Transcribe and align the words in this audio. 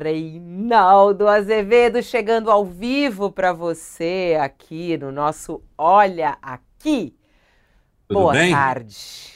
Reinaldo 0.00 1.28
Azevedo 1.28 2.02
chegando 2.02 2.50
ao 2.50 2.64
vivo 2.64 3.30
para 3.30 3.52
você 3.52 4.38
aqui 4.40 4.96
no 4.96 5.12
nosso 5.12 5.62
Olha 5.76 6.38
Aqui. 6.40 7.14
Tudo 8.08 8.20
Boa 8.20 8.32
bem? 8.32 8.50
tarde. 8.50 9.30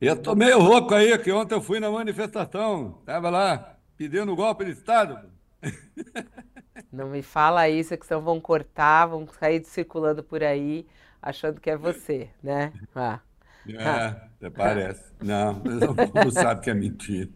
Eu 0.00 0.16
tô 0.20 0.34
meio 0.34 0.58
louco 0.58 0.94
aí, 0.94 1.16
que 1.18 1.30
ontem 1.30 1.54
eu 1.54 1.60
fui 1.60 1.78
na 1.78 1.90
manifestação, 1.90 3.02
tava 3.04 3.28
lá 3.28 3.76
pedindo 3.96 4.34
golpe 4.34 4.64
de 4.64 4.70
Estado. 4.70 5.30
Não 6.90 7.08
me 7.08 7.22
fala 7.22 7.68
isso, 7.68 7.96
que 7.98 8.06
senão 8.06 8.22
vão 8.22 8.40
cortar, 8.40 9.06
vão 9.06 9.26
sair 9.38 9.62
circulando 9.64 10.24
por 10.24 10.42
aí 10.42 10.86
achando 11.20 11.60
que 11.60 11.68
é 11.68 11.76
você, 11.76 12.30
né? 12.42 12.72
Ah. 12.94 13.20
É, 13.68 13.84
até 13.84 14.50
parece. 14.50 15.12
Não, 15.22 15.52
o 15.52 15.94
povo 16.10 16.30
sabe 16.30 16.62
que 16.62 16.70
é 16.70 16.74
mentira. 16.74 17.28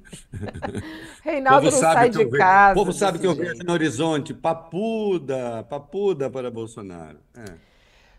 Reinaldo 1.22 1.66
povo 1.66 1.72
não 1.72 1.80
sabe 1.80 1.94
sai 1.94 2.10
que 2.10 2.18
de 2.18 2.24
vejo, 2.24 2.36
o 2.36 2.38
casa 2.38 2.74
povo 2.74 2.92
sabe 2.92 3.18
que 3.18 3.26
eu 3.26 3.34
vejo 3.34 3.62
no 3.62 3.72
horizonte 3.72 4.32
papuda, 4.32 5.64
papuda 5.68 6.30
para 6.30 6.50
Bolsonaro. 6.50 7.18
É. 7.36 7.74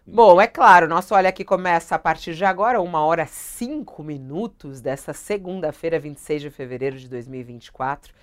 Bom, 0.08 0.40
é 0.40 0.46
claro, 0.46 0.88
nosso 0.88 1.16
Olha 1.16 1.30
Aqui 1.30 1.44
começa 1.44 1.96
a 1.96 2.00
partir 2.00 2.36
de 2.36 2.46
agora, 2.46 2.80
uma 2.80 3.04
hora 3.04 3.26
cinco 3.26 4.04
minutos 4.04 4.80
dessa 4.80 5.14
segunda-feira, 5.14 6.00
26 6.00 6.44
de 6.44 6.50
fevereiro 6.52 7.00
de 7.00 7.10
2024. 7.10 8.14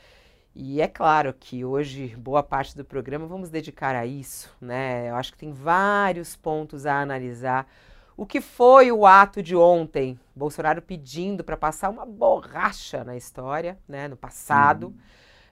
E 0.54 0.80
é 0.80 0.86
claro 0.86 1.34
que 1.38 1.64
hoje, 1.64 2.14
boa 2.16 2.42
parte 2.42 2.76
do 2.76 2.84
programa 2.84 3.26
vamos 3.26 3.50
dedicar 3.50 3.96
a 3.96 4.06
isso, 4.06 4.54
né? 4.60 5.10
Eu 5.10 5.16
acho 5.16 5.32
que 5.32 5.38
tem 5.38 5.52
vários 5.52 6.36
pontos 6.36 6.86
a 6.86 7.00
analisar. 7.00 7.66
O 8.22 8.24
que 8.24 8.40
foi 8.40 8.92
o 8.92 9.04
ato 9.04 9.42
de 9.42 9.56
ontem? 9.56 10.16
Bolsonaro 10.32 10.80
pedindo 10.80 11.42
para 11.42 11.56
passar 11.56 11.90
uma 11.90 12.06
borracha 12.06 13.02
na 13.02 13.16
história, 13.16 13.76
né? 13.88 14.06
No 14.06 14.16
passado, 14.16 14.94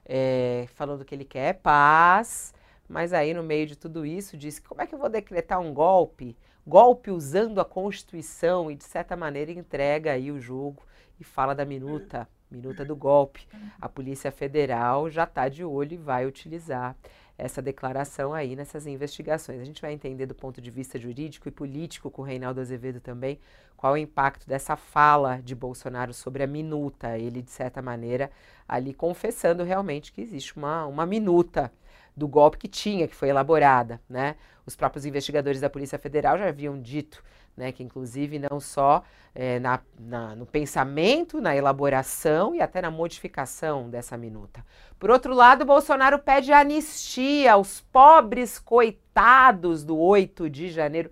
é, 0.05 0.67
falando 0.73 1.03
que 1.03 1.13
ele 1.13 1.25
quer 1.25 1.55
paz, 1.55 2.53
mas 2.87 3.11
aí 3.11 3.33
no 3.33 3.43
meio 3.43 3.67
de 3.67 3.75
tudo 3.75 4.05
isso 4.05 4.37
disse: 4.37 4.61
como 4.61 4.81
é 4.81 4.87
que 4.87 4.95
eu 4.95 4.99
vou 4.99 5.09
decretar 5.09 5.59
um 5.59 5.73
golpe? 5.73 6.37
Golpe 6.65 7.11
usando 7.11 7.59
a 7.59 7.65
Constituição 7.65 8.71
e 8.71 8.75
de 8.77 8.85
certa 8.85 9.17
maneira 9.17 9.51
entrega 9.51 10.13
aí 10.13 10.31
o 10.31 10.39
jogo 10.39 10.81
e 11.19 11.25
fala 11.25 11.53
da 11.53 11.65
minuta, 11.65 12.25
minuta 12.49 12.85
do 12.85 12.95
golpe. 12.95 13.49
A 13.81 13.89
Polícia 13.89 14.31
Federal 14.31 15.09
já 15.09 15.25
está 15.25 15.49
de 15.49 15.65
olho 15.65 15.95
e 15.95 15.97
vai 15.97 16.25
utilizar 16.25 16.95
essa 17.41 17.61
declaração 17.61 18.33
aí 18.33 18.55
nessas 18.55 18.85
investigações. 18.85 19.59
A 19.59 19.65
gente 19.65 19.81
vai 19.81 19.93
entender 19.93 20.25
do 20.25 20.35
ponto 20.35 20.61
de 20.61 20.69
vista 20.69 20.99
jurídico 20.99 21.47
e 21.47 21.51
político 21.51 22.11
com 22.11 22.21
o 22.21 22.25
Reinaldo 22.25 22.61
Azevedo 22.61 22.99
também 22.99 23.39
qual 23.75 23.93
o 23.93 23.97
impacto 23.97 24.47
dessa 24.47 24.75
fala 24.75 25.41
de 25.43 25.55
Bolsonaro 25.55 26.13
sobre 26.13 26.43
a 26.43 26.47
minuta. 26.47 27.17
Ele, 27.17 27.41
de 27.41 27.49
certa 27.49 27.81
maneira, 27.81 28.29
ali 28.67 28.93
confessando 28.93 29.63
realmente 29.63 30.11
que 30.11 30.21
existe 30.21 30.55
uma, 30.55 30.85
uma 30.85 31.03
minuta 31.03 31.73
do 32.15 32.27
golpe 32.27 32.59
que 32.59 32.67
tinha, 32.67 33.07
que 33.07 33.15
foi 33.15 33.29
elaborada, 33.29 33.99
né? 34.07 34.35
Os 34.67 34.75
próprios 34.75 35.03
investigadores 35.03 35.59
da 35.59 35.69
Polícia 35.69 35.97
Federal 35.97 36.37
já 36.37 36.47
haviam 36.47 36.79
dito, 36.79 37.23
né, 37.55 37.71
que 37.71 37.83
inclusive 37.83 38.39
não 38.39 38.59
só 38.59 39.03
eh, 39.35 39.59
na, 39.59 39.79
na- 39.99 40.35
no 40.35 40.45
pensamento, 40.45 41.39
na 41.41 41.55
elaboração 41.55 42.55
e 42.55 42.61
até 42.61 42.81
na 42.81 42.91
modificação 42.91 43.89
dessa 43.89 44.17
minuta. 44.17 44.65
Por 44.99 45.09
outro 45.09 45.33
lado, 45.33 45.65
Bolsonaro 45.65 46.19
pede 46.19 46.51
anistia 46.51 47.53
aos 47.53 47.81
pobres 47.81 48.59
coitados 48.59 49.83
do 49.83 49.97
8 49.97 50.49
de 50.49 50.69
janeiro. 50.69 51.11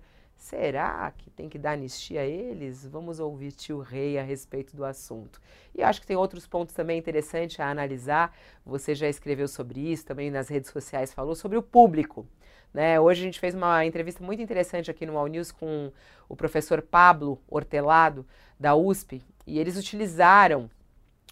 Será 0.50 1.12
que 1.16 1.30
tem 1.30 1.48
que 1.48 1.56
dar 1.56 1.74
anistia 1.74 2.22
a 2.22 2.26
eles? 2.26 2.84
Vamos 2.84 3.20
ouvir 3.20 3.52
tio 3.52 3.78
Rei 3.78 4.18
a 4.18 4.22
respeito 4.24 4.74
do 4.74 4.84
assunto. 4.84 5.40
E 5.72 5.80
acho 5.80 6.00
que 6.00 6.06
tem 6.08 6.16
outros 6.16 6.44
pontos 6.44 6.74
também 6.74 6.98
interessantes 6.98 7.60
a 7.60 7.70
analisar. 7.70 8.36
Você 8.66 8.92
já 8.92 9.08
escreveu 9.08 9.46
sobre 9.46 9.78
isso, 9.78 10.04
também 10.04 10.28
nas 10.28 10.48
redes 10.48 10.68
sociais 10.68 11.14
falou 11.14 11.36
sobre 11.36 11.56
o 11.56 11.62
público. 11.62 12.26
Né? 12.74 12.98
Hoje 12.98 13.20
a 13.22 13.24
gente 13.26 13.38
fez 13.38 13.54
uma 13.54 13.86
entrevista 13.86 14.24
muito 14.24 14.42
interessante 14.42 14.90
aqui 14.90 15.06
no 15.06 15.16
All 15.16 15.28
News 15.28 15.52
com 15.52 15.92
o 16.28 16.34
professor 16.34 16.82
Pablo 16.82 17.40
Hortelado, 17.48 18.26
da 18.58 18.74
USP, 18.74 19.22
e 19.46 19.56
eles 19.56 19.76
utilizaram 19.76 20.68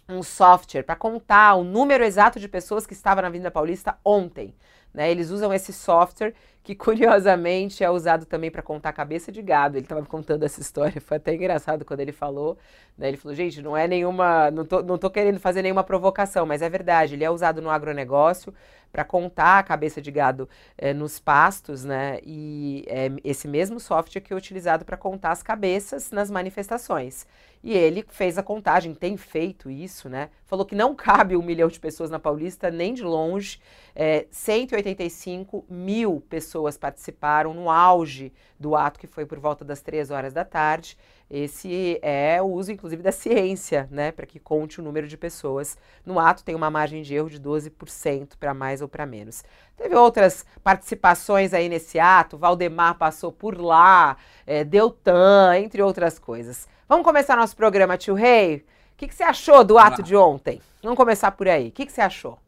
um 0.07 0.23
software 0.23 0.83
para 0.83 0.95
contar 0.95 1.55
o 1.55 1.63
número 1.65 2.05
exato 2.05 2.39
de 2.39 2.47
pessoas 2.47 2.87
que 2.87 2.93
estavam 2.93 3.21
na 3.21 3.27
Avenida 3.27 3.51
Paulista 3.51 3.99
ontem. 4.03 4.55
Né? 4.93 5.11
Eles 5.11 5.29
usam 5.29 5.53
esse 5.53 5.73
software 5.73 6.33
que, 6.69 6.75
curiosamente, 6.75 7.83
é 7.83 7.89
usado 7.89 8.27
também 8.27 8.51
para 8.51 8.61
contar 8.61 8.93
cabeça 8.93 9.31
de 9.31 9.41
gado. 9.41 9.75
Ele 9.75 9.85
estava 9.85 10.05
contando 10.05 10.43
essa 10.43 10.61
história, 10.61 11.01
foi 11.01 11.17
até 11.17 11.33
engraçado 11.33 11.83
quando 11.83 12.01
ele 12.01 12.11
falou. 12.11 12.59
Né? 12.95 13.07
Ele 13.07 13.17
falou, 13.17 13.33
gente, 13.33 13.59
não 13.59 13.75
é 13.75 13.87
nenhuma. 13.87 14.51
Não 14.51 14.63
tô, 14.63 14.83
não 14.83 14.95
tô 14.95 15.09
querendo 15.09 15.39
fazer 15.39 15.63
nenhuma 15.63 15.83
provocação, 15.83 16.45
mas 16.45 16.61
é 16.61 16.69
verdade. 16.69 17.15
Ele 17.15 17.23
é 17.23 17.29
usado 17.31 17.59
no 17.59 17.71
agronegócio 17.71 18.53
para 18.91 19.03
contar 19.03 19.59
a 19.59 19.63
cabeça 19.63 20.01
de 20.01 20.11
gado 20.11 20.49
eh, 20.77 20.93
nos 20.93 21.19
pastos, 21.19 21.83
né? 21.83 22.19
E 22.23 22.83
é 22.87 23.11
esse 23.23 23.47
mesmo 23.47 23.79
software 23.79 24.21
que 24.21 24.33
é 24.33 24.35
utilizado 24.35 24.83
para 24.83 24.97
contar 24.97 25.31
as 25.31 25.43
cabeças 25.43 26.11
nas 26.11 26.29
manifestações. 26.29 27.25
E 27.61 27.73
ele 27.73 28.05
fez 28.07 28.37
a 28.37 28.43
contagem, 28.43 28.93
tem 28.93 29.17
feito 29.17 29.69
isso, 29.69 30.07
né? 30.07 30.29
Falou 30.45 30.65
que 30.65 30.75
não 30.75 30.95
cabe 30.95 31.35
um 31.35 31.43
milhão 31.43 31.67
de 31.67 31.79
pessoas 31.79 32.09
na 32.09 32.17
Paulista, 32.17 32.71
nem 32.71 32.93
de 32.93 33.03
longe. 33.03 33.59
É, 33.93 34.25
185 34.31 35.65
mil 35.69 36.23
pessoas 36.29 36.58
participaram 36.77 37.53
no 37.53 37.69
auge 37.69 38.33
do 38.59 38.75
ato, 38.75 38.99
que 38.99 39.07
foi 39.07 39.25
por 39.25 39.39
volta 39.39 39.63
das 39.63 39.81
três 39.81 40.11
horas 40.11 40.33
da 40.33 40.43
tarde. 40.43 40.97
Esse 41.29 41.99
é 42.01 42.41
o 42.41 42.45
uso, 42.45 42.71
inclusive, 42.71 43.03
da 43.03 43.11
ciência, 43.11 43.87
né? 43.91 44.11
Para 44.11 44.25
que 44.25 44.39
conte 44.39 44.79
o 44.79 44.83
número 44.83 45.07
de 45.07 45.15
pessoas. 45.15 45.77
No 46.05 46.19
ato 46.19 46.43
tem 46.43 46.55
uma 46.55 46.71
margem 46.71 47.03
de 47.03 47.13
erro 47.13 47.29
de 47.29 47.39
12% 47.39 48.31
para 48.39 48.53
mais 48.53 48.81
ou 48.81 48.87
para 48.87 49.05
menos. 49.05 49.43
Teve 49.77 49.95
outras 49.95 50.45
participações 50.63 51.53
aí 51.53 51.69
nesse 51.69 51.99
ato, 51.99 52.37
Valdemar 52.37 52.97
passou 52.97 53.31
por 53.31 53.59
lá, 53.59 54.17
é, 54.45 54.63
Deltan, 54.63 55.57
entre 55.57 55.81
outras 55.81 56.17
coisas. 56.17 56.67
Vamos 56.87 57.05
começar 57.05 57.37
nosso 57.37 57.55
programa, 57.55 57.97
tio 57.97 58.15
Rei? 58.15 58.65
O 58.93 58.97
que, 58.97 59.07
que 59.07 59.15
você 59.15 59.23
achou 59.23 59.63
do 59.63 59.77
ato 59.77 60.01
de 60.01 60.15
ontem? 60.15 60.61
Vamos 60.81 60.97
começar 60.97 61.31
por 61.31 61.47
aí. 61.47 61.69
O 61.69 61.71
que, 61.71 61.85
que 61.85 61.91
você 61.91 62.01
achou? 62.01 62.39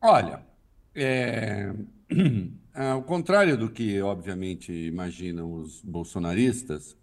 Olha, 0.00 0.40
é, 0.94 1.72
ao 2.74 3.02
contrário 3.02 3.56
do 3.56 3.70
que, 3.70 4.00
obviamente, 4.00 4.72
imaginam 4.72 5.52
os 5.52 5.82
bolsonaristas, 5.82 6.96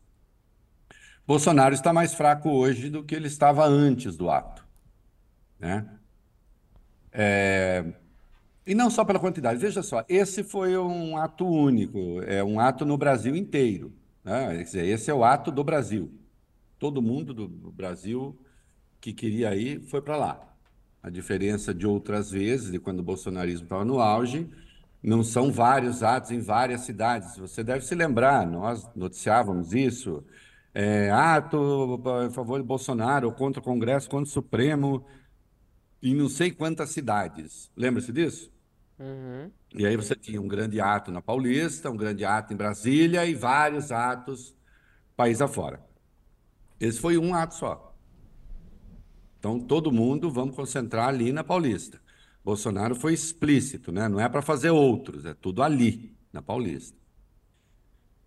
Bolsonaro 1.27 1.73
está 1.73 1.91
mais 1.91 2.13
fraco 2.13 2.49
hoje 2.49 2.89
do 2.89 3.03
que 3.03 3.15
ele 3.15 3.27
estava 3.27 3.65
antes 3.65 4.15
do 4.15 4.29
ato, 4.29 4.65
né? 5.59 5.89
E 8.65 8.73
não 8.73 8.89
só 8.89 9.05
pela 9.05 9.19
quantidade. 9.19 9.59
Veja 9.59 9.81
só, 9.83 10.03
esse 10.09 10.43
foi 10.43 10.77
um 10.77 11.17
ato 11.17 11.45
único, 11.45 12.21
é 12.23 12.43
um 12.43 12.59
ato 12.59 12.85
no 12.85 12.97
Brasil 12.97 13.35
inteiro, 13.35 13.93
né? 14.23 14.57
Quer 14.57 14.63
dizer, 14.63 14.85
esse 14.87 15.09
é 15.09 15.13
o 15.13 15.23
ato 15.23 15.51
do 15.51 15.63
Brasil. 15.63 16.11
Todo 16.77 17.01
mundo 17.01 17.33
do 17.33 17.47
Brasil 17.71 18.37
que 18.99 19.13
queria 19.13 19.55
ir 19.55 19.81
foi 19.81 20.01
para 20.01 20.17
lá. 20.17 20.41
A 21.01 21.09
diferença 21.09 21.73
de 21.73 21.85
outras 21.85 22.31
vezes, 22.31 22.71
de 22.71 22.79
quando 22.79 22.99
o 22.99 23.03
bolsonarismo 23.03 23.65
estava 23.65 23.85
no 23.85 23.99
auge, 23.99 24.49
não 25.05 25.23
são 25.23 25.51
vários 25.51 26.01
atos 26.01 26.31
em 26.31 26.39
várias 26.39 26.81
cidades. 26.81 27.37
Você 27.37 27.63
deve 27.63 27.85
se 27.85 27.93
lembrar, 27.93 28.47
nós 28.47 28.89
noticiávamos 28.95 29.73
isso. 29.73 30.23
É, 30.73 31.09
ato 31.11 32.01
a 32.25 32.29
favor 32.31 32.59
de 32.59 32.65
Bolsonaro, 32.65 33.31
contra 33.31 33.61
o 33.61 33.63
Congresso, 33.63 34.09
contra 34.09 34.27
o 34.27 34.33
Supremo, 34.33 35.05
em 36.01 36.15
não 36.15 36.27
sei 36.27 36.51
quantas 36.51 36.89
cidades. 36.89 37.71
Lembra-se 37.77 38.11
disso? 38.11 38.51
Uhum. 38.99 39.51
E 39.73 39.85
aí 39.85 39.95
você 39.95 40.15
tinha 40.15 40.41
um 40.41 40.47
grande 40.47 40.81
ato 40.81 41.11
na 41.11 41.21
Paulista, 41.21 41.89
um 41.89 41.97
grande 41.97 42.25
ato 42.25 42.53
em 42.53 42.57
Brasília 42.57 43.25
e 43.25 43.35
vários 43.35 43.91
atos 43.91 44.55
país 45.15 45.41
afora. 45.41 45.81
Esse 46.79 46.99
foi 46.99 47.17
um 47.17 47.33
ato 47.33 47.55
só. 47.55 47.95
Então, 49.39 49.59
todo 49.59 49.91
mundo 49.91 50.31
vamos 50.31 50.55
concentrar 50.55 51.09
ali 51.09 51.31
na 51.31 51.43
Paulista. 51.43 52.01
Bolsonaro 52.45 52.93
foi 52.93 53.11
explícito, 53.11 53.91
né? 53.91 54.07
Não 54.07 54.19
é 54.19 54.29
para 54.29 54.39
fazer 54.39 54.69
outros, 54.69 55.25
é 55.25 55.33
tudo 55.33 55.63
ali, 55.63 56.15
na 56.31 56.43
Paulista. 56.43 56.95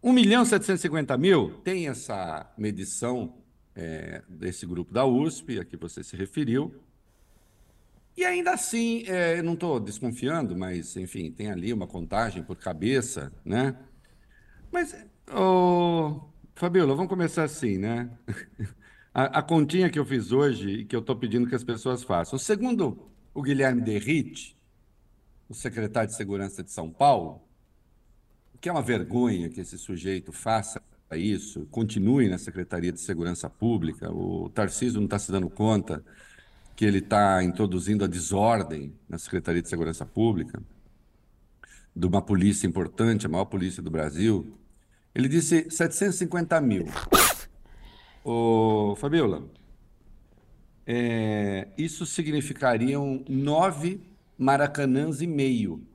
1 0.02 0.12
milhão 0.12 0.42
e 0.42 0.46
750 0.46 1.16
mil 1.16 1.50
tem 1.62 1.86
essa 1.86 2.52
medição 2.58 3.38
é, 3.76 4.20
desse 4.28 4.66
grupo 4.66 4.92
da 4.92 5.06
USP, 5.06 5.60
a 5.60 5.64
que 5.64 5.76
você 5.76 6.02
se 6.02 6.16
referiu. 6.16 6.74
E 8.16 8.24
ainda 8.24 8.50
assim, 8.50 9.04
é, 9.06 9.38
eu 9.38 9.44
não 9.44 9.54
estou 9.54 9.78
desconfiando, 9.78 10.56
mas, 10.56 10.96
enfim, 10.96 11.30
tem 11.30 11.52
ali 11.52 11.72
uma 11.72 11.86
contagem 11.86 12.42
por 12.42 12.56
cabeça, 12.56 13.32
né? 13.44 13.76
Mas, 14.72 14.96
ô, 15.32 16.20
Fabiola, 16.56 16.96
vamos 16.96 17.08
começar 17.08 17.44
assim, 17.44 17.78
né? 17.78 18.10
A, 19.14 19.38
a 19.38 19.42
continha 19.42 19.90
que 19.90 19.98
eu 19.98 20.04
fiz 20.04 20.30
hoje 20.30 20.68
e 20.68 20.84
que 20.84 20.94
eu 20.94 21.00
estou 21.00 21.16
pedindo 21.16 21.48
que 21.48 21.54
as 21.54 21.64
pessoas 21.64 22.04
façam. 22.04 22.38
Segundo 22.38 23.10
o 23.38 23.42
Guilherme 23.42 23.80
Derrite, 23.80 24.56
o 25.48 25.54
secretário 25.54 26.10
de 26.10 26.16
Segurança 26.16 26.60
de 26.60 26.72
São 26.72 26.90
Paulo, 26.90 27.40
que 28.60 28.68
é 28.68 28.72
uma 28.72 28.82
vergonha 28.82 29.48
que 29.48 29.60
esse 29.60 29.78
sujeito 29.78 30.32
faça 30.32 30.82
isso, 31.12 31.64
continue 31.70 32.28
na 32.28 32.36
Secretaria 32.36 32.90
de 32.90 32.98
Segurança 32.98 33.48
Pública, 33.48 34.12
o 34.12 34.48
Tarcísio 34.48 34.98
não 34.98 35.04
está 35.04 35.20
se 35.20 35.30
dando 35.30 35.48
conta 35.48 36.04
que 36.74 36.84
ele 36.84 36.98
está 36.98 37.40
introduzindo 37.44 38.04
a 38.04 38.08
desordem 38.08 38.92
na 39.08 39.18
Secretaria 39.18 39.62
de 39.62 39.68
Segurança 39.68 40.04
Pública, 40.04 40.60
de 41.94 42.06
uma 42.08 42.20
polícia 42.20 42.66
importante, 42.66 43.24
a 43.24 43.28
maior 43.28 43.44
polícia 43.44 43.80
do 43.80 43.88
Brasil, 43.90 44.52
ele 45.14 45.28
disse 45.28 45.70
750 45.70 46.60
mil. 46.60 46.86
Ô, 48.24 48.96
Fabiola, 48.96 49.48
é, 50.90 51.68
isso 51.76 52.06
significariam 52.06 53.22
nove 53.28 54.00
maracanãs 54.38 55.20
e 55.20 55.26
meio 55.26 55.86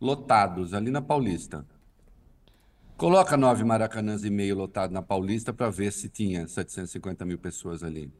lotados 0.00 0.72
ali 0.72 0.90
na 0.90 1.02
Paulista. 1.02 1.66
Coloca 2.96 3.36
nove 3.36 3.64
maracanãs 3.64 4.24
e 4.24 4.30
meio 4.30 4.56
lotados 4.56 4.94
na 4.94 5.02
Paulista 5.02 5.52
para 5.52 5.68
ver 5.68 5.92
se 5.92 6.08
tinha 6.08 6.48
750 6.48 7.22
mil 7.26 7.36
pessoas 7.36 7.84
ali. 7.84 8.10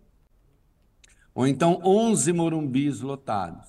Ou 1.34 1.46
então 1.46 1.80
11 1.82 2.34
morumbis 2.34 3.00
lotados. 3.00 3.66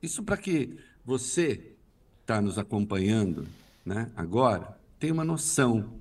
Isso 0.00 0.22
para 0.22 0.36
que 0.36 0.78
você 1.04 1.74
está 2.20 2.40
nos 2.40 2.58
acompanhando 2.58 3.44
né, 3.84 4.08
agora 4.14 4.78
tenha 5.00 5.12
uma 5.12 5.24
noção. 5.24 5.98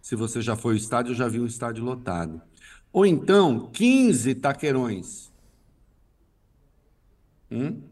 Se 0.00 0.16
você 0.16 0.42
já 0.42 0.56
foi 0.56 0.72
ao 0.72 0.78
estádio, 0.78 1.14
já 1.14 1.28
viu 1.28 1.44
um 1.44 1.46
estádio 1.46 1.84
lotado. 1.84 2.42
Ou 2.92 3.06
então 3.06 3.70
15 3.70 4.34
taquerões. 4.34 5.32
Hum? 7.50 7.82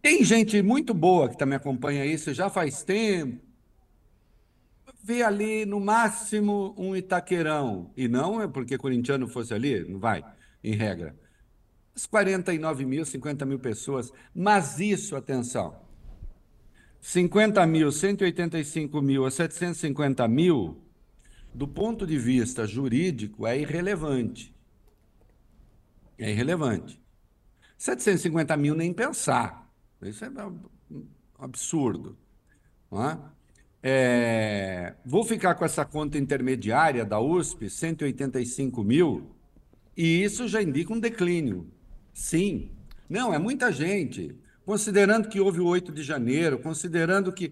Tem 0.00 0.24
gente 0.24 0.60
muito 0.62 0.92
boa 0.92 1.28
que 1.28 1.38
também 1.38 1.56
acompanha 1.56 2.04
isso 2.04 2.34
já 2.34 2.50
faz 2.50 2.82
tempo. 2.82 3.40
Vê 5.04 5.22
ali 5.22 5.64
no 5.64 5.80
máximo 5.80 6.74
um 6.76 6.94
Itaquerão. 6.94 7.90
E 7.96 8.08
não 8.08 8.40
é 8.40 8.46
porque 8.46 8.78
corintiano 8.78 9.28
fosse 9.28 9.52
ali, 9.52 9.88
não 9.88 9.98
vai, 9.98 10.24
em 10.62 10.74
regra. 10.74 11.16
As 11.94 12.06
49 12.06 12.84
mil, 12.84 13.04
50 13.04 13.44
mil 13.44 13.58
pessoas. 13.58 14.12
Mas 14.34 14.80
isso, 14.80 15.14
atenção, 15.14 15.76
50 17.00 17.66
mil, 17.66 17.90
185 17.90 19.02
mil 19.02 19.26
a 19.26 19.30
750 19.30 20.26
mil 20.28 20.80
do 21.54 21.68
ponto 21.68 22.06
de 22.06 22.18
vista 22.18 22.66
jurídico, 22.66 23.46
é 23.46 23.58
irrelevante. 23.58 24.54
É 26.18 26.30
irrelevante. 26.30 27.00
750 27.76 28.56
mil 28.56 28.74
nem 28.74 28.92
pensar. 28.92 29.68
Isso 30.02 30.24
é 30.24 30.30
um 30.30 31.06
absurdo. 31.38 32.16
É? 32.92 33.18
É, 33.82 34.94
vou 35.04 35.24
ficar 35.24 35.54
com 35.56 35.64
essa 35.64 35.84
conta 35.84 36.16
intermediária 36.16 37.04
da 37.04 37.18
USP, 37.18 37.68
185 37.68 38.84
mil, 38.84 39.34
e 39.96 40.22
isso 40.22 40.46
já 40.46 40.62
indica 40.62 40.92
um 40.92 41.00
declínio. 41.00 41.66
Sim. 42.14 42.70
Não, 43.08 43.34
é 43.34 43.38
muita 43.38 43.72
gente. 43.72 44.36
Considerando 44.64 45.28
que 45.28 45.40
houve 45.40 45.60
o 45.60 45.66
8 45.66 45.90
de 45.90 46.02
janeiro, 46.02 46.58
considerando 46.58 47.32
que 47.32 47.50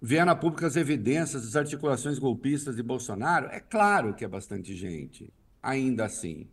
vieram 0.00 0.32
a 0.32 0.36
público 0.36 0.64
as 0.64 0.76
evidências 0.76 1.44
das 1.44 1.56
articulações 1.56 2.18
golpistas 2.18 2.76
de 2.76 2.82
Bolsonaro, 2.82 3.46
é 3.46 3.60
claro 3.60 4.14
que 4.14 4.24
é 4.24 4.28
bastante 4.28 4.74
gente, 4.74 5.32
ainda 5.62 6.06
assim. 6.06 6.48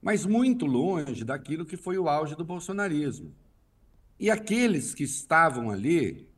Mas 0.00 0.24
muito 0.24 0.66
longe 0.66 1.24
daquilo 1.24 1.66
que 1.66 1.76
foi 1.76 1.98
o 1.98 2.08
auge 2.08 2.36
do 2.36 2.44
bolsonarismo. 2.44 3.34
E 4.20 4.30
aqueles 4.30 4.94
que 4.94 5.02
estavam 5.02 5.70
ali, 5.70 6.28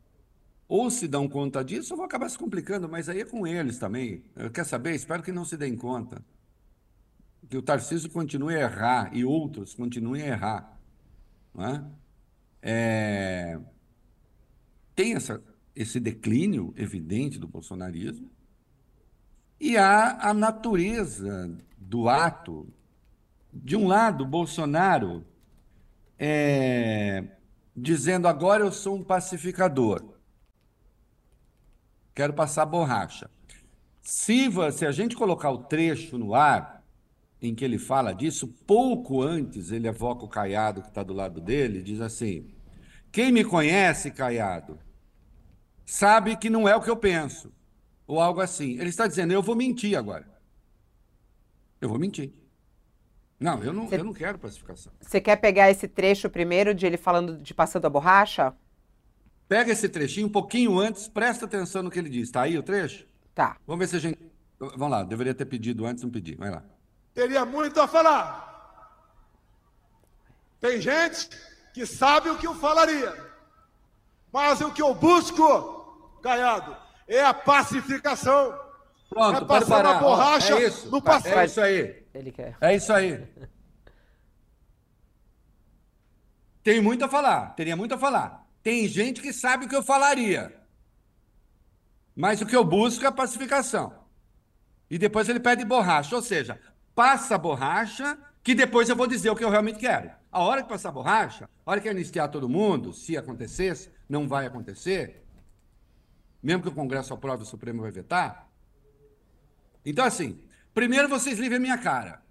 ou 0.66 0.90
se 0.90 1.06
dão 1.06 1.28
conta 1.28 1.62
disso, 1.62 1.92
ou 1.92 1.98
vão 1.98 2.06
acabar 2.06 2.28
se 2.30 2.38
complicando, 2.38 2.88
mas 2.88 3.08
aí 3.08 3.20
é 3.20 3.24
com 3.24 3.46
eles 3.46 3.78
também. 3.78 4.24
Quer 4.54 4.64
saber? 4.64 4.94
Espero 4.94 5.22
que 5.22 5.32
não 5.32 5.44
se 5.44 5.56
deem 5.56 5.76
conta. 5.76 6.24
Que 7.50 7.56
o 7.56 7.62
Tarcísio 7.62 8.10
continue 8.10 8.54
a 8.54 8.60
errar 8.60 9.10
e 9.14 9.24
outros 9.24 9.74
continuem 9.74 10.22
a 10.22 10.26
errar. 10.26 10.80
Não 11.54 11.66
é? 11.66 11.84
É... 12.62 13.60
Tem 14.94 15.14
essa 15.14 15.42
esse 15.76 16.00
declínio 16.00 16.72
evidente 16.74 17.38
do 17.38 17.46
bolsonarismo, 17.46 18.30
e 19.60 19.76
há 19.76 20.30
a 20.30 20.34
natureza 20.34 21.54
do 21.76 22.08
ato. 22.08 22.66
De 23.52 23.76
um 23.76 23.86
lado, 23.86 24.24
Bolsonaro 24.24 25.24
é, 26.18 27.24
dizendo 27.74 28.26
agora 28.26 28.64
eu 28.64 28.72
sou 28.72 28.96
um 28.96 29.04
pacificador, 29.04 30.14
quero 32.14 32.32
passar 32.32 32.64
borracha. 32.64 33.30
Se, 34.00 34.48
se 34.72 34.86
a 34.86 34.92
gente 34.92 35.16
colocar 35.16 35.50
o 35.50 35.64
trecho 35.64 36.16
no 36.16 36.34
ar 36.34 36.84
em 37.40 37.54
que 37.54 37.64
ele 37.64 37.78
fala 37.78 38.14
disso, 38.14 38.48
pouco 38.66 39.22
antes 39.22 39.70
ele 39.70 39.88
evoca 39.88 40.24
o 40.24 40.28
Caiado 40.28 40.80
que 40.80 40.88
está 40.88 41.02
do 41.02 41.12
lado 41.12 41.40
dele, 41.40 41.82
diz 41.82 42.00
assim: 42.00 42.46
Quem 43.10 43.32
me 43.32 43.44
conhece, 43.44 44.10
Caiado, 44.10 44.78
sabe 45.86 46.36
que 46.36 46.50
não 46.50 46.68
é 46.68 46.76
o 46.76 46.82
que 46.82 46.90
eu 46.90 46.96
penso, 46.96 47.52
ou 48.06 48.20
algo 48.20 48.40
assim. 48.40 48.78
Ele 48.78 48.90
está 48.90 49.06
dizendo, 49.06 49.32
eu 49.32 49.42
vou 49.42 49.54
mentir 49.54 49.96
agora. 49.96 50.28
Eu 51.80 51.88
vou 51.88 51.98
mentir. 51.98 52.32
Não, 53.38 53.62
eu 53.62 53.72
não, 53.72 53.88
Cê, 53.88 53.96
eu 53.96 54.04
não 54.04 54.12
quero 54.12 54.38
pacificação. 54.38 54.92
Você 55.00 55.20
quer 55.20 55.36
pegar 55.36 55.70
esse 55.70 55.86
trecho 55.86 56.28
primeiro 56.28 56.74
de 56.74 56.86
ele 56.86 56.96
falando 56.96 57.36
de 57.36 57.54
passando 57.54 57.84
a 57.86 57.90
borracha? 57.90 58.54
Pega 59.46 59.70
esse 59.70 59.88
trechinho 59.88 60.26
um 60.26 60.32
pouquinho 60.32 60.78
antes, 60.78 61.06
presta 61.06 61.44
atenção 61.44 61.82
no 61.82 61.90
que 61.90 61.98
ele 61.98 62.08
diz. 62.08 62.30
Tá 62.30 62.42
aí 62.42 62.58
o 62.58 62.62
trecho? 62.62 63.06
Tá. 63.34 63.58
Vamos 63.66 63.80
ver 63.80 63.88
se 63.88 63.96
a 63.96 63.98
gente. 63.98 64.18
Vamos 64.58 64.90
lá, 64.90 65.04
deveria 65.04 65.34
ter 65.34 65.44
pedido 65.44 65.84
antes, 65.84 66.02
não 66.02 66.10
pedi. 66.10 66.34
Vai 66.34 66.50
lá. 66.50 66.64
Teria 67.12 67.44
muito 67.44 67.78
a 67.80 67.86
falar. 67.86 68.46
Tem 70.58 70.80
gente 70.80 71.28
que 71.74 71.84
sabe 71.84 72.30
o 72.30 72.38
que 72.38 72.46
eu 72.46 72.54
falaria. 72.54 73.14
Mas 74.32 74.62
o 74.62 74.72
que 74.72 74.80
eu 74.80 74.94
busco 74.94 75.75
Caiado, 76.26 76.76
é 77.06 77.22
a 77.22 77.32
pacificação. 77.32 78.58
Pronto, 79.08 79.44
é 79.44 79.46
passar 79.46 79.84
parar. 79.84 80.00
borracha 80.00 80.54
é 80.54 80.66
isso, 80.66 80.90
no 80.90 81.00
passado. 81.00 81.38
É 81.38 81.44
isso 81.44 81.60
aí. 81.60 82.04
Ele 82.12 82.32
quer. 82.32 82.56
É 82.60 82.74
isso 82.74 82.92
aí. 82.92 83.24
Tem 86.64 86.80
muito 86.80 87.04
a 87.04 87.08
falar, 87.08 87.54
teria 87.54 87.76
muito 87.76 87.94
a 87.94 87.98
falar. 87.98 88.44
Tem 88.60 88.88
gente 88.88 89.22
que 89.22 89.32
sabe 89.32 89.66
o 89.66 89.68
que 89.68 89.76
eu 89.76 89.84
falaria. 89.84 90.52
Mas 92.16 92.40
o 92.40 92.46
que 92.46 92.56
eu 92.56 92.64
busco 92.64 93.04
é 93.04 93.06
a 93.06 93.12
pacificação. 93.12 93.94
E 94.90 94.98
depois 94.98 95.28
ele 95.28 95.38
pede 95.38 95.64
borracha, 95.64 96.16
ou 96.16 96.22
seja, 96.22 96.58
passa 96.92 97.36
a 97.36 97.38
borracha, 97.38 98.18
que 98.42 98.52
depois 98.52 98.88
eu 98.88 98.96
vou 98.96 99.06
dizer 99.06 99.30
o 99.30 99.36
que 99.36 99.44
eu 99.44 99.50
realmente 99.50 99.78
quero. 99.78 100.10
A 100.32 100.42
hora 100.42 100.64
que 100.64 100.68
passar 100.68 100.88
a 100.88 100.92
borracha, 100.92 101.48
a 101.64 101.70
hora 101.70 101.80
que 101.80 101.88
anistiar 101.88 102.28
todo 102.28 102.48
mundo, 102.48 102.92
se 102.92 103.16
acontecesse, 103.16 103.92
não 104.08 104.26
vai 104.26 104.46
acontecer, 104.46 105.25
mesmo 106.46 106.62
que 106.62 106.68
o 106.68 106.72
Congresso 106.72 107.12
aprove, 107.12 107.42
o 107.42 107.46
Supremo 107.46 107.82
vai 107.82 107.90
vetar. 107.90 108.48
Então, 109.84 110.04
assim, 110.04 110.40
primeiro 110.72 111.08
vocês 111.08 111.40
livrem 111.40 111.56
a 111.56 111.60
minha 111.60 111.76
cara. 111.76 112.22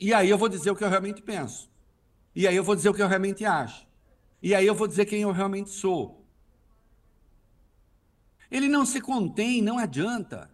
E 0.00 0.14
aí 0.14 0.30
eu 0.30 0.38
vou 0.38 0.48
dizer 0.48 0.70
o 0.70 0.74
que 0.74 0.82
eu 0.82 0.88
realmente 0.88 1.20
penso. 1.20 1.70
E 2.34 2.48
aí 2.48 2.56
eu 2.56 2.64
vou 2.64 2.74
dizer 2.74 2.88
o 2.88 2.94
que 2.94 3.02
eu 3.02 3.08
realmente 3.08 3.44
acho. 3.44 3.86
E 4.42 4.54
aí 4.54 4.66
eu 4.66 4.74
vou 4.74 4.88
dizer 4.88 5.04
quem 5.04 5.20
eu 5.20 5.32
realmente 5.32 5.68
sou. 5.68 6.26
Ele 8.50 8.68
não 8.68 8.86
se 8.86 9.02
contém, 9.02 9.60
não 9.60 9.78
adianta. 9.78 10.50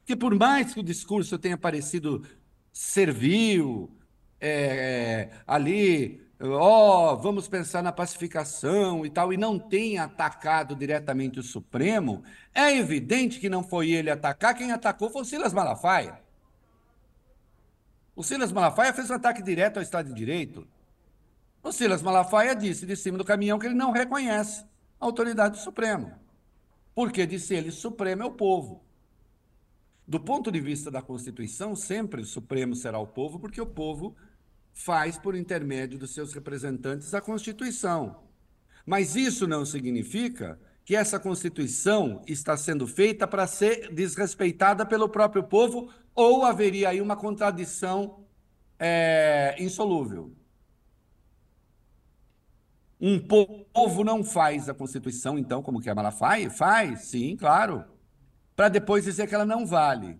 Porque 0.00 0.14
por 0.14 0.34
mais 0.34 0.74
que 0.74 0.80
o 0.80 0.84
discurso 0.84 1.38
tenha 1.38 1.56
parecido 1.56 2.26
servil, 2.70 3.90
é, 4.38 5.30
ali 5.46 6.27
ó, 6.40 7.12
oh, 7.12 7.16
vamos 7.16 7.48
pensar 7.48 7.82
na 7.82 7.92
pacificação 7.92 9.04
e 9.04 9.10
tal, 9.10 9.32
e 9.32 9.36
não 9.36 9.58
tenha 9.58 10.04
atacado 10.04 10.74
diretamente 10.76 11.40
o 11.40 11.42
Supremo, 11.42 12.22
é 12.54 12.76
evidente 12.76 13.40
que 13.40 13.48
não 13.48 13.62
foi 13.62 13.90
ele 13.90 14.10
atacar, 14.10 14.54
quem 14.54 14.70
atacou 14.70 15.10
foi 15.10 15.22
o 15.22 15.24
Silas 15.24 15.52
Malafaia. 15.52 16.20
O 18.14 18.22
Silas 18.22 18.52
Malafaia 18.52 18.92
fez 18.92 19.10
um 19.10 19.14
ataque 19.14 19.42
direto 19.42 19.76
ao 19.76 19.82
Estado 19.82 20.08
de 20.08 20.14
Direito. 20.14 20.66
O 21.62 21.72
Silas 21.72 22.02
Malafaia 22.02 22.54
disse 22.54 22.84
de 22.84 22.96
cima 22.96 23.18
do 23.18 23.24
caminhão 23.24 23.58
que 23.58 23.66
ele 23.66 23.74
não 23.74 23.92
reconhece 23.92 24.64
a 25.00 25.04
autoridade 25.06 25.56
do 25.56 25.62
Supremo. 25.62 26.12
Porque, 26.94 27.26
disse 27.26 27.54
ele, 27.54 27.70
Supremo 27.70 28.22
é 28.22 28.26
o 28.26 28.32
povo. 28.32 28.82
Do 30.06 30.18
ponto 30.18 30.50
de 30.50 30.60
vista 30.60 30.90
da 30.90 31.02
Constituição, 31.02 31.76
sempre 31.76 32.22
o 32.22 32.24
Supremo 32.24 32.74
será 32.74 32.98
o 32.98 33.06
povo, 33.06 33.38
porque 33.38 33.60
o 33.60 33.66
povo 33.66 34.16
faz 34.78 35.18
por 35.18 35.34
intermédio 35.34 35.98
dos 35.98 36.14
seus 36.14 36.32
representantes 36.32 37.12
a 37.12 37.20
Constituição. 37.20 38.22
Mas 38.86 39.16
isso 39.16 39.46
não 39.46 39.66
significa 39.66 40.58
que 40.84 40.94
essa 40.94 41.18
Constituição 41.18 42.22
está 42.28 42.56
sendo 42.56 42.86
feita 42.86 43.26
para 43.26 43.46
ser 43.46 43.92
desrespeitada 43.92 44.86
pelo 44.86 45.08
próprio 45.08 45.42
povo 45.42 45.90
ou 46.14 46.44
haveria 46.44 46.90
aí 46.90 47.00
uma 47.00 47.16
contradição 47.16 48.24
é, 48.78 49.56
insolúvel. 49.58 50.32
Um 53.00 53.18
povo 53.18 54.04
não 54.04 54.22
faz 54.22 54.68
a 54.68 54.74
Constituição, 54.74 55.36
então, 55.38 55.60
como 55.60 55.80
que 55.80 55.90
a 55.90 55.94
Malafaia? 55.94 56.48
Faz, 56.50 57.02
sim, 57.02 57.36
claro. 57.36 57.84
Para 58.54 58.68
depois 58.68 59.04
dizer 59.04 59.26
que 59.26 59.34
ela 59.34 59.44
não 59.44 59.66
vale. 59.66 60.18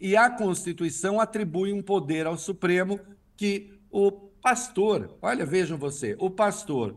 e 0.00 0.16
a 0.16 0.30
Constituição 0.30 1.20
atribui 1.20 1.72
um 1.72 1.82
poder 1.82 2.26
ao 2.26 2.38
Supremo 2.38 2.98
que 3.36 3.79
o 3.90 4.12
pastor, 4.12 5.16
olha, 5.20 5.44
vejam 5.44 5.76
você, 5.76 6.16
o 6.18 6.30
pastor 6.30 6.96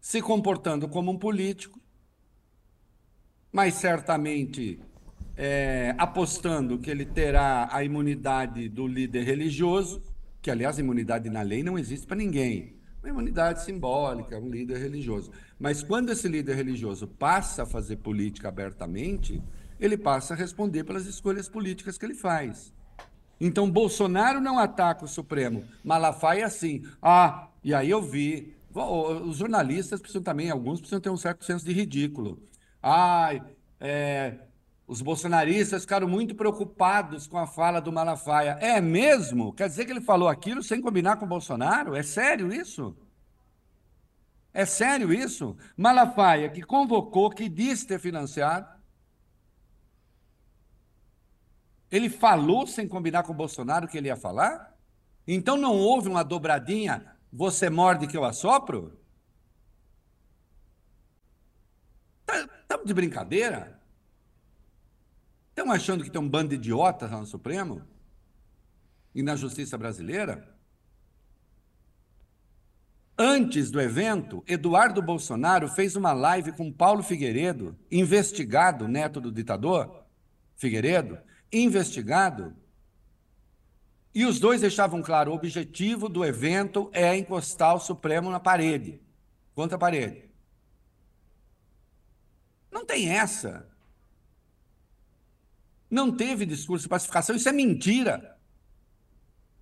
se 0.00 0.20
comportando 0.20 0.88
como 0.88 1.10
um 1.10 1.18
político, 1.18 1.80
mas 3.52 3.74
certamente 3.74 4.80
é, 5.36 5.94
apostando 5.98 6.78
que 6.78 6.90
ele 6.90 7.04
terá 7.04 7.68
a 7.70 7.84
imunidade 7.84 8.68
do 8.68 8.86
líder 8.86 9.24
religioso, 9.24 10.02
que 10.40 10.50
aliás, 10.50 10.78
imunidade 10.78 11.30
na 11.30 11.42
lei 11.42 11.62
não 11.62 11.78
existe 11.78 12.06
para 12.06 12.16
ninguém. 12.16 12.80
Uma 13.02 13.10
imunidade 13.10 13.64
simbólica, 13.64 14.38
um 14.38 14.48
líder 14.48 14.78
religioso. 14.78 15.30
Mas 15.58 15.82
quando 15.82 16.10
esse 16.10 16.28
líder 16.28 16.56
religioso 16.56 17.06
passa 17.06 17.64
a 17.64 17.66
fazer 17.66 17.96
política 17.96 18.48
abertamente, 18.48 19.42
ele 19.78 19.96
passa 19.96 20.34
a 20.34 20.36
responder 20.36 20.84
pelas 20.84 21.06
escolhas 21.06 21.48
políticas 21.48 21.98
que 21.98 22.04
ele 22.04 22.14
faz. 22.14 22.72
Então, 23.44 23.68
Bolsonaro 23.68 24.40
não 24.40 24.56
ataca 24.56 25.04
o 25.04 25.08
Supremo. 25.08 25.64
Malafaia, 25.82 26.48
sim. 26.48 26.84
Ah, 27.02 27.48
e 27.64 27.74
aí 27.74 27.90
eu 27.90 28.00
vi. 28.00 28.54
Os 28.72 29.36
jornalistas 29.36 30.00
precisam 30.00 30.22
também, 30.22 30.48
alguns 30.48 30.78
precisam 30.78 31.00
ter 31.00 31.10
um 31.10 31.16
certo 31.16 31.44
senso 31.44 31.64
de 31.64 31.72
ridículo. 31.72 32.40
Ai, 32.80 33.42
é, 33.80 34.38
os 34.86 35.02
bolsonaristas 35.02 35.82
ficaram 35.82 36.06
muito 36.06 36.36
preocupados 36.36 37.26
com 37.26 37.36
a 37.36 37.46
fala 37.46 37.80
do 37.80 37.92
Malafaia. 37.92 38.58
É 38.60 38.80
mesmo? 38.80 39.52
Quer 39.52 39.68
dizer 39.68 39.86
que 39.86 39.90
ele 39.90 40.00
falou 40.00 40.28
aquilo 40.28 40.62
sem 40.62 40.80
combinar 40.80 41.16
com 41.16 41.24
o 41.24 41.28
Bolsonaro? 41.28 41.96
É 41.96 42.02
sério 42.04 42.52
isso? 42.52 42.96
É 44.54 44.64
sério 44.64 45.12
isso? 45.12 45.56
Malafaia, 45.76 46.48
que 46.48 46.62
convocou, 46.62 47.28
que 47.28 47.48
disse 47.48 47.88
ter 47.88 47.98
financiado, 47.98 48.68
Ele 51.92 52.08
falou 52.08 52.66
sem 52.66 52.88
combinar 52.88 53.22
com 53.22 53.32
o 53.32 53.36
Bolsonaro 53.36 53.86
que 53.86 53.98
ele 53.98 54.08
ia 54.08 54.16
falar? 54.16 54.74
Então 55.28 55.58
não 55.58 55.76
houve 55.76 56.08
uma 56.08 56.22
dobradinha, 56.22 57.14
você 57.30 57.68
morde 57.68 58.06
que 58.06 58.16
eu 58.16 58.24
assopro? 58.24 58.98
Estamos 62.26 62.50
tá, 62.66 62.78
de 62.82 62.94
brincadeira? 62.94 63.78
Estão 65.50 65.70
achando 65.70 66.02
que 66.02 66.10
tem 66.10 66.20
um 66.20 66.28
bando 66.28 66.48
de 66.48 66.54
idiotas 66.54 67.10
lá 67.10 67.18
no 67.18 67.26
Supremo? 67.26 67.82
E 69.14 69.22
na 69.22 69.36
justiça 69.36 69.76
brasileira? 69.76 70.50
Antes 73.18 73.70
do 73.70 73.78
evento, 73.78 74.42
Eduardo 74.48 75.02
Bolsonaro 75.02 75.68
fez 75.68 75.94
uma 75.94 76.14
live 76.14 76.52
com 76.52 76.72
Paulo 76.72 77.02
Figueiredo, 77.02 77.78
investigado, 77.90 78.88
neto 78.88 79.20
do 79.20 79.30
ditador 79.30 80.06
Figueiredo, 80.56 81.18
investigado. 81.52 82.56
E 84.14 84.24
os 84.24 84.38
dois 84.40 84.60
deixavam 84.60 85.02
claro: 85.02 85.30
o 85.30 85.34
objetivo 85.34 86.08
do 86.08 86.24
evento 86.24 86.90
é 86.92 87.16
encostar 87.16 87.74
o 87.74 87.80
Supremo 87.80 88.30
na 88.30 88.40
parede, 88.40 89.00
contra 89.54 89.76
a 89.76 89.80
parede. 89.80 90.30
Não 92.70 92.84
tem 92.84 93.10
essa. 93.10 93.68
Não 95.90 96.10
teve 96.10 96.46
discurso 96.46 96.84
de 96.84 96.88
pacificação, 96.88 97.36
isso 97.36 97.48
é 97.48 97.52
mentira. 97.52 98.38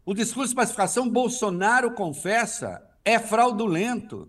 O 0.04 0.14
discurso 0.14 0.50
de 0.50 0.56
pacificação, 0.56 1.08
Bolsonaro 1.08 1.92
confessa, 1.92 2.80
é 3.04 3.18
fraudulento. 3.18 4.28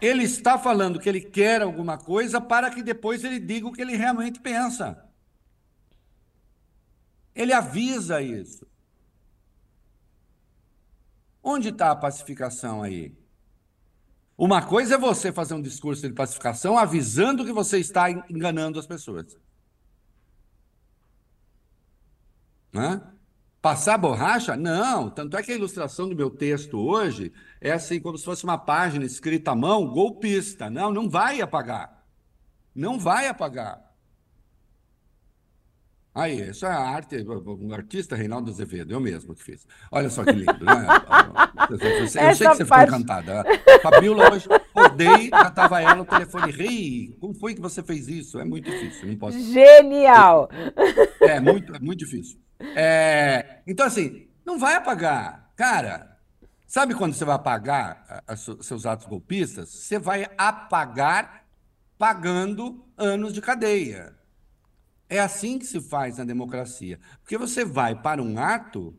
Ele 0.00 0.22
está 0.22 0.58
falando 0.58 1.00
que 1.00 1.08
ele 1.08 1.20
quer 1.20 1.62
alguma 1.62 1.98
coisa 1.98 2.40
para 2.40 2.70
que 2.70 2.82
depois 2.82 3.24
ele 3.24 3.40
diga 3.40 3.66
o 3.66 3.72
que 3.72 3.80
ele 3.80 3.96
realmente 3.96 4.40
pensa. 4.40 5.04
Ele 7.34 7.52
avisa 7.52 8.22
isso. 8.22 8.66
Onde 11.42 11.68
está 11.68 11.90
a 11.90 11.96
pacificação 11.96 12.82
aí? 12.82 13.14
Uma 14.36 14.62
coisa 14.62 14.94
é 14.94 14.98
você 14.98 15.32
fazer 15.32 15.54
um 15.54 15.62
discurso 15.62 16.06
de 16.08 16.14
pacificação 16.14 16.78
avisando 16.78 17.44
que 17.44 17.52
você 17.52 17.78
está 17.78 18.10
enganando 18.10 18.78
as 18.78 18.86
pessoas. 18.86 19.36
Né? 22.72 23.00
Passar 23.62 23.96
borracha? 23.96 24.56
Não. 24.56 25.08
Tanto 25.08 25.36
é 25.36 25.42
que 25.42 25.52
a 25.52 25.54
ilustração 25.54 26.08
do 26.08 26.16
meu 26.16 26.30
texto 26.30 26.78
hoje 26.78 27.32
é 27.60 27.72
assim, 27.72 28.00
como 28.00 28.18
se 28.18 28.24
fosse 28.24 28.44
uma 28.44 28.58
página 28.58 29.04
escrita 29.04 29.52
à 29.52 29.54
mão, 29.54 29.86
golpista. 29.86 30.68
Não, 30.68 30.92
não 30.92 31.08
vai 31.08 31.40
apagar. 31.40 32.04
Não 32.74 32.98
vai 32.98 33.28
apagar. 33.28 33.83
Aí, 36.14 36.50
isso 36.50 36.64
é 36.64 36.68
a 36.68 36.78
arte, 36.78 37.16
um 37.26 37.74
artista, 37.74 38.14
Reinaldo 38.14 38.48
Azevedo, 38.48 38.92
eu 38.92 39.00
mesmo 39.00 39.34
que 39.34 39.42
fiz. 39.42 39.66
Olha 39.90 40.08
só 40.08 40.24
que 40.24 40.30
lindo, 40.30 40.64
né? 40.64 40.86
Eu 41.68 41.78
sei, 41.78 42.02
eu 42.02 42.06
sei 42.08 42.28
que 42.28 42.54
você 42.56 42.64
parte... 42.64 42.86
ficou 42.86 43.00
encantada. 43.00 43.44
Fabiola, 43.82 44.32
hoje 44.32 44.46
acordei, 44.52 45.28
já 45.28 45.48
estava 45.48 45.82
ela 45.82 45.96
no 45.96 46.04
telefone. 46.04 46.52
Rei, 46.52 47.16
como 47.20 47.34
foi 47.34 47.54
que 47.54 47.60
você 47.60 47.82
fez 47.82 48.06
isso? 48.06 48.38
É 48.38 48.44
muito 48.44 48.70
difícil, 48.70 49.08
não 49.08 49.16
posso. 49.16 49.40
Genial! 49.40 50.48
É, 51.20 51.40
muito, 51.40 51.74
é 51.74 51.80
muito 51.80 51.98
difícil. 51.98 52.38
É, 52.76 53.60
então, 53.66 53.84
assim, 53.84 54.28
não 54.44 54.56
vai 54.56 54.74
apagar. 54.74 55.50
Cara, 55.56 56.16
sabe 56.64 56.94
quando 56.94 57.14
você 57.14 57.24
vai 57.24 57.34
apagar 57.34 58.22
a, 58.26 58.34
a, 58.34 58.36
seus 58.36 58.86
atos 58.86 59.06
golpistas? 59.06 59.68
Você 59.68 59.98
vai 59.98 60.28
apagar 60.38 61.44
pagando 61.98 62.84
anos 62.96 63.32
de 63.32 63.40
cadeia. 63.40 64.14
É 65.14 65.20
assim 65.20 65.60
que 65.60 65.64
se 65.64 65.80
faz 65.80 66.18
na 66.18 66.24
democracia. 66.24 66.98
Porque 67.20 67.38
você 67.38 67.64
vai 67.64 67.94
para 67.94 68.20
um 68.20 68.36
ato 68.36 68.92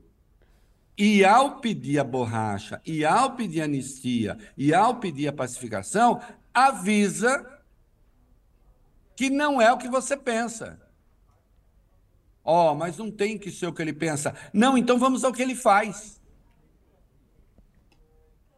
e, 0.97 1.25
ao 1.25 1.59
pedir 1.59 1.99
a 1.99 2.05
borracha, 2.05 2.81
e 2.85 3.03
ao 3.03 3.35
pedir 3.35 3.59
anistia, 3.59 4.37
e 4.55 4.73
ao 4.73 4.95
pedir 4.95 5.27
a 5.27 5.33
pacificação, 5.33 6.21
avisa 6.53 7.45
que 9.13 9.29
não 9.29 9.61
é 9.61 9.73
o 9.73 9.77
que 9.77 9.89
você 9.89 10.15
pensa. 10.15 10.79
Ó, 12.45 12.71
oh, 12.71 12.75
mas 12.75 12.97
não 12.97 13.11
tem 13.11 13.37
que 13.37 13.51
ser 13.51 13.67
o 13.67 13.73
que 13.73 13.81
ele 13.81 13.91
pensa. 13.91 14.33
Não, 14.53 14.77
então 14.77 14.97
vamos 14.97 15.25
ao 15.25 15.33
que 15.33 15.41
ele 15.41 15.53
faz. 15.53 16.21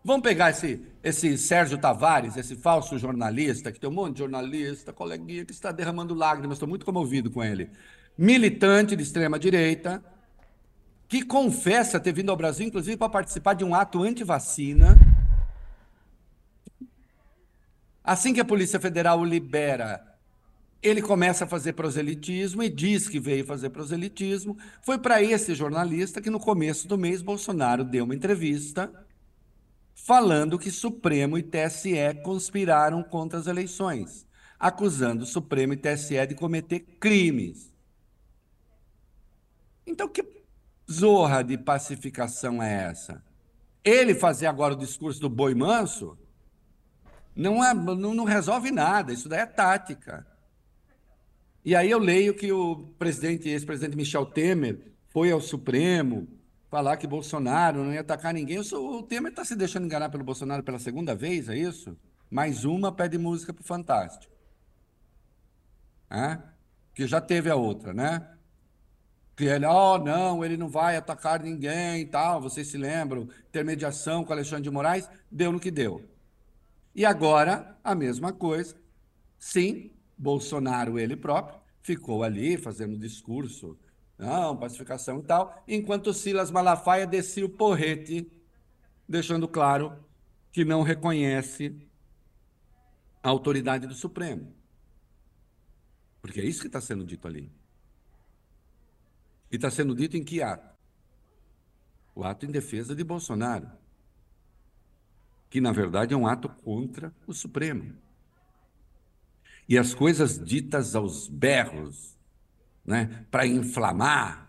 Vamos 0.08 0.24
pegar 0.24 0.52
esse, 0.52 0.82
esse 1.04 1.38
Sérgio 1.38 1.78
Tavares, 1.78 2.38
esse 2.38 2.56
falso 2.56 2.98
jornalista, 2.98 3.74
que 3.74 3.78
tem 3.78 3.90
um 3.90 3.94
monte 3.94 4.14
de 4.14 4.20
jornalista, 4.20 4.94
coleguinha, 4.94 5.44
que 5.44 5.52
está 5.52 5.70
derramando 5.70 6.14
lágrimas, 6.14 6.56
estou 6.56 6.70
muito 6.70 6.86
comovido 6.86 7.30
com 7.30 7.44
ele. 7.44 7.70
Militante 8.18 8.96
de 8.96 9.04
extrema-direita, 9.04 10.02
que 11.10 11.26
confessa 11.26 12.00
ter 12.00 12.14
vindo 12.14 12.30
ao 12.30 12.38
Brasil, 12.38 12.66
inclusive, 12.66 12.96
para 12.96 13.10
participar 13.10 13.54
de 13.54 13.66
um 13.66 13.76
ato 13.76 14.02
anti-vacina. 14.02 14.98
Assim 18.02 18.34
que 18.34 18.40
a 18.40 18.46
Polícia 18.46 18.80
Federal 18.80 19.20
o 19.20 19.26
libera, 19.26 20.02
ele 20.82 21.02
começa 21.02 21.44
a 21.44 21.48
fazer 21.48 21.74
proselitismo 21.74 22.64
e 22.64 22.70
diz 22.70 23.10
que 23.10 23.20
veio 23.20 23.44
fazer 23.46 23.72
proselitismo. 23.72 24.58
Foi 24.82 24.98
para 24.98 25.22
esse 25.22 25.54
jornalista 25.54 26.22
que, 26.22 26.30
no 26.30 26.40
começo 26.40 26.88
do 26.88 26.98
mês, 26.98 27.22
Bolsonaro 27.22 27.84
deu 27.84 28.06
uma 28.06 28.16
entrevista 28.16 28.90
falando 30.06 30.60
que 30.60 30.70
Supremo 30.70 31.38
e 31.38 31.44
TSE 31.44 32.14
conspiraram 32.24 33.02
contra 33.02 33.40
as 33.40 33.48
eleições, 33.48 34.28
acusando 34.60 35.24
o 35.24 35.28
Supremo 35.28 35.74
e 35.74 35.78
TSE 35.78 36.28
de 36.28 36.36
cometer 36.36 36.80
crimes. 37.00 37.74
Então, 39.86 40.08
que 40.08 40.24
zorra 40.90 41.42
de 41.42 41.58
pacificação 41.58 42.62
é 42.62 42.84
essa? 42.84 43.24
Ele 43.84 44.14
fazer 44.14 44.46
agora 44.46 44.76
o 44.76 44.78
discurso 44.78 45.20
do 45.20 45.30
boi 45.30 45.56
manso 45.56 46.18
não, 47.36 47.64
é, 47.64 47.74
não, 47.74 48.14
não 48.14 48.24
resolve 48.24 48.72
nada, 48.72 49.12
isso 49.12 49.28
daí 49.28 49.40
é 49.40 49.46
tática. 49.46 50.26
E 51.66 51.76
aí 51.76 51.90
eu 51.90 52.00
leio 52.00 52.36
que 52.36 52.52
o 52.52 52.88
presidente, 53.00 53.50
ex-presidente 53.50 53.98
Michel 53.98 54.26
Temer 54.28 54.80
foi 55.10 55.32
ao 55.32 55.42
Supremo, 55.42 56.28
falar 56.70 56.98
que 56.98 57.08
Bolsonaro 57.08 57.84
não 57.84 57.94
ia 57.94 58.02
atacar 58.02 58.34
ninguém. 58.34 58.60
O 58.60 59.04
Temer 59.04 59.32
está 59.32 59.44
se 59.44 59.56
deixando 59.56 59.86
enganar 59.86 60.10
pelo 60.10 60.24
Bolsonaro 60.24 60.64
pela 60.64 60.80
segunda 60.80 61.16
vez, 61.16 61.50
é 61.50 61.58
isso? 61.58 61.98
Mais 62.30 62.66
uma 62.66 62.92
pede 62.92 63.18
música 63.18 63.54
para 63.54 63.62
o 63.62 63.66
Fantástico. 63.66 64.34
É? 66.10 66.40
Que 66.94 67.08
já 67.08 67.22
teve 67.22 67.50
a 67.50 67.56
outra, 67.56 67.94
né? 67.94 68.28
Que 69.36 69.46
ele, 69.46 69.66
oh, 69.66 69.98
não, 70.00 70.44
ele 70.44 70.58
não 70.58 70.68
vai 70.68 70.98
atacar 70.98 71.42
ninguém 71.42 72.02
e 72.02 72.06
tal. 72.06 72.42
Vocês 72.42 72.68
se 72.68 72.78
lembram? 72.78 73.30
Intermediação 73.48 74.24
com 74.24 74.34
Alexandre 74.34 74.64
de 74.64 74.72
Moraes, 74.72 75.10
deu 75.32 75.52
no 75.52 75.60
que 75.60 75.70
deu. 75.70 76.04
E 76.96 77.06
agora, 77.06 77.78
a 77.84 77.94
mesma 77.94 78.34
coisa. 78.34 78.76
Sim, 79.38 79.92
Bolsonaro, 80.18 80.98
ele 80.98 81.16
próprio, 81.16 81.60
ficou 81.84 82.24
ali 82.24 82.58
fazendo 82.58 82.98
discurso 82.98 83.78
não, 84.18 84.58
pacificação 84.58 85.20
e 85.20 85.24
tal, 85.24 85.64
enquanto 85.68 86.14
Silas 86.14 86.50
Malafaia 86.50 87.06
descia 87.06 87.46
o 87.46 87.50
porrete, 87.50 88.32
deixando 89.08 89.48
claro 89.48 90.04
que 90.52 90.66
não 90.66 90.82
reconhece 90.82 91.78
a 93.22 93.30
autoridade 93.30 93.86
do 93.86 93.94
Supremo. 93.94 94.56
Porque 96.20 96.42
é 96.42 96.46
isso 96.46 96.62
que 96.62 96.68
está 96.68 96.82
sendo 96.82 97.06
dito 97.06 97.28
ali. 97.28 97.52
E 99.52 99.56
está 99.56 99.70
sendo 99.70 99.94
dito 99.94 100.18
em 100.18 100.24
que 100.24 100.42
ato? 100.42 100.76
O 102.16 102.24
ato 102.24 102.46
em 102.46 102.52
defesa 102.52 102.96
de 102.96 103.04
Bolsonaro, 103.04 103.70
que 105.50 105.62
na 105.62 105.72
verdade 105.72 106.14
é 106.14 106.18
um 106.18 106.26
ato 106.26 106.50
contra 106.50 107.14
o 107.28 107.34
Supremo. 107.34 107.96
E 109.70 109.78
as 109.78 109.94
coisas 109.94 110.44
ditas 110.44 110.96
aos 110.96 111.28
berros, 111.28 112.17
né, 112.88 113.26
para 113.30 113.46
inflamar. 113.46 114.48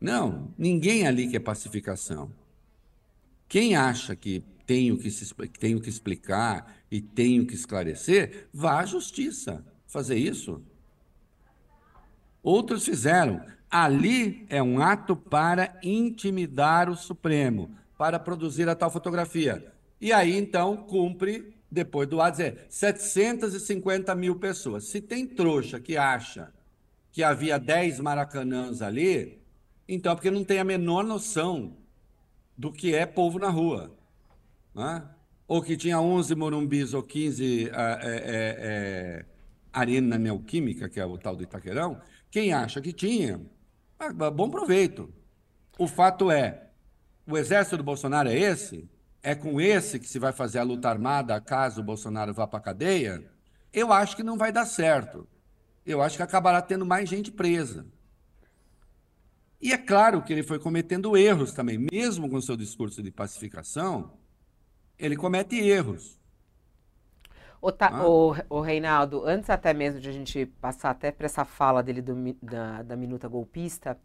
Não, 0.00 0.52
ninguém 0.58 1.06
ali 1.06 1.28
quer 1.28 1.40
pacificação. 1.40 2.32
Quem 3.46 3.76
acha 3.76 4.16
que 4.16 4.42
tem 4.66 4.90
o 4.90 4.98
que, 4.98 5.10
se, 5.10 5.32
tem 5.60 5.74
o 5.74 5.80
que 5.80 5.90
explicar 5.90 6.74
e 6.90 7.00
tem 7.00 7.38
o 7.38 7.46
que 7.46 7.54
esclarecer, 7.54 8.48
vá 8.52 8.80
à 8.80 8.86
justiça 8.86 9.64
fazer 9.86 10.16
isso. 10.16 10.62
Outros 12.42 12.84
fizeram. 12.84 13.44
Ali 13.70 14.46
é 14.48 14.62
um 14.62 14.80
ato 14.80 15.14
para 15.14 15.78
intimidar 15.82 16.90
o 16.90 16.96
Supremo, 16.96 17.70
para 17.96 18.18
produzir 18.18 18.68
a 18.68 18.74
tal 18.74 18.90
fotografia. 18.90 19.72
E 20.00 20.12
aí, 20.12 20.36
então, 20.36 20.76
cumpre, 20.76 21.54
depois 21.72 22.06
do 22.06 22.20
ato, 22.20 22.32
dizer 22.36 22.66
750 22.68 24.14
mil 24.14 24.36
pessoas. 24.36 24.84
Se 24.84 25.00
tem 25.00 25.26
trouxa 25.26 25.80
que 25.80 25.96
acha 25.96 26.52
que 27.10 27.22
havia 27.22 27.58
10 27.58 27.98
maracanãs 28.00 28.82
ali, 28.82 29.42
então 29.88 30.12
é 30.12 30.14
porque 30.14 30.30
não 30.30 30.44
tem 30.44 30.58
a 30.58 30.64
menor 30.64 31.02
noção 31.02 31.78
do 32.56 32.70
que 32.70 32.94
é 32.94 33.06
povo 33.06 33.38
na 33.38 33.48
rua. 33.48 33.96
Né? 34.74 35.02
Ou 35.48 35.62
que 35.62 35.76
tinha 35.76 35.98
11 35.98 36.34
morumbis 36.34 36.92
ou 36.92 37.02
15 37.02 37.70
é, 37.70 37.70
é, 37.70 37.72
é, 37.72 39.24
arena 39.72 40.18
neoquímica, 40.18 40.90
que 40.90 41.00
é 41.00 41.06
o 41.06 41.16
tal 41.16 41.34
do 41.34 41.42
Itaquerão, 41.42 42.00
quem 42.30 42.52
acha 42.52 42.82
que 42.82 42.92
tinha, 42.92 43.40
ah, 43.98 44.12
bom 44.30 44.50
proveito. 44.50 45.12
O 45.78 45.88
fato 45.88 46.30
é, 46.30 46.68
o 47.26 47.38
exército 47.38 47.78
do 47.78 47.82
Bolsonaro 47.82 48.28
é 48.28 48.38
esse? 48.38 48.88
É 49.22 49.34
com 49.34 49.60
esse 49.60 50.00
que 50.00 50.08
se 50.08 50.18
vai 50.18 50.32
fazer 50.32 50.58
a 50.58 50.64
luta 50.64 50.88
armada 50.88 51.40
caso 51.40 51.80
o 51.80 51.84
Bolsonaro 51.84 52.34
vá 52.34 52.46
para 52.46 52.58
a 52.58 52.62
cadeia? 52.62 53.30
Eu 53.72 53.92
acho 53.92 54.16
que 54.16 54.22
não 54.22 54.36
vai 54.36 54.50
dar 54.50 54.66
certo. 54.66 55.28
Eu 55.86 56.02
acho 56.02 56.16
que 56.16 56.22
acabará 56.22 56.60
tendo 56.60 56.84
mais 56.84 57.08
gente 57.08 57.30
presa. 57.30 57.86
E 59.60 59.72
é 59.72 59.78
claro 59.78 60.22
que 60.22 60.32
ele 60.32 60.42
foi 60.42 60.58
cometendo 60.58 61.16
erros 61.16 61.52
também, 61.52 61.78
mesmo 61.78 62.28
com 62.28 62.40
seu 62.40 62.56
discurso 62.56 63.00
de 63.00 63.12
pacificação, 63.12 64.18
ele 64.98 65.16
comete 65.16 65.56
erros. 65.56 66.20
O, 67.60 67.70
ta, 67.70 67.90
ah. 67.92 68.08
o, 68.08 68.34
o, 68.50 68.60
Reinaldo, 68.60 69.24
antes 69.24 69.48
até 69.48 69.72
mesmo 69.72 70.00
de 70.00 70.08
a 70.08 70.12
gente 70.12 70.46
passar 70.60 70.90
até 70.90 71.12
para 71.12 71.26
essa 71.26 71.44
fala 71.44 71.80
dele 71.80 72.02
do, 72.02 72.36
da, 72.42 72.82
da 72.82 72.96
minuta 72.96 73.28
golpista, 73.28 73.96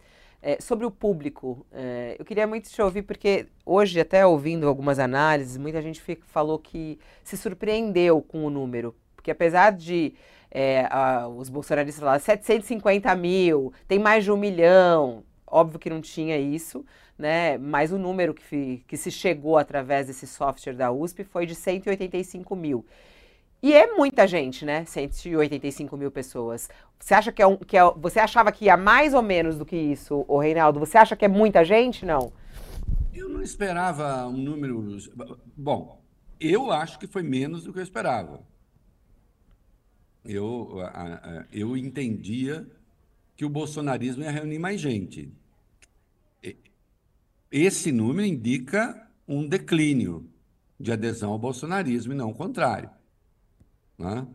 é, 0.41 0.61
sobre 0.61 0.85
o 0.85 0.91
público, 0.91 1.65
é, 1.71 2.15
eu 2.17 2.25
queria 2.25 2.45
muito 2.45 2.69
te 2.69 2.81
ouvir, 2.81 3.01
porque 3.01 3.47
hoje, 3.65 3.99
até 3.99 4.25
ouvindo 4.25 4.67
algumas 4.67 4.99
análises, 4.99 5.57
muita 5.57 5.81
gente 5.81 5.99
fica, 6.01 6.23
falou 6.27 6.59
que 6.59 6.99
se 7.23 7.35
surpreendeu 7.35 8.21
com 8.21 8.45
o 8.45 8.49
número. 8.49 8.95
Porque 9.15 9.31
apesar 9.31 9.71
de 9.71 10.13
é, 10.51 10.87
a, 10.89 11.27
os 11.27 11.49
bolsonaristas 11.49 11.99
falarem 11.99 12.23
750 12.23 13.15
mil, 13.15 13.73
tem 13.87 13.99
mais 13.99 14.23
de 14.23 14.31
um 14.31 14.37
milhão, 14.37 15.23
óbvio 15.45 15.79
que 15.79 15.89
não 15.89 16.01
tinha 16.01 16.37
isso, 16.37 16.85
né? 17.17 17.57
Mas 17.57 17.91
o 17.91 17.97
número 17.97 18.33
que, 18.33 18.83
que 18.87 18.95
se 18.95 19.09
chegou 19.09 19.57
através 19.57 20.07
desse 20.07 20.27
software 20.27 20.73
da 20.73 20.91
USP 20.91 21.23
foi 21.23 21.45
de 21.45 21.55
185 21.55 22.55
mil. 22.55 22.85
E 23.61 23.73
é 23.73 23.95
muita 23.95 24.27
gente, 24.27 24.63
né? 24.63 24.85
185 24.85 25.97
mil 25.97 26.11
pessoas. 26.11 26.69
Você 26.99 27.13
acha 27.13 27.31
que 27.31 27.41
é 27.41 27.47
um. 27.47 27.57
Que 27.57 27.77
é, 27.77 27.81
você 27.97 28.19
achava 28.19 28.51
que 28.51 28.65
ia 28.65 28.77
mais 28.77 29.13
ou 29.13 29.21
menos 29.21 29.57
do 29.57 29.65
que 29.65 29.75
isso, 29.75 30.23
o 30.27 30.37
Reinaldo? 30.37 30.79
Você 30.79 30.97
acha 30.97 31.15
que 31.15 31.25
é 31.25 31.27
muita 31.27 31.63
gente? 31.63 32.05
Não? 32.05 32.31
Eu 33.13 33.27
não 33.27 33.41
esperava 33.41 34.27
um 34.27 34.37
número. 34.37 34.97
Bom, 35.55 36.03
eu 36.39 36.71
acho 36.71 36.99
que 36.99 37.07
foi 37.07 37.23
menos 37.23 37.63
do 37.63 37.73
que 37.73 37.79
eu 37.79 37.83
esperava. 37.83 38.45
Eu, 40.23 40.77
eu 41.51 41.75
entendia 41.75 42.67
que 43.35 43.45
o 43.45 43.49
bolsonarismo 43.49 44.23
ia 44.23 44.31
reunir 44.31 44.59
mais 44.59 44.79
gente. 44.79 45.31
Esse 47.51 47.91
número 47.91 48.27
indica 48.27 49.09
um 49.27 49.47
declínio 49.47 50.29
de 50.79 50.91
adesão 50.91 51.31
ao 51.31 51.39
bolsonarismo 51.39 52.13
e 52.13 52.15
não 52.15 52.29
o 52.29 52.35
contrário. 52.35 52.89
Né? 53.97 54.27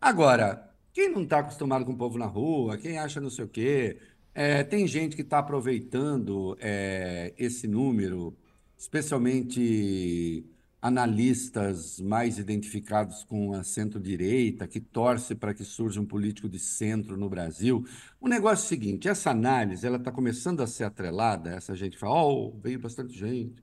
Agora, 0.00 0.70
quem 0.92 1.10
não 1.10 1.22
está 1.22 1.40
acostumado 1.40 1.84
com 1.84 1.92
o 1.92 1.96
povo 1.96 2.18
na 2.18 2.26
rua, 2.26 2.78
quem 2.78 2.98
acha 2.98 3.20
não 3.20 3.30
sei 3.30 3.44
o 3.44 3.48
quê, 3.48 3.98
é, 4.34 4.64
tem 4.64 4.86
gente 4.86 5.16
que 5.16 5.22
está 5.22 5.38
aproveitando 5.38 6.56
é, 6.60 7.34
esse 7.36 7.68
número, 7.68 8.36
especialmente 8.78 10.46
analistas 10.82 12.00
mais 12.00 12.38
identificados 12.38 13.22
com 13.24 13.52
a 13.52 13.62
centro-direita, 13.62 14.66
que 14.66 14.80
torce 14.80 15.34
para 15.34 15.52
que 15.52 15.64
surja 15.64 16.00
um 16.00 16.06
político 16.06 16.48
de 16.48 16.58
centro 16.58 17.16
no 17.16 17.28
Brasil. 17.28 17.84
O 18.20 18.28
negócio 18.28 18.64
é 18.64 18.66
o 18.66 18.68
seguinte, 18.68 19.08
essa 19.08 19.30
análise 19.30 19.86
ela 19.86 19.98
está 19.98 20.10
começando 20.10 20.62
a 20.62 20.66
ser 20.66 20.84
atrelada, 20.84 21.50
essa 21.50 21.74
gente 21.76 21.98
fala, 21.98 22.22
oh, 22.22 22.58
veio 22.62 22.80
bastante 22.80 23.12
gente. 23.16 23.62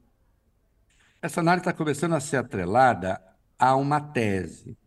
Essa 1.22 1.40
análise 1.40 1.62
está 1.62 1.74
começando 1.74 2.14
a 2.14 2.20
ser 2.20 2.38
atrelada 2.38 3.20
a 3.58 3.76
uma 3.76 4.00
tese 4.00 4.78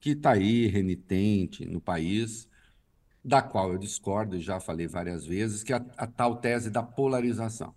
que 0.00 0.10
está 0.10 0.32
aí 0.32 0.66
renitente 0.66 1.66
no 1.66 1.80
país, 1.80 2.48
da 3.22 3.42
qual 3.42 3.72
eu 3.72 3.78
discordo 3.78 4.36
e 4.36 4.40
já 4.40 4.58
falei 4.58 4.86
várias 4.86 5.26
vezes, 5.26 5.62
que 5.62 5.72
é 5.72 5.76
a, 5.76 5.84
a 5.98 6.06
tal 6.06 6.36
tese 6.36 6.70
da 6.70 6.82
polarização. 6.82 7.74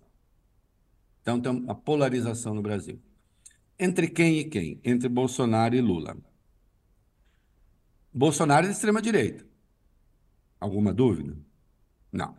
Então, 1.20 1.40
tem 1.40 1.52
uma 1.52 1.74
polarização 1.74 2.54
no 2.54 2.62
Brasil. 2.62 3.00
Entre 3.78 4.08
quem 4.08 4.38
e 4.38 4.44
quem? 4.44 4.80
Entre 4.84 5.08
Bolsonaro 5.08 5.74
e 5.74 5.80
Lula. 5.80 6.16
Bolsonaro 8.12 8.66
é 8.66 8.68
de 8.68 8.74
extrema-direita. 8.74 9.44
Alguma 10.60 10.94
dúvida? 10.94 11.36
Não. 12.12 12.36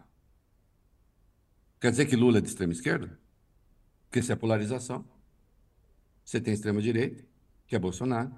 Quer 1.79 1.91
dizer 1.91 2.05
que 2.05 2.15
Lula 2.15 2.37
é 2.37 2.41
de 2.41 2.47
extrema-esquerda? 2.47 3.19
Porque 4.05 4.23
se 4.23 4.31
é 4.31 4.35
polarização, 4.35 5.05
você 6.23 6.39
tem 6.39 6.53
extrema-direita, 6.53 7.23
que 7.67 7.75
é 7.75 7.79
Bolsonaro, 7.79 8.33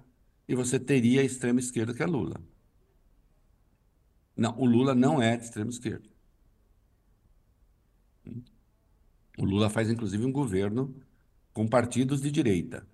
e 0.48 0.56
você 0.56 0.80
teria 0.80 1.22
a 1.22 1.24
extrema 1.24 1.60
esquerda, 1.60 1.94
que 1.94 2.02
é 2.02 2.06
Lula. 2.06 2.40
Não, 4.36 4.58
o 4.58 4.66
Lula 4.66 4.94
não 4.96 5.22
é 5.22 5.36
de 5.36 5.44
extrema 5.44 5.70
esquerda. 5.70 6.08
O 9.38 9.46
Lula 9.46 9.70
faz, 9.70 9.90
inclusive, 9.90 10.26
um 10.26 10.32
governo 10.32 10.96
com 11.54 11.68
partidos 11.68 12.22
de 12.22 12.32
direita. 12.32 12.88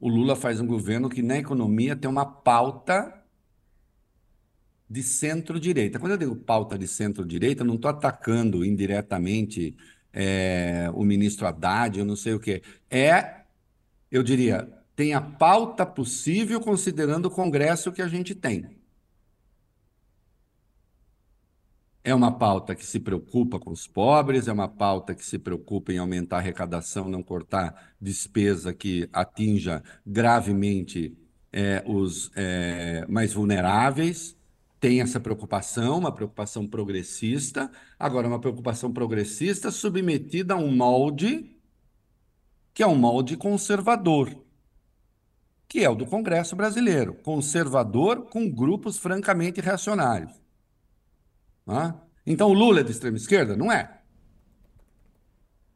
O 0.00 0.08
Lula 0.08 0.34
faz 0.34 0.60
um 0.60 0.66
governo 0.66 1.08
que, 1.08 1.22
na 1.22 1.38
economia, 1.38 1.94
tem 1.94 2.10
uma 2.10 2.26
pauta 2.26 3.22
de 4.88 5.02
centro-direita. 5.02 5.98
Quando 5.98 6.12
eu 6.12 6.18
digo 6.18 6.36
pauta 6.36 6.78
de 6.78 6.86
centro-direita, 6.86 7.64
não 7.64 7.76
estou 7.76 7.90
atacando 7.90 8.64
indiretamente 8.64 9.76
é, 10.12 10.90
o 10.94 11.04
ministro 11.04 11.46
Haddad, 11.46 11.98
eu 11.98 12.04
não 12.04 12.16
sei 12.16 12.34
o 12.34 12.40
quê. 12.40 12.62
É, 12.90 13.42
eu 14.10 14.22
diria, 14.22 14.81
tem 14.94 15.14
a 15.14 15.20
pauta 15.20 15.86
possível 15.86 16.60
considerando 16.60 17.26
o 17.26 17.30
Congresso 17.30 17.92
que 17.92 18.02
a 18.02 18.08
gente 18.08 18.34
tem. 18.34 18.82
É 22.04 22.12
uma 22.14 22.32
pauta 22.36 22.74
que 22.74 22.84
se 22.84 22.98
preocupa 22.98 23.60
com 23.60 23.70
os 23.70 23.86
pobres, 23.86 24.48
é 24.48 24.52
uma 24.52 24.68
pauta 24.68 25.14
que 25.14 25.24
se 25.24 25.38
preocupa 25.38 25.92
em 25.92 25.98
aumentar 25.98 26.36
a 26.36 26.38
arrecadação, 26.40 27.08
não 27.08 27.22
cortar 27.22 27.94
despesa 28.00 28.74
que 28.74 29.08
atinja 29.12 29.82
gravemente 30.04 31.16
é, 31.52 31.82
os 31.86 32.30
é, 32.34 33.06
mais 33.08 33.32
vulneráveis. 33.32 34.36
Tem 34.80 35.00
essa 35.00 35.20
preocupação, 35.20 35.98
uma 35.98 36.10
preocupação 36.10 36.66
progressista, 36.66 37.70
agora, 37.96 38.26
uma 38.26 38.40
preocupação 38.40 38.92
progressista 38.92 39.70
submetida 39.70 40.54
a 40.54 40.56
um 40.56 40.74
molde 40.74 41.56
que 42.74 42.82
é 42.82 42.86
um 42.86 42.96
molde 42.96 43.36
conservador 43.36 44.42
que 45.72 45.82
é 45.82 45.88
o 45.88 45.94
do 45.94 46.04
Congresso 46.04 46.54
brasileiro, 46.54 47.14
conservador 47.14 48.26
com 48.26 48.46
grupos 48.46 48.98
francamente 48.98 49.58
reacionários. 49.58 50.30
Ah? 51.66 51.94
Então 52.26 52.50
o 52.50 52.52
Lula 52.52 52.80
é 52.80 52.82
de 52.82 52.90
extrema 52.90 53.16
esquerda? 53.16 53.56
Não 53.56 53.72
é. 53.72 54.02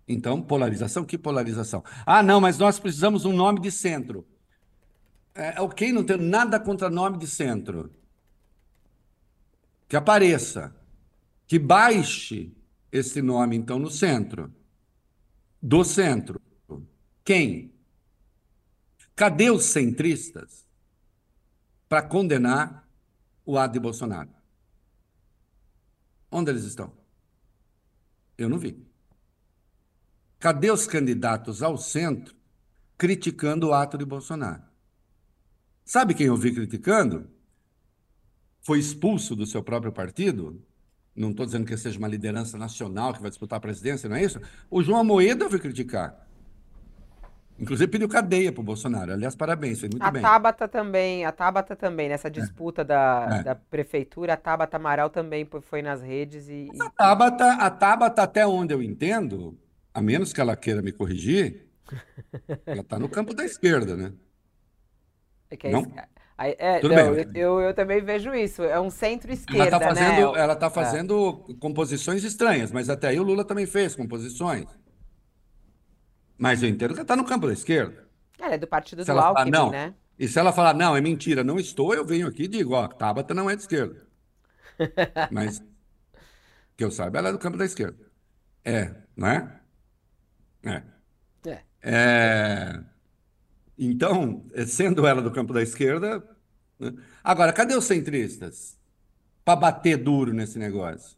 Então, 0.06 0.42
polarização? 0.42 1.02
Que 1.02 1.16
polarização? 1.16 1.82
Ah, 2.04 2.22
não, 2.22 2.42
mas 2.42 2.58
nós 2.58 2.78
precisamos 2.78 3.24
um 3.24 3.32
nome 3.32 3.58
de 3.58 3.70
centro. 3.70 4.26
É, 5.34 5.58
ok, 5.62 5.90
não 5.92 6.04
tenho 6.04 6.20
nada 6.20 6.60
contra 6.60 6.90
nome 6.90 7.16
de 7.16 7.26
centro. 7.26 7.90
Que 9.88 9.96
apareça. 9.96 10.76
Que 11.46 11.58
baixe 11.58 12.54
esse 12.92 13.22
nome, 13.22 13.56
então, 13.56 13.78
no 13.78 13.90
centro. 13.90 14.52
Do 15.62 15.82
centro. 15.82 16.38
Quem? 17.24 17.72
Cadê 19.16 19.50
os 19.50 19.64
centristas 19.64 20.66
para 21.88 22.02
condenar 22.02 22.86
o 23.46 23.56
ato 23.56 23.72
de 23.72 23.80
Bolsonaro? 23.80 24.28
Onde 26.30 26.50
eles 26.50 26.64
estão? 26.64 26.92
Eu 28.36 28.50
não 28.50 28.58
vi. 28.58 28.86
Cadê 30.38 30.70
os 30.70 30.86
candidatos 30.86 31.62
ao 31.62 31.78
centro 31.78 32.36
criticando 32.98 33.68
o 33.68 33.72
ato 33.72 33.96
de 33.96 34.04
Bolsonaro? 34.04 34.62
Sabe 35.82 36.12
quem 36.12 36.26
eu 36.26 36.36
vi 36.36 36.52
criticando? 36.52 37.30
Foi 38.60 38.78
expulso 38.78 39.34
do 39.34 39.46
seu 39.46 39.62
próprio 39.62 39.92
partido? 39.92 40.62
Não 41.14 41.30
estou 41.30 41.46
dizendo 41.46 41.64
que 41.64 41.74
seja 41.78 41.98
uma 41.98 42.08
liderança 42.08 42.58
nacional 42.58 43.14
que 43.14 43.22
vai 43.22 43.30
disputar 43.30 43.56
a 43.56 43.60
presidência, 43.60 44.10
não 44.10 44.16
é 44.16 44.24
isso? 44.24 44.38
O 44.70 44.82
João 44.82 45.00
Amoedo 45.00 45.44
eu 45.44 45.48
vi 45.48 45.58
criticar. 45.58 46.25
Inclusive 47.58 47.90
pediu 47.90 48.08
cadeia 48.08 48.52
para 48.52 48.60
o 48.60 48.64
Bolsonaro. 48.64 49.12
Aliás, 49.12 49.34
parabéns, 49.34 49.80
foi 49.80 49.88
muito 49.88 50.02
a 50.02 50.10
bem. 50.10 50.20
Tabata 50.20 50.68
também, 50.68 51.24
a 51.24 51.32
Tabata 51.32 51.74
também, 51.74 52.08
nessa 52.08 52.30
disputa 52.30 52.82
é. 52.82 52.84
Da, 52.84 53.28
é. 53.30 53.42
da 53.42 53.54
prefeitura, 53.54 54.34
a 54.34 54.36
Tabata 54.36 54.76
Amaral 54.76 55.08
também 55.08 55.48
foi 55.62 55.80
nas 55.80 56.02
redes 56.02 56.48
e. 56.48 56.68
A 56.78 56.90
Tabata, 56.90 57.52
a 57.54 57.70
Tabata, 57.70 58.22
até 58.22 58.46
onde 58.46 58.74
eu 58.74 58.82
entendo, 58.82 59.58
a 59.94 60.02
menos 60.02 60.32
que 60.32 60.40
ela 60.40 60.54
queira 60.54 60.82
me 60.82 60.92
corrigir, 60.92 61.66
ela 62.66 62.82
está 62.82 62.98
no 62.98 63.08
campo 63.08 63.32
da 63.32 63.44
esquerda, 63.44 63.96
né? 63.96 64.12
É 65.50 65.56
que 65.56 65.68
é, 65.68 65.70
não? 65.70 65.86
É, 66.38 66.80
Tudo 66.80 66.94
não, 66.94 67.14
bem. 67.14 67.26
Eu, 67.34 67.60
eu, 67.60 67.72
também 67.72 68.02
vejo 68.02 68.34
isso. 68.34 68.62
É 68.62 68.78
um 68.78 68.90
centro-esquerda, 68.90 69.68
ela 69.68 69.70
tá 69.70 69.88
fazendo, 69.88 70.32
né? 70.32 70.40
Ela 70.40 70.52
está 70.52 70.70
fazendo 70.70 71.44
é. 71.48 71.54
composições 71.54 72.24
estranhas, 72.24 72.70
mas 72.70 72.90
até 72.90 73.08
aí 73.08 73.18
o 73.18 73.22
Lula 73.22 73.42
também 73.42 73.64
fez 73.64 73.96
composições. 73.96 74.66
Mas 76.38 76.62
eu 76.62 76.68
entendo 76.68 76.90
que 76.90 76.96
ela 76.96 77.02
está 77.02 77.16
no 77.16 77.24
campo 77.24 77.46
da 77.46 77.52
esquerda. 77.52 78.06
Ela 78.38 78.54
é 78.54 78.58
do 78.58 78.66
partido 78.66 79.04
se 79.04 79.12
do 79.12 79.18
Alckmin, 79.18 79.50
falar, 79.50 79.64
não, 79.64 79.70
né? 79.70 79.94
E 80.18 80.28
se 80.28 80.38
ela 80.38 80.52
falar, 80.52 80.74
não, 80.74 80.96
é 80.96 81.00
mentira, 81.00 81.44
não 81.44 81.58
estou, 81.58 81.94
eu 81.94 82.04
venho 82.04 82.26
aqui 82.26 82.44
e 82.44 82.48
digo, 82.48 82.74
ó, 82.74 82.86
Tabata 82.88 83.34
não 83.34 83.50
é 83.50 83.56
de 83.56 83.62
esquerda. 83.62 84.06
Mas, 85.30 85.62
que 86.76 86.84
eu 86.84 86.90
saiba, 86.90 87.18
ela 87.18 87.28
é 87.30 87.32
do 87.32 87.38
campo 87.38 87.56
da 87.58 87.64
esquerda. 87.64 87.98
É, 88.64 88.94
não 89.16 89.28
é? 89.28 89.60
É. 90.64 90.82
É. 91.46 91.62
é... 91.82 92.84
Então, 93.78 94.44
sendo 94.66 95.06
ela 95.06 95.20
do 95.20 95.30
campo 95.30 95.52
da 95.52 95.62
esquerda. 95.62 96.26
Né? 96.78 96.94
Agora, 97.22 97.52
cadê 97.52 97.74
os 97.74 97.84
centristas? 97.84 98.78
Para 99.44 99.56
bater 99.56 99.96
duro 99.96 100.32
nesse 100.32 100.58
negócio. 100.58 101.16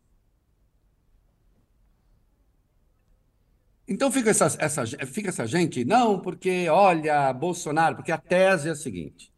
Então 3.89 4.13
fica 4.13 4.31
essa, 4.31 4.55
essa, 4.59 4.87
fica 5.07 5.31
essa 5.31 5.47
gente, 5.47 5.85
não, 5.85 6.21
porque 6.21 6.69
olha, 6.69 7.33
Bolsonaro, 7.33 7.97
porque 7.97 8.13
a 8.13 8.19
tese 8.19 8.69
é 8.69 8.73
a 8.73 8.77
seguinte: 8.77 9.33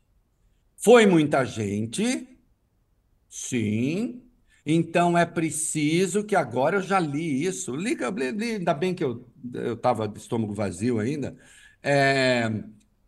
foi 0.76 1.06
muita 1.06 1.44
gente, 1.44 2.28
sim, 3.28 4.22
então 4.66 5.16
é 5.16 5.24
preciso 5.24 6.24
que 6.24 6.34
agora 6.34 6.78
eu 6.78 6.82
já 6.82 6.98
li 6.98 7.44
isso, 7.44 7.76
liga, 7.76 8.10
li, 8.10 8.56
ainda 8.56 8.74
bem 8.74 8.94
que 8.94 9.04
eu 9.04 9.24
estava 9.54 10.08
de 10.08 10.18
estômago 10.18 10.52
vazio 10.52 10.98
ainda. 10.98 11.36
É, 11.82 12.50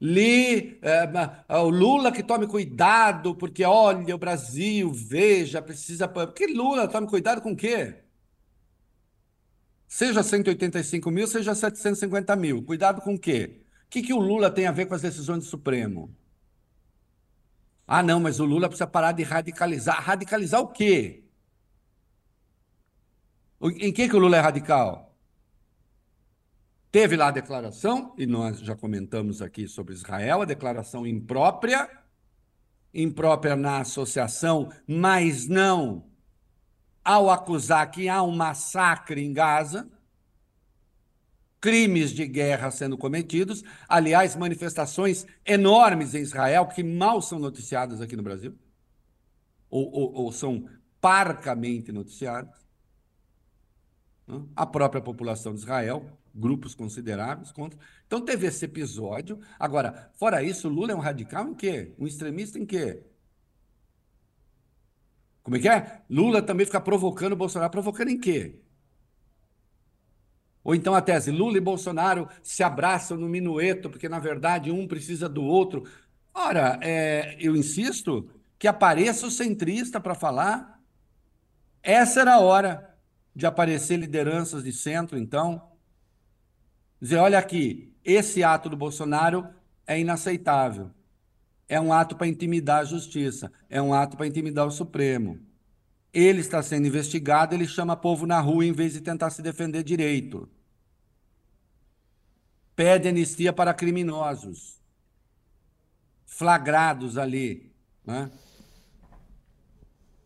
li 0.01 0.79
é, 0.83 1.57
o 1.57 1.69
Lula 1.69 2.13
que 2.13 2.23
tome 2.23 2.47
cuidado, 2.47 3.35
porque 3.35 3.65
olha, 3.65 4.15
o 4.15 4.19
Brasil, 4.19 4.93
veja, 4.93 5.61
precisa. 5.63 6.09
Que 6.35 6.47
Lula 6.47 6.89
tome 6.89 7.09
cuidado 7.09 7.41
com 7.43 7.53
o 7.53 7.57
quê? 7.57 8.02
Seja 9.93 10.23
185 10.23 11.11
mil, 11.11 11.27
seja 11.27 11.55
750 11.55 12.35
mil. 12.35 12.63
Cuidado 12.63 13.03
com 13.03 13.13
o 13.13 13.19
quê? 13.19 13.61
O 13.85 13.91
que, 13.91 14.01
que 14.01 14.15
o 14.15 14.19
Lula 14.19 14.51
tem 14.51 14.67
a 14.67 14.73
ver 14.73 14.87
com 14.87 14.95
as 14.95 15.03
decisões 15.03 15.41
do 15.41 15.45
Supremo? 15.45 16.17
Ah, 17.87 18.03
não, 18.03 18.19
mas 18.19 18.41
o 18.41 18.47
Lula 18.47 18.69
precisa 18.69 18.87
parar 18.87 19.13
de 19.13 19.23
radicalizar. 19.23 20.03
Radicalizar 20.03 20.63
o 20.63 20.69
quê? 20.69 21.25
Em 23.61 23.93
que, 23.93 24.09
que 24.09 24.17
o 24.17 24.19
Lula 24.19 24.39
é 24.39 24.41
radical? 24.41 25.15
Teve 26.91 27.15
lá 27.15 27.29
a 27.29 27.33
declaração, 27.33 28.15
e 28.17 28.25
nós 28.25 28.61
já 28.61 28.75
comentamos 28.75 29.43
aqui 29.43 29.69
sobre 29.69 29.93
Israel, 29.93 30.41
a 30.41 30.47
declaração 30.47 31.07
imprópria, 31.07 31.87
imprópria 32.95 33.57
na 33.57 33.81
associação, 33.81 34.73
mas 34.87 35.47
não 35.47 36.11
ao 37.05 37.31
acusar 37.31 37.91
que 37.91 38.09
há 38.09 38.23
um 38.23 38.35
massacre 38.35 39.21
em 39.23 39.33
Gaza, 39.33 39.89
crimes 41.61 42.11
de 42.11 42.27
guerra 42.27 42.71
sendo 42.71 42.99
cometidos, 42.99 43.63
aliás, 43.89 44.35
manifestações 44.35 45.25
enormes 45.47 46.15
em 46.15 46.21
Israel 46.21 46.67
que 46.67 46.83
mal 46.83 47.23
são 47.23 47.39
noticiadas 47.39 48.01
aqui 48.01 48.17
no 48.17 48.23
Brasil, 48.23 48.59
ou, 49.71 49.91
ou, 49.93 50.13
ou 50.15 50.33
são 50.33 50.69
parcamente 51.01 51.93
noticiadas. 51.93 52.63
A 54.57 54.67
própria 54.67 55.03
população 55.03 55.53
de 55.53 55.61
Israel, 55.61 56.19
grupos 56.35 56.75
consideráveis 56.75 57.53
contra. 57.53 57.79
Então 58.07 58.21
teve 58.21 58.47
esse 58.47 58.65
episódio. 58.65 59.39
Agora, 59.59 60.11
fora 60.15 60.43
isso, 60.43 60.69
Lula 60.69 60.93
é 60.93 60.95
um 60.95 61.01
radical 61.01 61.49
em 61.49 61.55
quê? 61.55 61.95
Um 61.99 62.07
extremista 62.07 62.59
em 62.59 62.65
quê? 62.65 63.03
Como 65.43 65.57
é 65.57 65.61
que 65.61 65.69
é? 65.69 66.03
Lula 66.09 66.41
também 66.41 66.65
fica 66.65 66.81
provocando 66.81 67.35
Bolsonaro. 67.37 67.71
Provocando 67.71 68.09
em 68.09 68.19
quê? 68.19 68.55
Ou 70.65 70.75
então 70.75 70.95
a 70.95 71.03
tese, 71.03 71.33
Lula 71.33 71.57
e 71.59 71.61
Bolsonaro 71.61 72.29
se 72.43 72.63
abraçam 72.63 73.17
no 73.17 73.29
minueto, 73.29 73.91
porque 73.91 74.09
na 74.09 74.21
verdade 74.21 74.71
um 74.71 74.87
precisa 74.87 75.29
do 75.29 75.43
outro. 75.43 75.85
Ora, 76.33 76.79
é, 76.81 77.37
eu 77.41 77.57
insisto 77.57 78.31
que 78.59 78.69
apareça 78.69 79.27
o 79.27 79.31
centrista 79.31 80.01
para 80.01 80.15
falar. 80.15 80.81
Essa 81.83 82.21
era 82.21 82.35
a 82.35 82.41
hora 82.41 82.97
de 83.35 83.45
aparecer 83.45 83.97
lideranças 83.97 84.63
de 84.63 84.73
centro, 84.73 85.19
então. 85.19 85.71
Dizer, 87.01 87.17
olha 87.17 87.39
aqui, 87.41 87.93
esse 88.05 88.45
ato 88.45 88.69
do 88.69 88.77
Bolsonaro 88.77 89.49
é 89.85 89.99
inaceitável 89.99 90.93
é 91.73 91.81
um 91.81 91.91
ato 91.91 92.15
para 92.15 92.27
intimidar 92.27 92.81
a 92.81 92.85
justiça, 92.85 93.51
é 93.71 93.81
um 93.81 93.95
ato 93.95 94.15
para 94.15 94.27
intimidar 94.27 94.67
o 94.67 94.71
Supremo. 94.71 95.41
Ele 96.13 96.41
está 96.41 96.63
sendo 96.63 96.87
investigado, 96.87 97.55
ele 97.55 97.67
chama 97.67 97.97
povo 97.97 98.27
na 98.27 98.39
rua 98.41 98.67
em 98.67 98.73
vez 98.73 98.93
de 98.93 99.01
tentar 99.01 99.31
se 99.31 99.41
defender 99.41 99.83
direito. 99.83 100.47
Pede 102.77 103.09
anistia 103.09 103.55
para 103.55 103.73
criminosos 103.73 104.83
flagrados 106.27 107.17
ali. 107.17 107.73
Né? 108.05 108.31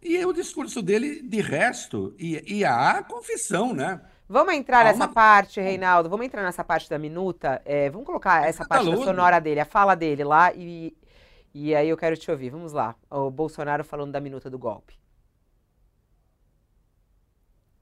E 0.02 0.24
o 0.24 0.32
discurso 0.32 0.82
dele, 0.82 1.22
de 1.22 1.40
resto, 1.40 2.12
e, 2.18 2.56
e 2.56 2.64
a 2.64 3.04
confissão, 3.04 3.72
né? 3.72 4.00
Vamos 4.28 4.52
entrar 4.54 4.84
nessa 4.84 5.04
uma... 5.04 5.14
parte, 5.14 5.60
Reinaldo. 5.60 6.10
Vamos 6.10 6.26
entrar 6.26 6.42
nessa 6.42 6.64
parte 6.64 6.90
da 6.90 6.98
minuta. 6.98 7.62
É, 7.64 7.88
vamos 7.88 8.04
colocar 8.04 8.44
essa 8.48 8.64
parte 8.64 8.90
da 8.90 8.96
sonora 8.96 9.38
dele, 9.38 9.60
a 9.60 9.64
fala 9.64 9.94
dele 9.94 10.24
lá 10.24 10.52
e 10.52 10.92
e 11.58 11.74
aí 11.74 11.88
eu 11.88 11.96
quero 11.96 12.18
te 12.18 12.30
ouvir. 12.30 12.50
Vamos 12.50 12.74
lá. 12.74 12.94
O 13.10 13.30
Bolsonaro 13.30 13.82
falando 13.82 14.12
da 14.12 14.20
minuta 14.20 14.50
do 14.50 14.58
golpe. 14.58 15.00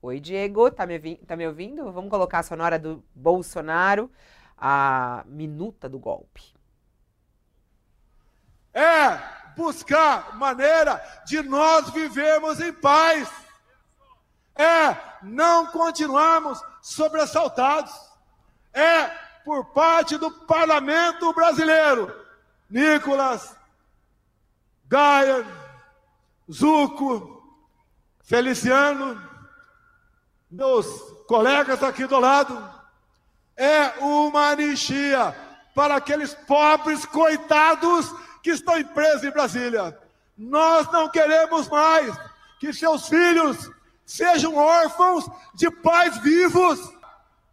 Oi, 0.01 0.21
Diego, 0.21 0.71
tá 0.71 0.87
me, 0.87 1.17
tá 1.17 1.35
me 1.35 1.45
ouvindo? 1.45 1.91
Vamos 1.91 2.09
colocar 2.09 2.39
a 2.39 2.43
sonora 2.45 2.79
do 2.79 3.03
Bolsonaro, 3.13 4.09
a 4.57 5.25
minuta 5.27 5.89
do 5.89 5.99
golpe. 5.99 6.55
É 8.73 9.19
buscar 9.57 10.37
maneira 10.37 11.03
de 11.27 11.43
nós 11.43 11.91
vivermos 11.91 12.61
em 12.61 12.73
paz. 12.73 13.29
É 14.55 14.97
não 15.21 15.67
continuarmos 15.73 16.63
sobressaltados. 16.81 17.93
É 18.73 19.09
por 19.45 19.65
parte 19.73 20.17
do 20.17 20.31
parlamento 20.31 21.33
brasileiro. 21.35 22.23
Nicolas, 22.71 23.64
Gaia, 24.87 25.47
Zuco, 26.51 27.43
Feliciano, 28.23 29.21
meus 30.51 30.87
colegas 31.27 31.83
aqui 31.83 32.07
do 32.07 32.19
lado, 32.19 32.73
é 33.57 33.99
uma 34.01 34.51
anistia 34.51 35.35
para 35.75 35.97
aqueles 35.97 36.35
pobres 36.35 37.05
coitados 37.07 38.15
que 38.43 38.51
estão 38.51 38.83
presos 38.85 39.25
em 39.25 39.31
Brasília. 39.31 39.99
Nós 40.37 40.91
não 40.93 41.09
queremos 41.09 41.69
mais 41.69 42.15
que 42.61 42.73
seus 42.73 43.09
filhos 43.09 43.71
sejam 44.05 44.57
órfãos 44.57 45.27
de 45.55 45.71
pais 45.71 46.17
vivos. 46.19 46.79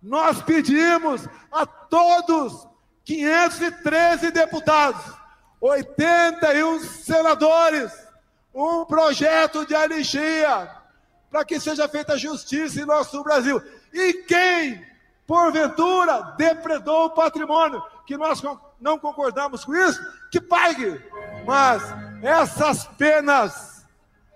Nós 0.01 0.41
pedimos 0.41 1.27
a 1.51 1.65
todos 1.65 2.67
513 3.05 4.31
deputados 4.31 5.20
81 5.61 6.79
senadores, 6.79 7.91
um 8.53 8.83
projeto 8.83 9.65
de 9.65 9.75
anistia 9.75 10.69
para 11.29 11.45
que 11.45 11.59
seja 11.59 11.87
feita 11.87 12.17
justiça 12.17 12.81
em 12.81 12.85
nosso 12.85 13.23
Brasil. 13.23 13.61
E 13.93 14.13
quem, 14.23 14.83
porventura, 15.25 16.33
depredou 16.35 17.05
o 17.05 17.09
patrimônio, 17.11 17.81
que 18.05 18.17
nós 18.17 18.41
não 18.79 18.97
concordamos 18.97 19.63
com 19.63 19.75
isso, 19.75 20.01
que 20.31 20.41
pague. 20.41 20.99
Mas 21.45 21.83
essas 22.23 22.85
penas, 22.85 23.85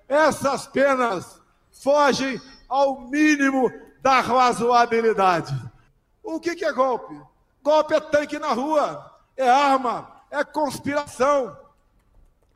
essas 0.07 0.67
penas 0.67 1.41
fogem 1.83 2.39
ao 2.69 3.01
mínimo 3.01 3.71
da 4.01 4.21
razoabilidade. 4.21 5.53
O 6.23 6.39
que, 6.39 6.55
que 6.55 6.65
é 6.65 6.71
golpe? 6.71 7.19
Golpe 7.61 7.95
é 7.95 7.99
tanque 7.99 8.37
na 8.37 8.53
rua, 8.53 9.11
é 9.35 9.49
arma, 9.49 10.14
é 10.35 10.43
conspiração, 10.43 11.57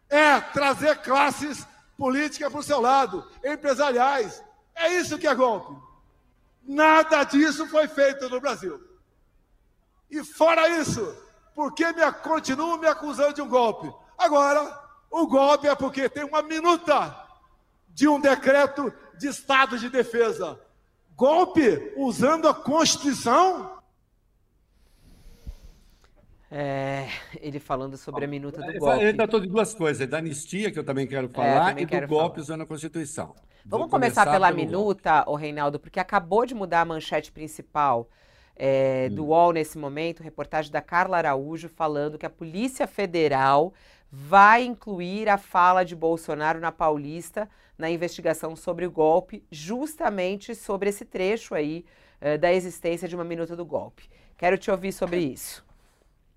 é 0.10 0.42
trazer 0.42 0.98
classes 0.98 1.66
políticas 1.98 2.52
para 2.52 2.60
o 2.60 2.64
seu 2.64 2.82
lado, 2.82 3.26
empresariais. 3.44 4.44
É 4.76 4.94
isso 4.96 5.18
que 5.18 5.28
é 5.28 5.34
golpe. 5.34 5.76
Nada 6.62 7.24
disso 7.24 7.68
foi 7.68 7.88
feito 7.88 8.28
no 8.30 8.42
Brasil. 8.42 8.82
E 10.12 10.24
fora 10.24 10.68
isso, 10.68 11.16
por 11.56 11.74
que 11.74 11.86
me, 11.94 12.12
continuam 12.12 12.78
me 12.78 12.88
acusando 12.88 13.34
de 13.34 13.42
um 13.42 13.48
golpe? 13.48 13.92
Agora, 14.18 14.78
o 15.10 15.26
golpe 15.26 15.68
é 15.68 15.76
porque 15.76 16.10
tem 16.10 16.26
uma 16.26 16.42
minuta 16.42 17.16
de 17.90 18.08
um 18.08 18.20
decreto 18.20 18.94
de 19.18 19.28
estado 19.28 19.80
de 19.80 19.90
defesa. 19.90 20.60
Golpe 21.16 21.94
usando 21.96 22.48
a 22.48 22.54
Constituição? 22.54 23.79
É, 26.52 27.08
ele 27.42 27.60
falando 27.60 27.96
sobre 27.98 28.26
a 28.26 28.28
minuta 28.28 28.64
do 28.64 28.72
Ele 28.72 28.80
golpe. 28.80 29.04
Ele 29.04 29.14
tratou 29.14 29.40
de 29.40 29.48
duas 29.48 29.74
coisas, 29.74 30.08
da 30.08 30.18
anistia, 30.18 30.72
que 30.72 30.80
eu 30.80 30.84
também 30.84 31.06
quero 31.08 31.30
falar, 31.30 31.70
também 31.70 31.84
e 31.84 31.86
do 31.86 31.90
quero 31.90 32.08
golpe 32.08 32.36
falar. 32.36 32.42
usando 32.42 32.62
a 32.62 32.66
Constituição. 32.66 33.36
Vamos 33.66 33.88
Vou 33.90 33.90
começar, 33.90 34.26
pela 34.26 34.52
pelo 34.52 34.58
golpe. 34.58 34.66
minuta, 34.66 35.24
ô 35.30 35.36
Reinaldo, 35.36 35.80
porque 35.80 36.00
acabou 36.00 36.46
de 36.46 36.56
mudar 36.56 36.82
a 36.82 36.86
manchete 36.86 37.32
principal 37.32 38.10
é, 38.56 39.10
Hum. 39.12 39.16
do 39.16 39.26
UOL 39.28 39.54
nesse 39.54 39.78
momento, 39.78 40.24
reportagem 40.24 40.72
da 40.72 40.82
Carla 40.82 41.18
Araújo 41.18 41.70
falando 41.70 42.18
que 42.18 42.26
a 42.26 42.30
Polícia 42.30 42.88
Federal 42.88 43.74
vai 44.12 44.64
incluir 44.66 45.30
a 45.30 45.38
fala 45.38 45.84
de 45.86 45.96
Bolsonaro 45.96 46.60
na 46.60 46.72
Paulista 46.72 47.48
na 47.78 47.90
investigação 47.90 48.56
sobre 48.56 48.86
o 48.86 48.92
golpe, 48.92 49.44
justamente 49.52 50.56
sobre 50.56 50.90
esse 50.90 51.06
trecho 51.06 51.54
aí 51.56 51.86
da 52.42 52.52
existência 52.52 53.08
de 53.08 53.16
uma 53.16 53.24
minuta 53.24 53.56
do 53.56 53.66
golpe. 53.66 54.10
Quero 54.36 54.58
te 54.58 54.70
ouvir 54.70 54.92
sobre 54.92 55.22
isso. 55.22 55.64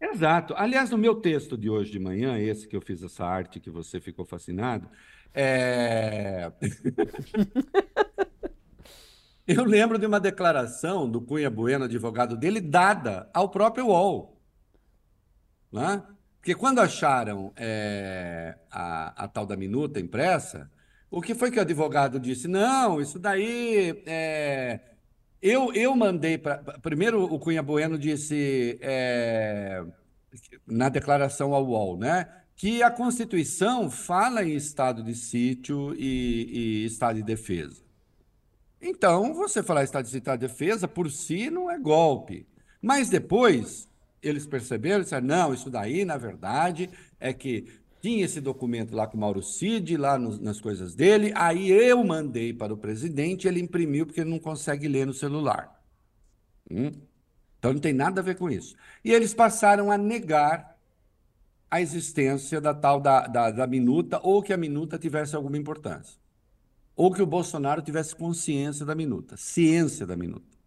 Exato. 0.02 0.52
Aliás, 0.56 0.90
no 0.90 0.98
meu 0.98 1.14
texto 1.14 1.56
de 1.56 1.70
hoje 1.70 1.92
de 1.92 2.00
manhã, 2.00 2.36
esse 2.36 2.66
que 2.66 2.74
eu 2.74 2.80
fiz 2.80 3.04
essa 3.04 3.24
arte 3.24 3.60
que 3.60 3.70
você 3.70 4.00
ficou 4.00 4.24
fascinado, 4.24 4.88
é... 5.32 6.50
eu 9.46 9.64
lembro 9.64 9.98
de 9.98 10.04
uma 10.04 10.18
declaração 10.18 11.08
do 11.08 11.20
Cunha 11.20 11.48
Bueno, 11.48 11.84
advogado 11.84 12.36
dele, 12.36 12.60
dada 12.60 13.30
ao 13.32 13.48
próprio 13.48 13.86
UOL. 13.86 14.40
Né? 15.70 16.02
Porque 16.38 16.56
quando 16.56 16.80
acharam 16.80 17.52
é, 17.56 18.58
a, 18.72 19.24
a 19.24 19.28
tal 19.28 19.46
da 19.46 19.56
minuta 19.56 20.00
impressa, 20.00 20.68
o 21.08 21.22
que 21.22 21.32
foi 21.32 21.52
que 21.52 21.58
o 21.58 21.62
advogado 21.62 22.18
disse? 22.18 22.48
Não, 22.48 23.00
isso 23.00 23.20
daí 23.20 24.02
é, 24.04 24.80
eu, 25.42 25.72
eu 25.74 25.94
mandei 25.96 26.38
para. 26.38 26.58
Primeiro, 26.80 27.24
o 27.24 27.38
Cunha 27.38 27.62
Bueno 27.62 27.98
disse 27.98 28.78
é, 28.80 29.84
na 30.66 30.88
declaração 30.88 31.52
ao 31.52 31.66
UOL, 31.66 31.98
né? 31.98 32.28
Que 32.54 32.82
a 32.82 32.90
Constituição 32.90 33.90
fala 33.90 34.44
em 34.44 34.54
estado 34.54 35.02
de 35.02 35.14
sítio 35.16 35.94
e, 35.98 36.82
e 36.82 36.84
estado 36.84 37.16
de 37.16 37.24
defesa. 37.24 37.82
Então, 38.80 39.34
você 39.34 39.62
falar 39.62 39.82
estado 39.82 40.04
de 40.04 40.10
sítio 40.10 40.18
e 40.18 40.22
estado 40.22 40.40
de 40.40 40.46
defesa, 40.46 40.86
por 40.86 41.10
si, 41.10 41.50
não 41.50 41.68
é 41.68 41.78
golpe. 41.78 42.46
Mas 42.80 43.08
depois, 43.08 43.88
eles 44.22 44.46
perceberam 44.46 45.02
disseram: 45.02 45.26
não, 45.26 45.52
isso 45.52 45.68
daí, 45.68 46.04
na 46.04 46.16
verdade, 46.16 46.88
é 47.18 47.32
que 47.32 47.66
tinha 48.02 48.24
esse 48.24 48.40
documento 48.40 48.94
lá 48.96 49.06
com 49.06 49.16
o 49.16 49.20
Mauro 49.20 49.42
Cid, 49.42 49.96
lá 49.96 50.18
nos- 50.18 50.40
nas 50.40 50.60
coisas 50.60 50.94
dele, 50.94 51.32
aí 51.36 51.70
eu 51.70 52.02
mandei 52.04 52.52
para 52.52 52.74
o 52.74 52.76
presidente, 52.76 53.46
ele 53.46 53.60
imprimiu 53.60 54.04
porque 54.04 54.20
ele 54.20 54.30
não 54.30 54.40
consegue 54.40 54.88
ler 54.88 55.06
no 55.06 55.14
celular. 55.14 55.80
Hum? 56.68 56.90
Então 57.58 57.72
não 57.72 57.80
tem 57.80 57.92
nada 57.92 58.20
a 58.20 58.24
ver 58.24 58.36
com 58.36 58.50
isso. 58.50 58.74
E 59.04 59.12
eles 59.12 59.32
passaram 59.32 59.92
a 59.92 59.96
negar 59.96 60.76
a 61.70 61.80
existência 61.80 62.60
da 62.60 62.74
tal 62.74 63.00
da, 63.00 63.28
da, 63.28 63.50
da 63.52 63.66
minuta, 63.68 64.20
ou 64.22 64.42
que 64.42 64.52
a 64.52 64.56
minuta 64.56 64.98
tivesse 64.98 65.36
alguma 65.36 65.56
importância. 65.56 66.20
Ou 66.96 67.12
que 67.12 67.22
o 67.22 67.26
Bolsonaro 67.26 67.80
tivesse 67.82 68.16
consciência 68.16 68.84
da 68.84 68.96
minuta, 68.96 69.36
ciência 69.36 70.04
da 70.04 70.16
minuta. 70.16 70.58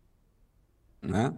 Né? 1.02 1.34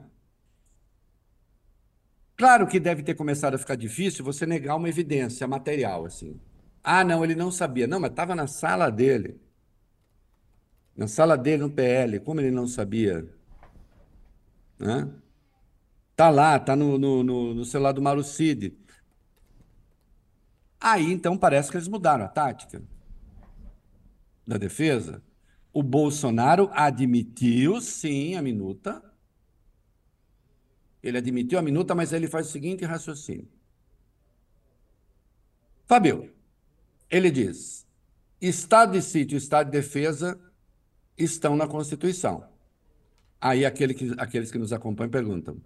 Claro 2.38 2.68
que 2.68 2.80
deve 2.80 3.02
ter 3.02 3.16
começado 3.16 3.56
a 3.56 3.58
ficar 3.58 3.76
difícil 3.76 4.24
você 4.24 4.46
negar 4.46 4.76
uma 4.76 4.88
evidência 4.88 5.48
material, 5.48 6.06
assim. 6.06 6.40
Ah, 6.84 7.04
não, 7.04 7.24
ele 7.24 7.36
não 7.36 7.52
sabia. 7.52 7.88
Não, 7.88 8.00
mas 8.00 8.12
estava 8.12 8.36
na 8.36 8.46
sala 8.48 8.92
dele. 8.92 9.42
Na 10.96 11.08
sala 11.08 11.36
dele, 11.36 11.64
no 11.64 11.72
PL. 11.72 12.20
Como 12.20 12.40
ele 12.40 12.52
não 12.52 12.68
sabia? 12.68 13.28
Né? 14.80 15.10
Tá 16.16 16.30
lá, 16.30 16.60
tá 16.60 16.76
no, 16.76 16.98
no, 16.98 17.24
no, 17.24 17.54
no 17.56 17.66
celular 17.66 17.92
do 17.92 18.02
Mauro 18.02 18.24
Cid. 18.24 18.78
Aí, 20.80 21.12
então, 21.12 21.38
parece 21.38 21.72
que 21.72 21.78
eles 21.78 21.88
mudaram 21.88 22.26
a 22.26 22.28
tática 22.28 22.82
da 24.46 24.58
defesa. 24.58 25.24
O 25.74 25.84
Bolsonaro 25.84 26.70
admitiu, 26.74 27.82
sim, 27.82 28.36
a 28.36 28.42
minuta. 28.42 29.02
Ele 31.08 31.18
admitiu 31.18 31.58
a 31.58 31.62
minuta, 31.62 31.96
mas 31.96 32.12
ele 32.12 32.28
faz 32.28 32.48
o 32.48 32.52
seguinte 32.52 32.84
raciocínio. 32.84 33.48
Fabio, 35.86 36.34
ele 37.10 37.32
diz: 37.32 37.88
Estado 38.42 38.92
de 38.92 39.02
sítio 39.02 39.36
e 39.36 39.38
Estado 39.38 39.68
de 39.68 39.72
defesa 39.72 40.40
estão 41.18 41.56
na 41.56 41.68
Constituição. 41.68 42.48
Aí 43.40 43.66
aquele 43.66 43.94
que- 43.94 44.14
aqueles 44.18 44.52
que 44.52 44.58
nos 44.58 44.74
acompanham 44.74 45.10
perguntam: 45.10 45.62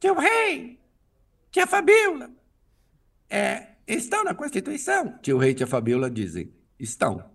Tio 0.00 0.14
Rei, 0.18 0.80
tia 1.52 1.66
Fabiola, 1.66 2.30
é, 3.30 3.74
estão 3.86 4.24
na 4.24 4.34
Constituição? 4.34 5.18
Tio 5.18 5.38
Rei 5.38 5.50
e 5.52 5.54
tia 5.54 5.66
Fabiola 5.66 6.10
dizem: 6.10 6.52
estão. 6.78 7.30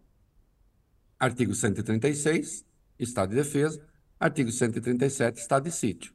Artigo 1.17 1.55
136, 1.55 2.65
Estado 2.99 3.29
de 3.29 3.35
defesa. 3.37 3.81
Artigo 4.19 4.51
137, 4.51 5.39
Estado 5.39 5.63
de 5.63 5.71
sítio. 5.71 6.13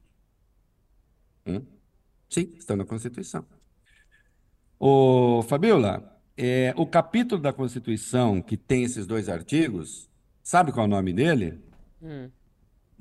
Hum? 1.49 1.65
Sim, 2.29 2.53
estão 2.57 2.75
na 2.75 2.85
Constituição. 2.85 3.45
Ô, 4.79 5.41
Fabiola, 5.43 6.21
é, 6.37 6.73
o 6.77 6.85
capítulo 6.85 7.41
da 7.41 7.51
Constituição 7.51 8.41
que 8.41 8.55
tem 8.55 8.83
esses 8.83 9.05
dois 9.05 9.27
artigos, 9.27 10.09
sabe 10.41 10.71
qual 10.71 10.85
é 10.85 10.87
o 10.87 10.91
nome 10.91 11.11
dele? 11.11 11.59
Hum. 12.01 12.29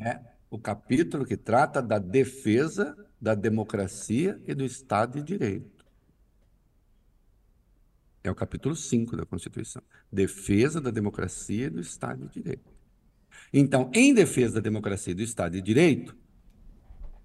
É 0.01 0.21
o 0.51 0.59
capítulo 0.59 1.25
que 1.25 1.37
trata 1.37 1.83
da 1.83 1.99
defesa 1.99 2.97
da 3.21 3.35
democracia 3.35 4.41
e 4.47 4.55
do 4.55 4.65
Estado 4.65 5.19
de 5.19 5.25
Direito. 5.25 5.85
É 8.23 8.31
o 8.31 8.35
capítulo 8.35 8.75
5 8.77 9.17
da 9.17 9.27
Constituição. 9.27 9.83
Defesa 10.11 10.81
da 10.81 10.91
democracia 10.91 11.67
e 11.67 11.71
do 11.71 11.81
Estado 11.81 12.27
de 12.27 12.43
Direito. 12.43 12.73
Então, 13.53 13.91
em 13.95 14.13
defesa 14.13 14.55
da 14.55 14.61
democracia 14.61 15.13
e 15.13 15.15
do 15.15 15.23
Estado 15.23 15.53
de 15.53 15.63
Direito, 15.63 16.17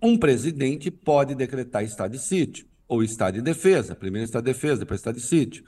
um 0.03 0.17
presidente 0.17 0.91
pode 0.91 1.33
decretar 1.33 1.81
estado 1.81 2.11
de 2.11 2.19
sítio 2.19 2.67
ou 2.87 3.01
estado 3.01 3.35
de 3.35 3.41
defesa, 3.41 3.95
primeiro 3.95 4.25
estado 4.25 4.43
de 4.43 4.51
defesa, 4.51 4.81
depois 4.81 4.99
estado 4.99 5.15
de 5.15 5.21
sítio. 5.21 5.63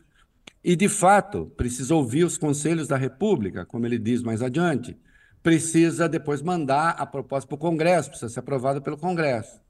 E, 0.62 0.76
de 0.76 0.90
fato, 0.90 1.46
precisa 1.56 1.96
ouvir 1.96 2.26
os 2.26 2.38
conselhos 2.38 2.88
da 2.88 2.98
República, 2.98 3.66
como 3.66 3.86
ele 3.86 3.98
diz 3.98 4.22
mais 4.22 4.42
adiante. 4.42 4.98
Precisa 5.42 6.10
depois 6.10 6.42
mandar 6.42 6.90
a 6.92 7.06
proposta 7.06 7.48
para 7.48 7.56
o 7.56 7.60
Congresso, 7.60 8.10
precisa 8.10 8.30
ser 8.30 8.42
aprovada 8.42 8.82
pelo 8.82 8.98
Congresso. 8.98 9.62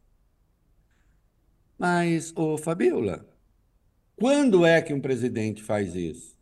Mas, 1.77 2.33
ô 2.35 2.57
Fabiola, 2.57 3.27
quando 4.15 4.65
é 4.65 4.81
que 4.81 4.93
um 4.93 5.01
presidente 5.01 5.61
faz 5.61 5.93
isso? 5.93 6.35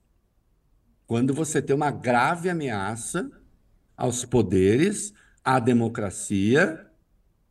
Quando 1.06 1.34
você 1.34 1.62
tem 1.62 1.76
uma 1.76 1.92
grave 1.92 2.50
ameaça 2.50 3.30
aos 3.98 4.24
poderes, 4.24 5.14
à 5.44 5.60
democracia 5.60 6.88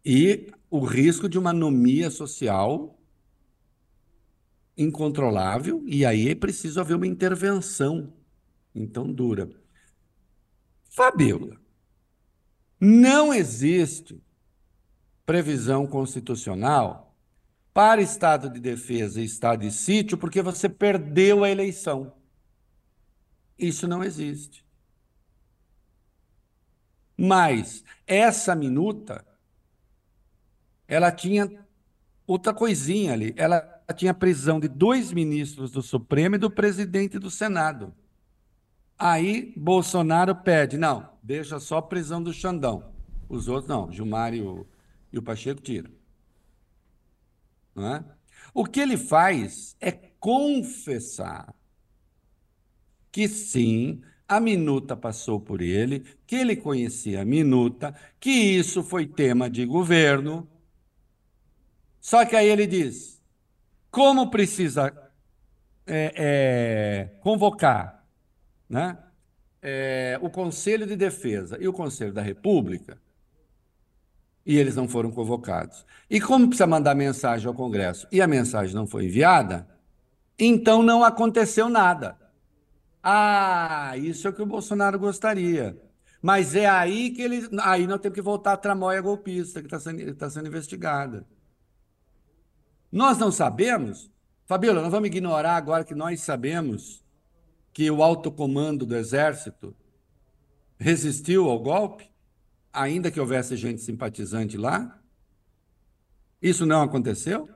e 0.04 0.52
o 0.72 0.80
risco 0.86 1.28
de 1.28 1.38
uma 1.38 1.50
anomia 1.50 2.10
social 2.10 2.98
incontrolável, 4.74 5.82
e 5.86 6.02
aí 6.02 6.30
é 6.30 6.34
preciso 6.34 6.80
haver 6.80 6.96
uma 6.96 7.06
intervenção 7.06 8.10
então 8.74 9.12
dura. 9.12 9.50
Fabiola, 10.88 11.60
não 12.80 13.34
existe 13.34 14.24
previsão 15.26 15.86
constitucional 15.86 17.14
para 17.74 18.00
estado 18.00 18.48
de 18.48 18.58
defesa 18.58 19.20
e 19.20 19.24
estado 19.24 19.60
de 19.60 19.70
sítio 19.70 20.16
porque 20.16 20.40
você 20.40 20.70
perdeu 20.70 21.44
a 21.44 21.50
eleição. 21.50 22.14
Isso 23.58 23.86
não 23.86 24.02
existe. 24.02 24.64
Mas 27.14 27.84
essa 28.06 28.54
minuta, 28.54 29.22
ela 30.86 31.10
tinha 31.10 31.50
outra 32.26 32.52
coisinha 32.52 33.12
ali. 33.12 33.34
Ela 33.36 33.60
tinha 33.96 34.14
prisão 34.14 34.58
de 34.58 34.68
dois 34.68 35.12
ministros 35.12 35.70
do 35.70 35.82
Supremo 35.82 36.36
e 36.36 36.38
do 36.38 36.50
presidente 36.50 37.18
do 37.18 37.30
Senado. 37.30 37.94
Aí 38.98 39.52
Bolsonaro 39.56 40.34
pede, 40.36 40.78
não, 40.78 41.08
deixa 41.22 41.58
só 41.58 41.78
a 41.78 41.82
prisão 41.82 42.22
do 42.22 42.32
Xandão. 42.32 42.92
Os 43.28 43.48
outros 43.48 43.68
não, 43.68 43.90
Gilmar 43.90 44.34
e 44.34 44.42
o, 44.42 44.66
e 45.12 45.18
o 45.18 45.22
Pacheco 45.22 45.60
tiram. 45.60 45.90
Não 47.74 47.96
é? 47.96 48.04
O 48.54 48.64
que 48.64 48.80
ele 48.80 48.96
faz 48.96 49.76
é 49.80 49.90
confessar 49.90 51.54
que 53.10 53.28
sim, 53.28 54.00
a 54.26 54.40
minuta 54.40 54.96
passou 54.96 55.38
por 55.38 55.60
ele, 55.60 56.04
que 56.26 56.36
ele 56.36 56.56
conhecia 56.56 57.20
a 57.20 57.24
minuta, 57.24 57.94
que 58.18 58.30
isso 58.30 58.82
foi 58.82 59.06
tema 59.06 59.50
de 59.50 59.66
governo. 59.66 60.48
Só 62.02 62.26
que 62.26 62.36
aí 62.36 62.48
ele 62.48 62.66
diz: 62.66 63.18
como 63.90 64.30
precisa 64.30 64.92
é, 65.86 66.12
é, 66.14 67.20
convocar 67.22 68.02
né? 68.72 68.96
É, 69.60 70.18
o 70.22 70.30
Conselho 70.30 70.86
de 70.86 70.96
Defesa 70.96 71.58
e 71.60 71.68
o 71.68 71.74
Conselho 71.74 72.10
da 72.10 72.22
República, 72.22 72.98
e 74.46 74.56
eles 74.56 74.74
não 74.74 74.88
foram 74.88 75.10
convocados. 75.10 75.84
E 76.08 76.18
como 76.18 76.48
precisa 76.48 76.66
mandar 76.66 76.94
mensagem 76.94 77.46
ao 77.46 77.52
Congresso 77.52 78.08
e 78.10 78.22
a 78.22 78.26
mensagem 78.26 78.74
não 78.74 78.86
foi 78.86 79.04
enviada, 79.04 79.68
então 80.38 80.82
não 80.82 81.04
aconteceu 81.04 81.68
nada. 81.68 82.16
Ah, 83.02 83.92
isso 83.98 84.26
é 84.26 84.30
o 84.30 84.32
que 84.32 84.40
o 84.40 84.46
Bolsonaro 84.46 84.98
gostaria. 84.98 85.76
Mas 86.22 86.54
é 86.54 86.66
aí 86.66 87.10
que 87.10 87.20
ele. 87.20 87.46
Aí 87.60 87.86
nós 87.86 88.00
temos 88.00 88.14
que 88.14 88.22
voltar 88.22 88.54
à 88.54 88.56
tramóia 88.56 89.02
golpista 89.02 89.60
que 89.60 89.66
está 89.66 89.78
sendo, 89.78 90.14
tá 90.14 90.30
sendo 90.30 90.48
investigada. 90.48 91.26
Nós 92.92 93.16
não 93.16 93.32
sabemos, 93.32 94.10
Fabíola, 94.44 94.82
nós 94.82 94.90
vamos 94.90 95.06
ignorar 95.06 95.56
agora 95.56 95.82
que 95.82 95.94
nós 95.94 96.20
sabemos 96.20 97.02
que 97.72 97.90
o 97.90 98.02
alto 98.02 98.30
comando 98.30 98.84
do 98.84 98.94
Exército 98.94 99.74
resistiu 100.78 101.48
ao 101.48 101.58
golpe, 101.58 102.10
ainda 102.70 103.10
que 103.10 103.18
houvesse 103.18 103.56
gente 103.56 103.80
simpatizante 103.80 104.58
lá? 104.58 105.00
Isso 106.40 106.66
não 106.66 106.82
aconteceu? 106.82 107.48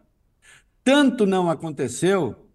Tanto 0.83 1.27
não 1.27 1.51
aconteceu 1.51 2.49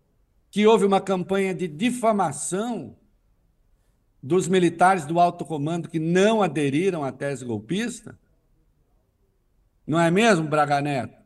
que 0.50 0.66
houve 0.66 0.84
uma 0.84 1.00
campanha 1.00 1.54
de 1.54 1.68
difamação 1.68 2.98
dos 4.24 4.48
militares 4.48 5.06
do 5.06 5.20
alto 5.20 5.46
comando 5.46 5.88
que 5.88 6.00
não 6.00 6.42
aderiram 6.42 7.04
à 7.04 7.12
tese 7.12 7.46
golpista? 7.46 8.18
Não 9.86 10.00
é 10.00 10.10
mesmo, 10.10 10.48
Braga 10.48 10.82
Neto? 10.82 11.21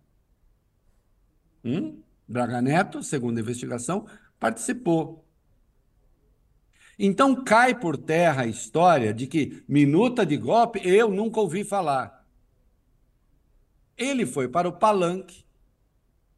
Hum? 1.66 2.00
Braga 2.28 2.62
Neto, 2.62 3.02
segundo 3.02 3.38
a 3.40 3.42
investigação, 3.42 4.06
participou. 4.40 5.26
Então 6.98 7.44
cai 7.44 7.78
por 7.78 7.98
terra 7.98 8.44
a 8.44 8.48
história 8.48 9.14
de 9.14 9.28
que 9.28 9.64
minuta 9.68 10.26
de 10.26 10.38
golpe 10.38 10.80
eu 10.84 11.10
nunca 11.10 11.40
ouvi 11.40 11.64
falar. 11.64 12.26
Ele 13.98 14.26
foi 14.26 14.48
para 14.48 14.70
o 14.70 14.74
palanque 14.74 15.46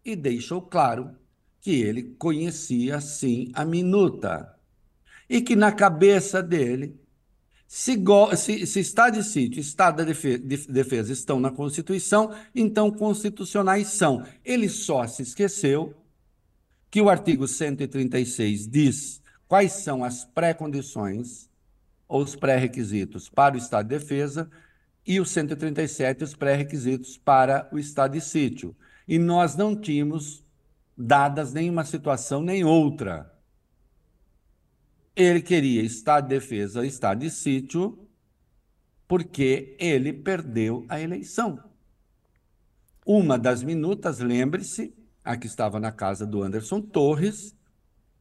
e 0.03 0.15
deixou 0.15 0.61
claro 0.61 1.15
que 1.59 1.81
ele 1.81 2.15
conhecia 2.17 3.01
sim 3.01 3.51
a 3.53 3.65
minuta 3.65 4.57
e 5.29 5.41
que 5.41 5.55
na 5.55 5.71
cabeça 5.71 6.41
dele, 6.41 6.99
se, 7.67 8.01
se, 8.37 8.65
se 8.65 8.79
Estado 8.79 9.15
de 9.15 9.23
sítio 9.23 9.59
e 9.59 9.61
Estado 9.61 9.97
de 9.97 10.05
defesa, 10.05 10.39
de 10.39 10.57
defesa 10.67 11.11
estão 11.11 11.39
na 11.39 11.51
Constituição, 11.51 12.33
então 12.55 12.89
constitucionais 12.89 13.89
são. 13.89 14.23
Ele 14.43 14.69
só 14.69 15.05
se 15.05 15.21
esqueceu 15.21 15.93
que 16.89 17.01
o 17.01 17.09
artigo 17.09 17.45
136 17.45 18.67
diz 18.67 19.21
quais 19.47 19.73
são 19.73 20.03
as 20.03 20.23
pré-condições 20.23 21.49
ou 22.07 22.21
os 22.21 22.35
pré-requisitos 22.35 23.27
para 23.27 23.55
o 23.55 23.57
estado 23.57 23.89
de 23.89 23.97
defesa 23.97 24.49
e 25.05 25.19
o 25.19 25.25
137 25.25 26.23
os 26.23 26.33
pré-requisitos 26.33 27.17
para 27.17 27.69
o 27.71 27.77
estado 27.77 28.13
de 28.13 28.21
sítio. 28.21 28.75
E 29.05 29.19
nós 29.19 29.55
não 29.55 29.75
tínhamos 29.75 30.43
dadas 30.97 31.53
nenhuma 31.53 31.83
situação 31.83 32.41
nem 32.41 32.63
outra. 32.63 33.36
Ele 35.17 35.41
queria 35.41 35.81
estado 35.81 36.27
de 36.27 36.35
defesa, 36.35 36.85
estado 36.85 37.21
de 37.21 37.31
sítio, 37.31 38.07
porque 39.07 39.75
ele 39.79 40.13
perdeu 40.13 40.85
a 40.87 41.01
eleição. 41.01 41.59
Uma 43.03 43.35
das 43.35 43.63
minutas, 43.63 44.19
lembre-se, 44.19 44.93
a 45.23 45.35
que 45.35 45.47
estava 45.47 45.79
na 45.79 45.91
casa 45.91 46.23
do 46.23 46.43
Anderson 46.43 46.79
Torres, 46.81 47.55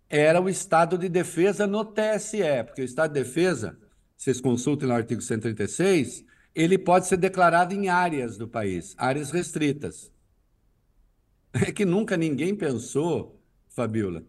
era 0.08 0.40
o 0.40 0.48
estado 0.48 0.96
de 0.96 1.10
defesa 1.10 1.66
no 1.66 1.84
TSE, 1.84 2.64
porque 2.64 2.80
o 2.80 2.84
estado 2.86 3.12
de 3.12 3.22
defesa, 3.22 3.78
vocês 4.16 4.40
consultem 4.40 4.88
no 4.88 4.94
artigo 4.94 5.20
136, 5.20 6.24
ele 6.54 6.78
pode 6.78 7.08
ser 7.08 7.18
declarado 7.18 7.74
em 7.74 7.90
áreas 7.90 8.38
do 8.38 8.48
país, 8.48 8.94
áreas 8.96 9.30
restritas. 9.30 10.10
É 11.52 11.70
que 11.70 11.84
nunca 11.84 12.16
ninguém 12.16 12.56
pensou, 12.56 13.38
Fabiola, 13.68 14.24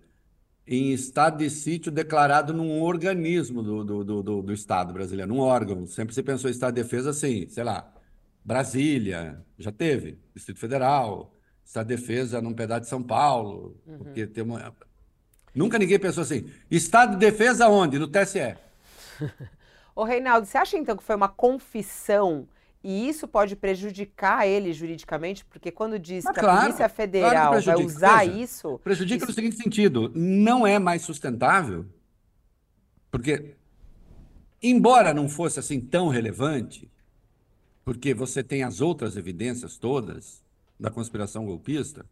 em 0.68 0.92
estado 0.92 1.38
de 1.38 1.50
sítio 1.50 1.92
declarado 1.92 2.54
num 2.54 2.82
organismo 2.82 3.64
do, 3.64 3.84
do, 3.84 4.04
do, 4.04 4.42
do, 4.42 4.54
Estado 4.54 4.94
brasileiro, 4.94 5.34
num 5.34 5.40
órgão. 5.40 5.86
Sempre 5.88 6.14
se 6.14 6.22
pensou 6.22 6.50
em 6.50 6.54
estado 6.54 6.76
de 6.76 6.84
defesa 6.84 7.12
assim, 7.12 7.48
sei 7.48 7.64
lá, 7.64 7.90
Brasília, 8.44 9.42
já 9.58 9.72
teve, 9.72 10.20
Distrito 10.36 10.60
Federal, 10.60 11.34
estado 11.64 11.88
de 11.88 11.96
defesa 11.96 12.42
num 12.42 12.54
pedaço 12.54 12.82
de 12.82 12.88
São 12.88 13.02
Paulo, 13.02 13.78
uhum. 13.86 13.98
porque 14.00 14.28
tem 14.28 14.44
uma 14.44 14.76
Nunca 15.58 15.80
ninguém 15.80 15.98
pensou 15.98 16.22
assim. 16.22 16.52
Estado 16.70 17.14
de 17.14 17.18
defesa 17.18 17.68
onde? 17.68 17.98
No 17.98 18.08
TSE. 18.08 18.56
Ô, 19.96 20.04
Reinaldo, 20.04 20.46
você 20.46 20.56
acha 20.56 20.78
então 20.78 20.96
que 20.96 21.04
foi 21.04 21.16
uma 21.16 21.28
confissão 21.28 22.48
e 22.84 23.10
isso 23.10 23.28
pode 23.28 23.56
prejudicar 23.56 24.48
ele 24.48 24.72
juridicamente? 24.74 25.44
Porque 25.46 25.72
quando 25.72 25.98
diz 25.98 26.24
Mas 26.24 26.34
que 26.34 26.40
claro, 26.40 26.58
a 26.58 26.62
Polícia 26.64 26.90
Federal 26.90 27.52
claro 27.52 27.66
vai 27.66 27.86
usar 27.86 28.26
Veja, 28.26 28.40
isso. 28.40 28.80
Prejudica 28.84 29.18
isso... 29.18 29.28
no 29.28 29.34
seguinte 29.34 29.56
sentido: 29.56 30.12
não 30.16 30.66
é 30.66 30.80
mais 30.80 31.02
sustentável, 31.02 31.86
porque, 33.12 33.56
embora 34.62 35.14
não 35.14 35.28
fosse 35.28 35.60
assim 35.60 35.80
tão 35.80 36.08
relevante, 36.08 36.90
porque 37.84 38.14
você 38.14 38.44
tem 38.44 38.64
as 38.64 38.82
outras 38.82 39.18
evidências 39.18 39.78
todas 39.78 40.44
da 40.80 40.92
conspiração 40.92 41.46
golpista, 41.46 42.06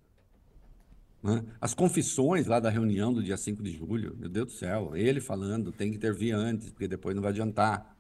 né? 1.26 1.44
As 1.60 1.74
confissões 1.74 2.46
lá 2.46 2.60
da 2.60 2.70
reunião 2.70 3.12
do 3.12 3.24
dia 3.24 3.36
5 3.36 3.64
de 3.64 3.72
julho, 3.72 4.16
meu 4.16 4.30
Deus 4.30 4.46
do 4.46 4.52
céu, 4.52 4.96
ele 4.96 5.20
falando, 5.20 5.72
tem 5.72 5.90
que 5.90 5.98
intervir 5.98 6.36
antes, 6.36 6.70
porque 6.70 6.88
depois 6.88 7.16
não 7.16 7.22
vai 7.24 7.32
adiantar. 7.32 7.95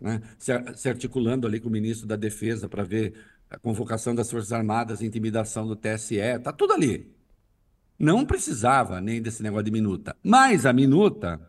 Né? 0.00 0.20
Se, 0.38 0.88
articulando 0.88 1.46
ali 1.46 1.60
com 1.60 1.68
o 1.68 1.72
ministro 1.72 2.06
da 2.06 2.16
Defesa 2.16 2.68
para 2.68 2.82
ver 2.82 3.14
a 3.48 3.58
convocação 3.58 4.14
das 4.14 4.30
Forças 4.30 4.52
Armadas, 4.52 5.02
intimidação 5.02 5.66
do 5.66 5.76
TSE, 5.76 6.16
está 6.16 6.52
tudo 6.52 6.72
ali. 6.72 7.14
Não 7.98 8.26
precisava 8.26 9.00
nem 9.00 9.22
desse 9.22 9.42
negócio 9.42 9.64
de 9.64 9.70
minuta. 9.70 10.16
Mas 10.22 10.66
a 10.66 10.72
minuta, 10.72 11.40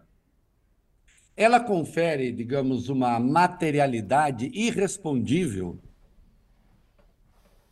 ela 1.35 1.59
confere, 1.59 2.31
digamos, 2.31 2.87
uma 2.89 3.19
materialidade 3.19 4.51
irrespondível 4.53 5.79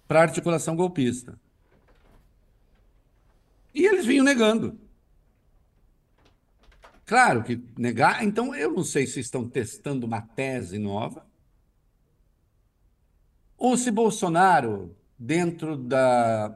para 0.08 0.20
a 0.20 0.24
articulação 0.24 0.76
golpista. 0.76 1.40
E 3.74 3.86
eles 3.86 4.06
vinham 4.06 4.26
negando. 4.26 4.80
Claro 7.06 7.44
que 7.44 7.62
negar. 7.78 8.24
Então, 8.24 8.56
eu 8.56 8.72
não 8.72 8.84
sei 8.84 9.06
se 9.08 9.20
estão 9.20 9.48
testando 9.48 10.06
uma 10.06 10.22
tese 10.22 10.78
nova 10.78 11.26
ou 13.64 13.78
se 13.78 13.90
Bolsonaro, 13.92 14.94
dentro 15.18 15.78
da. 15.78 16.54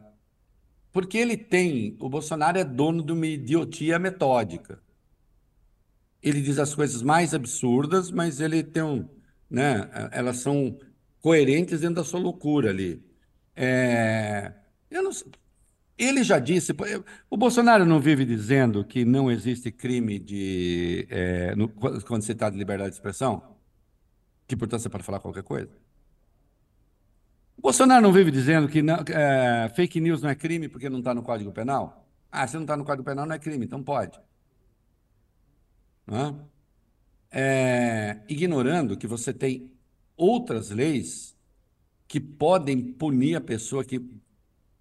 Porque 0.91 1.17
ele 1.17 1.37
tem. 1.37 1.95
O 2.01 2.09
Bolsonaro 2.09 2.57
é 2.57 2.65
dono 2.65 3.01
de 3.01 3.13
uma 3.13 3.25
idiotia 3.25 3.97
metódica. 3.97 4.81
Ele 6.21 6.41
diz 6.41 6.59
as 6.59 6.75
coisas 6.75 7.01
mais 7.01 7.33
absurdas, 7.33 8.11
mas 8.11 8.41
ele 8.41 8.61
tem 8.61 8.83
um. 8.83 9.07
Né, 9.49 9.89
elas 10.11 10.37
são 10.39 10.77
coerentes 11.21 11.79
dentro 11.79 11.95
da 11.95 12.03
sua 12.03 12.19
loucura 12.19 12.71
ali. 12.71 13.01
É, 13.55 14.53
eu 14.91 15.01
não 15.01 15.13
sei. 15.13 15.31
Ele 15.97 16.23
já 16.23 16.37
disse, 16.37 16.73
o 17.29 17.35
Bolsonaro 17.35 17.83
não 17.83 17.99
vive 17.99 18.23
dizendo 18.23 18.85
que 18.85 19.03
não 19.03 19.31
existe 19.31 19.71
crime 19.71 20.19
de 20.19 21.07
é, 21.09 21.55
no, 21.55 21.67
quando 21.69 22.21
se 22.21 22.35
trata 22.35 22.51
de 22.51 22.59
liberdade 22.59 22.91
de 22.91 22.95
expressão, 22.97 23.41
que 24.47 24.55
portanto 24.55 24.81
você 24.81 24.89
pode 24.89 25.03
falar 25.03 25.19
qualquer 25.19 25.43
coisa. 25.43 25.71
O 27.57 27.61
Bolsonaro 27.61 28.03
não 28.03 28.13
vive 28.13 28.29
dizendo 28.29 28.67
que 28.67 28.83
não, 28.83 28.97
é, 29.09 29.69
fake 29.75 29.99
news 29.99 30.21
não 30.21 30.29
é 30.29 30.35
crime 30.35 30.69
porque 30.69 30.87
não 30.87 30.99
está 30.99 31.15
no 31.15 31.23
Código 31.23 31.51
Penal. 31.51 32.07
Ah, 32.31 32.45
se 32.47 32.55
não 32.55 32.61
está 32.61 32.77
no 32.77 32.85
Código 32.85 33.03
Penal 33.03 33.25
não 33.25 33.33
é 33.33 33.39
crime, 33.39 33.65
então 33.65 33.81
pode. 33.81 34.19
É, 37.31 38.19
ignorando 38.29 38.95
que 38.95 39.07
você 39.07 39.33
tem 39.33 39.71
outras 40.15 40.69
leis 40.69 41.35
que 42.07 42.19
podem 42.19 42.93
punir 42.93 43.35
a 43.35 43.41
pessoa 43.41 43.83
que 43.83 43.99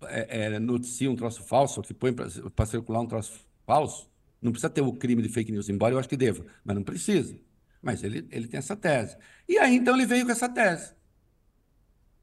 é, 0.09 0.55
é, 0.55 0.59
noticia 0.59 1.11
um 1.11 1.17
troço 1.17 1.43
falso, 1.43 1.83
que 1.83 1.95
põe 1.95 2.13
para 2.13 2.67
circular 2.67 3.01
um 3.01 3.07
troço 3.07 3.41
falso, 3.67 4.09
não 4.41 4.53
precisa 4.53 4.71
ter 4.71 4.81
o 4.83 4.93
crime 4.93 5.23
de 5.23 5.29
fake 5.29 5.51
news, 5.53 5.69
embora 5.69 5.95
eu 5.95 5.99
acho 5.99 6.09
que 6.09 6.17
deva, 6.17 6.45
mas 6.65 6.77
não 6.77 6.83
precisa. 6.83 7.37
mas 7.83 8.03
ele, 8.03 8.27
ele 8.31 8.49
tem 8.49 8.59
essa 8.59 8.77
tese. 8.77 9.17
E 9.49 9.59
aí, 9.59 9.77
então, 9.77 9.95
ele 9.95 10.07
veio 10.07 10.25
com 10.27 10.33
essa 10.33 10.49
tese. 10.49 10.95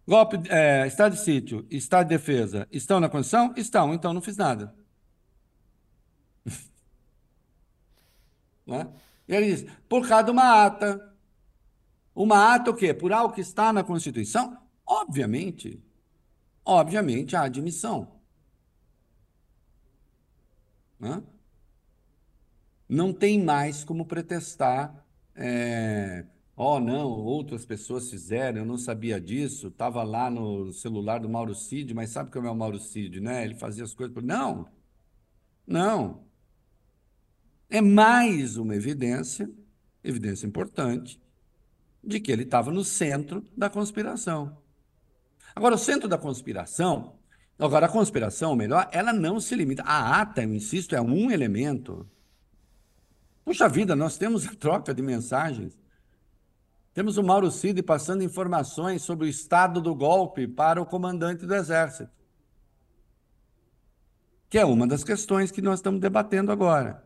Golpe, 0.06 0.38
é, 0.50 0.86
estado 0.86 1.14
de 1.14 1.22
sítio, 1.22 1.66
estado 1.70 2.08
de 2.08 2.16
defesa, 2.18 2.68
estão 2.72 3.00
na 3.00 3.08
Constituição? 3.10 3.54
Estão, 3.56 3.94
então 3.94 4.14
não 4.14 4.22
fiz 4.22 4.36
nada. 4.36 4.76
né? 8.68 8.88
E 9.28 9.34
ele 9.34 9.56
diz, 9.56 9.66
por 9.88 10.08
causa 10.08 10.26
de 10.26 10.32
uma 10.32 10.66
ata. 10.66 11.14
Uma 12.14 12.54
ata 12.54 12.70
o 12.72 12.76
quê? 12.76 12.94
Por 12.94 13.12
algo 13.14 13.34
que 13.34 13.42
está 13.42 13.72
na 13.72 13.84
Constituição? 13.84 14.58
Obviamente. 14.86 15.82
Obviamente, 16.66 17.36
a 17.36 17.44
admissão. 17.44 18.20
Né? 21.00 21.22
Não 22.88 23.14
tem 23.14 23.44
mais 23.44 23.84
como 23.84 24.06
pretestar 24.06 25.06
é, 25.36 26.26
Oh, 26.56 26.80
não, 26.80 27.10
outras 27.10 27.66
pessoas 27.66 28.10
fizeram, 28.12 28.60
eu 28.60 28.66
não 28.66 28.78
sabia 28.78 29.20
disso, 29.20 29.68
estava 29.70 30.04
lá 30.04 30.30
no 30.30 30.72
celular 30.72 31.20
do 31.20 31.28
Mauro 31.28 31.56
Cid, 31.56 31.94
mas 31.96 32.12
sabe 32.12 32.30
como 32.32 32.48
é 32.48 32.52
o 32.52 32.56
Mauro 32.56 32.80
Cid, 32.80 33.20
né? 33.20 33.44
Ele 33.44 33.56
fazia 33.56 33.84
as 33.84 33.94
coisas. 33.94 34.16
Não, 34.24 34.68
não. 35.66 36.24
É 37.70 37.82
mais 37.82 38.56
uma 38.58 38.76
evidência, 38.76 39.50
evidência 40.04 40.46
importante, 40.46 41.20
de 42.04 42.20
que 42.20 42.32
ele 42.32 42.44
estava 42.44 42.72
no 42.72 42.84
centro 42.84 43.46
da 43.58 43.70
conspiração. 43.70 44.63
Agora, 45.56 45.76
o 45.76 45.78
centro 45.78 46.08
da 46.08 46.18
conspiração, 46.18 47.16
agora 47.58 47.86
a 47.86 47.90
conspiração, 47.90 48.56
melhor, 48.56 48.90
ela 48.92 49.14
não 49.14 49.40
se 49.40 49.56
limita. 49.56 49.84
A 49.84 50.22
ata, 50.22 50.44
eu 50.44 50.54
insisto, 50.54 50.96
é 50.96 51.02
um 51.02 51.32
elemento. 51.32 52.10
Puxa 53.46 53.70
vida, 53.70 53.96
nós 53.96 54.18
temos 54.18 54.48
a 54.48 54.56
troca 54.56 54.94
de 54.94 55.02
mensagens 55.02 55.78
temos 56.94 57.18
o 57.18 57.24
Mauro 57.24 57.50
Cid 57.50 57.82
passando 57.82 58.24
informações 58.24 59.02
sobre 59.02 59.26
o 59.26 59.30
estado 59.30 59.82
do 59.82 59.96
golpe 59.96 60.48
para 60.48 60.80
o 60.80 60.86
comandante 60.86 61.46
do 61.46 61.56
Exército, 61.56 62.12
que 64.48 64.60
é 64.60 64.66
uma 64.66 64.86
das 64.86 65.04
questões 65.04 65.50
que 65.50 65.62
nós 65.62 65.80
estamos 65.80 66.00
debatendo 66.00 66.52
agora. 66.52 67.04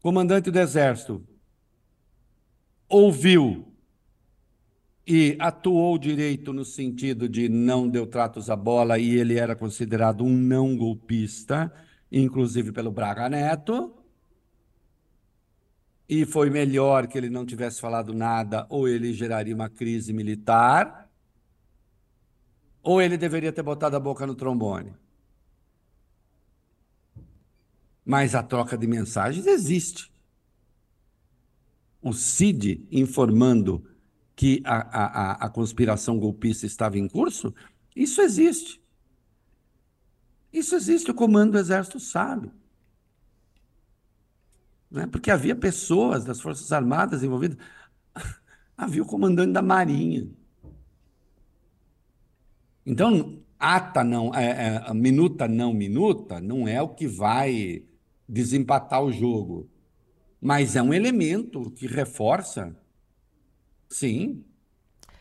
Comandante 0.00 0.50
do 0.50 0.58
Exército 0.58 1.26
ouviu 2.88 3.66
e 5.06 5.36
atuou 5.38 5.96
direito 5.96 6.52
no 6.52 6.64
sentido 6.64 7.28
de 7.28 7.48
não 7.48 7.88
deu 7.88 8.06
tratos 8.06 8.50
à 8.50 8.56
bola 8.56 8.98
e 8.98 9.14
ele 9.14 9.38
era 9.38 9.54
considerado 9.54 10.24
um 10.24 10.36
não 10.36 10.76
golpista, 10.76 11.72
inclusive 12.10 12.72
pelo 12.72 12.90
Braga 12.90 13.28
Neto 13.28 13.96
e 16.08 16.24
foi 16.24 16.50
melhor 16.50 17.06
que 17.08 17.18
ele 17.18 17.28
não 17.28 17.44
tivesse 17.44 17.80
falado 17.80 18.14
nada, 18.14 18.66
ou 18.68 18.86
ele 18.86 19.12
geraria 19.12 19.54
uma 19.54 19.68
crise 19.68 20.12
militar, 20.12 21.10
ou 22.82 23.02
ele 23.02 23.16
deveria 23.16 23.52
ter 23.52 23.62
botado 23.62 23.96
a 23.96 24.00
boca 24.00 24.26
no 24.26 24.34
trombone. 24.34 24.94
Mas 28.04 28.36
a 28.36 28.42
troca 28.42 28.78
de 28.78 28.86
mensagens 28.86 29.46
existe. 29.46 30.12
O 32.00 32.12
CID 32.12 32.86
informando 32.92 33.84
que 34.36 34.62
a, 34.64 34.76
a, 34.76 35.46
a 35.46 35.48
conspiração 35.48 36.18
golpista 36.18 36.66
estava 36.66 36.98
em 36.98 37.08
curso, 37.08 37.52
isso 37.96 38.20
existe. 38.20 38.80
Isso 40.52 40.76
existe, 40.76 41.10
o 41.10 41.14
comando 41.14 41.52
do 41.52 41.58
Exército 41.58 41.98
sabe 41.98 42.52
né? 44.90 45.06
porque 45.06 45.30
havia 45.30 45.54
pessoas 45.54 46.24
das 46.24 46.40
Forças 46.40 46.72
Armadas 46.72 47.22
envolvidas. 47.22 47.58
havia 48.76 49.02
o 49.02 49.06
comandante 49.06 49.52
da 49.52 49.62
Marinha. 49.62 50.28
Então, 52.84 53.42
ata 53.58 54.04
não, 54.04 54.34
é, 54.34 54.76
é, 54.86 54.94
minuta 54.94 55.48
não 55.48 55.72
minuta, 55.72 56.40
não 56.40 56.68
é 56.68 56.80
o 56.80 56.88
que 56.88 57.06
vai 57.06 57.84
desempatar 58.28 59.02
o 59.02 59.12
jogo. 59.12 59.68
Mas 60.40 60.76
é 60.76 60.82
um 60.82 60.94
elemento 60.94 61.70
que 61.72 61.86
reforça, 61.86 62.76
sim, 63.88 64.44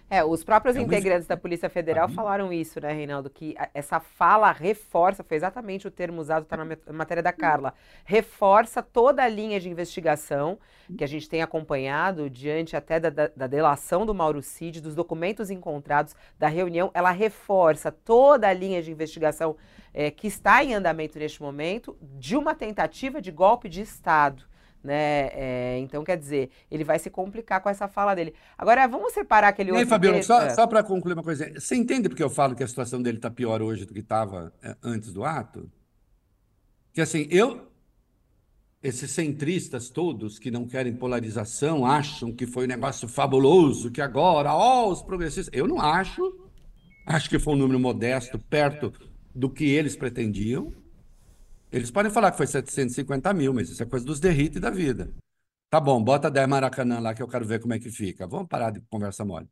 é, 0.07 0.23
os 0.23 0.43
próprios 0.43 0.75
é 0.75 0.81
integrantes 0.81 1.27
da 1.27 1.35
Polícia 1.35 1.67
Federal 1.67 2.07
falaram 2.07 2.53
isso, 2.53 2.79
né, 2.79 2.93
Reinaldo? 2.93 3.27
Que 3.27 3.55
essa 3.73 3.99
fala 3.99 4.51
reforça, 4.51 5.23
foi 5.23 5.35
exatamente 5.35 5.87
o 5.87 5.91
termo 5.91 6.21
usado, 6.21 6.43
está 6.43 6.55
na 6.55 6.93
matéria 6.93 7.23
da 7.23 7.33
Carla, 7.33 7.73
reforça 8.05 8.83
toda 8.83 9.23
a 9.23 9.27
linha 9.27 9.59
de 9.59 9.67
investigação 9.67 10.59
que 10.95 11.03
a 11.03 11.07
gente 11.07 11.27
tem 11.27 11.41
acompanhado 11.41 12.29
diante 12.29 12.75
até 12.75 12.99
da, 12.99 13.09
da, 13.09 13.27
da 13.35 13.47
delação 13.47 14.05
do 14.05 14.13
Mauro 14.13 14.43
Cid, 14.43 14.79
dos 14.79 14.93
documentos 14.93 15.49
encontrados 15.49 16.15
da 16.37 16.47
reunião, 16.47 16.91
ela 16.93 17.09
reforça 17.09 17.91
toda 17.91 18.47
a 18.47 18.53
linha 18.53 18.83
de 18.83 18.91
investigação 18.91 19.57
é, 19.91 20.11
que 20.11 20.27
está 20.27 20.63
em 20.63 20.75
andamento 20.75 21.17
neste 21.17 21.41
momento 21.41 21.97
de 21.99 22.37
uma 22.37 22.53
tentativa 22.53 23.19
de 23.19 23.31
golpe 23.31 23.67
de 23.67 23.81
Estado 23.81 24.45
né? 24.85 25.29
É, 25.33 25.79
então, 25.79 26.03
quer 26.03 26.15
dizer, 26.15 26.51
ele 26.69 26.83
vai 26.83 26.99
se 26.99 27.09
complicar 27.09 27.59
com 27.59 27.69
essa 27.69 27.87
fala 27.87 28.13
dele. 28.13 28.33
Agora, 28.57 28.87
vamos 28.87 29.11
separar 29.13 29.49
aquele 29.49 29.71
outro. 29.71 29.81
E 29.81 29.83
aí, 29.83 29.89
Fabiola, 29.89 30.21
só, 30.21 30.41
é. 30.43 30.49
só 30.51 30.67
para 30.67 30.83
concluir 30.83 31.13
uma 31.13 31.23
coisa. 31.23 31.51
Você 31.59 31.75
entende 31.75 32.07
porque 32.07 32.23
eu 32.23 32.29
falo 32.29 32.55
que 32.55 32.63
a 32.63 32.67
situação 32.67 33.01
dele 33.01 33.17
está 33.17 33.31
pior 33.31 33.61
hoje 33.61 33.85
do 33.85 33.93
que 33.93 33.99
estava 33.99 34.53
é, 34.61 34.75
antes 34.83 35.11
do 35.11 35.23
ato? 35.25 35.69
Que 36.93 37.01
assim, 37.01 37.27
eu. 37.31 37.71
Esses 38.83 39.09
centristas 39.09 39.89
todos 39.89 40.37
que 40.37 40.51
não 40.51 40.67
querem 40.67 40.95
polarização 40.95 41.87
acham 41.87 42.31
que 42.31 42.45
foi 42.45 42.65
um 42.65 42.67
negócio 42.67 43.07
fabuloso, 43.07 43.89
que 43.89 43.99
agora, 43.99 44.53
ó, 44.53 44.85
oh, 44.85 44.91
os 44.91 45.01
progressistas. 45.01 45.49
Eu 45.51 45.67
não 45.67 45.81
acho. 45.81 46.21
Acho 47.07 47.27
que 47.27 47.39
foi 47.39 47.55
um 47.55 47.57
número 47.57 47.79
modesto, 47.79 48.37
perto 48.37 48.93
do 49.33 49.49
que 49.49 49.65
eles 49.65 49.95
pretendiam. 49.95 50.71
Eles 51.75 51.91
podem 51.91 52.09
falar 52.09 52.31
que 52.31 52.37
foi 52.37 52.47
750 52.47 53.33
mil, 53.33 53.53
mas 53.53 53.69
isso 53.69 53.83
é 53.83 53.85
coisa 53.85 54.05
dos 54.05 54.17
derrites 54.17 54.61
da 54.61 54.69
vida. 54.69 55.13
Tá 55.69 55.77
bom, 55.77 56.01
bota 56.01 56.31
10 56.31 56.47
Maracanã 56.47 56.99
lá 57.01 57.13
que 57.13 57.21
eu 57.21 57.27
quero 57.27 57.45
ver 57.45 57.59
como 57.59 57.73
é 57.73 57.79
que 57.79 57.91
fica. 57.91 58.25
Vamos 58.25 58.47
parar 58.47 58.71
de 58.71 58.79
conversa 58.89 59.25
mole. 59.25 59.49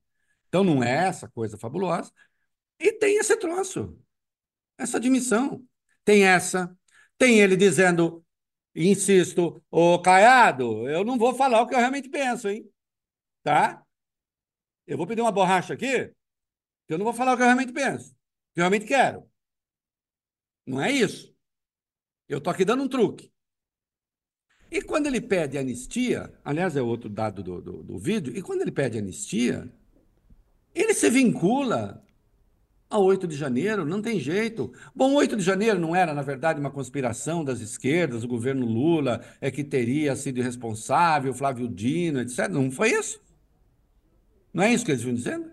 Então 0.48 0.64
não 0.64 0.82
é 0.82 1.08
essa 1.08 1.28
coisa 1.28 1.58
fabulosa. 1.58 2.14
E 2.80 2.94
tem 2.94 3.18
esse 3.18 3.36
troço, 3.36 4.00
essa 4.78 4.98
admissão. 4.98 5.66
Tem 6.06 6.24
essa, 6.26 6.74
tem 7.18 7.42
ele 7.42 7.58
dizendo, 7.58 8.26
insisto, 8.74 9.62
ô 9.70 10.00
Caiado, 10.02 10.88
eu 10.90 11.04
não 11.04 11.18
vou 11.18 11.36
falar 11.36 11.62
o 11.62 11.68
que 11.68 11.76
eu 11.76 11.80
realmente 11.80 12.10
penso, 12.10 12.48
hein? 12.48 12.66
Tá? 13.44 13.84
Eu 14.88 14.98
vou 14.98 15.06
pedir 15.08 15.22
uma 15.22 15.32
borracha 15.32 15.74
aqui, 15.74 16.08
que 16.88 16.94
eu 16.94 16.98
não 16.98 17.06
vou 17.06 17.14
falar 17.14 17.34
o 17.34 17.38
que 17.38 17.44
eu 17.44 17.48
realmente 17.48 17.74
penso, 17.74 18.12
o 18.12 18.16
que 18.54 18.62
eu 18.62 18.64
realmente 18.64 18.86
quero. 18.86 19.30
Não 20.66 20.82
é 20.82 20.92
isso. 20.92 21.33
Eu 22.28 22.38
estou 22.38 22.52
aqui 22.52 22.66
dando 22.66 22.84
um 22.84 22.88
truque. 22.88 23.32
E 24.72 24.82
quando 24.82 25.06
ele 25.06 25.22
pede 25.22 25.58
anistia, 25.58 26.34
aliás, 26.44 26.76
é 26.76 26.82
outro 26.82 27.10
dado 27.10 27.44
do, 27.44 27.62
do, 27.62 27.84
do 27.84 28.00
vídeo, 28.00 28.36
e 28.36 28.42
quando 28.42 28.62
ele 28.62 28.72
pede 28.72 28.98
anistia, 28.98 29.72
ele 30.74 30.94
se 30.96 31.10
vincula 31.10 32.04
ao 32.90 33.04
8 33.04 33.28
de 33.28 33.36
janeiro, 33.36 33.86
não 33.86 34.02
tem 34.02 34.20
jeito. 34.20 34.72
Bom, 34.96 35.14
8 35.14 35.36
de 35.36 35.44
janeiro 35.44 35.80
não 35.80 35.96
era, 35.96 36.14
na 36.14 36.22
verdade, 36.22 36.60
uma 36.60 36.72
conspiração 36.72 37.44
das 37.44 37.60
esquerdas, 37.60 38.24
o 38.24 38.28
governo 38.28 38.66
Lula 38.66 39.24
é 39.42 39.50
que 39.50 39.64
teria 39.64 40.16
sido 40.16 40.42
responsável, 40.42 41.34
Flávio 41.34 41.68
Dino, 41.68 42.20
etc. 42.22 42.48
Não 42.50 42.72
foi 42.72 42.92
isso? 42.92 43.20
Não 44.54 44.64
é 44.64 44.72
isso 44.72 44.86
que 44.86 44.92
eles 44.92 45.02
vinham 45.02 45.16
dizendo? 45.16 45.52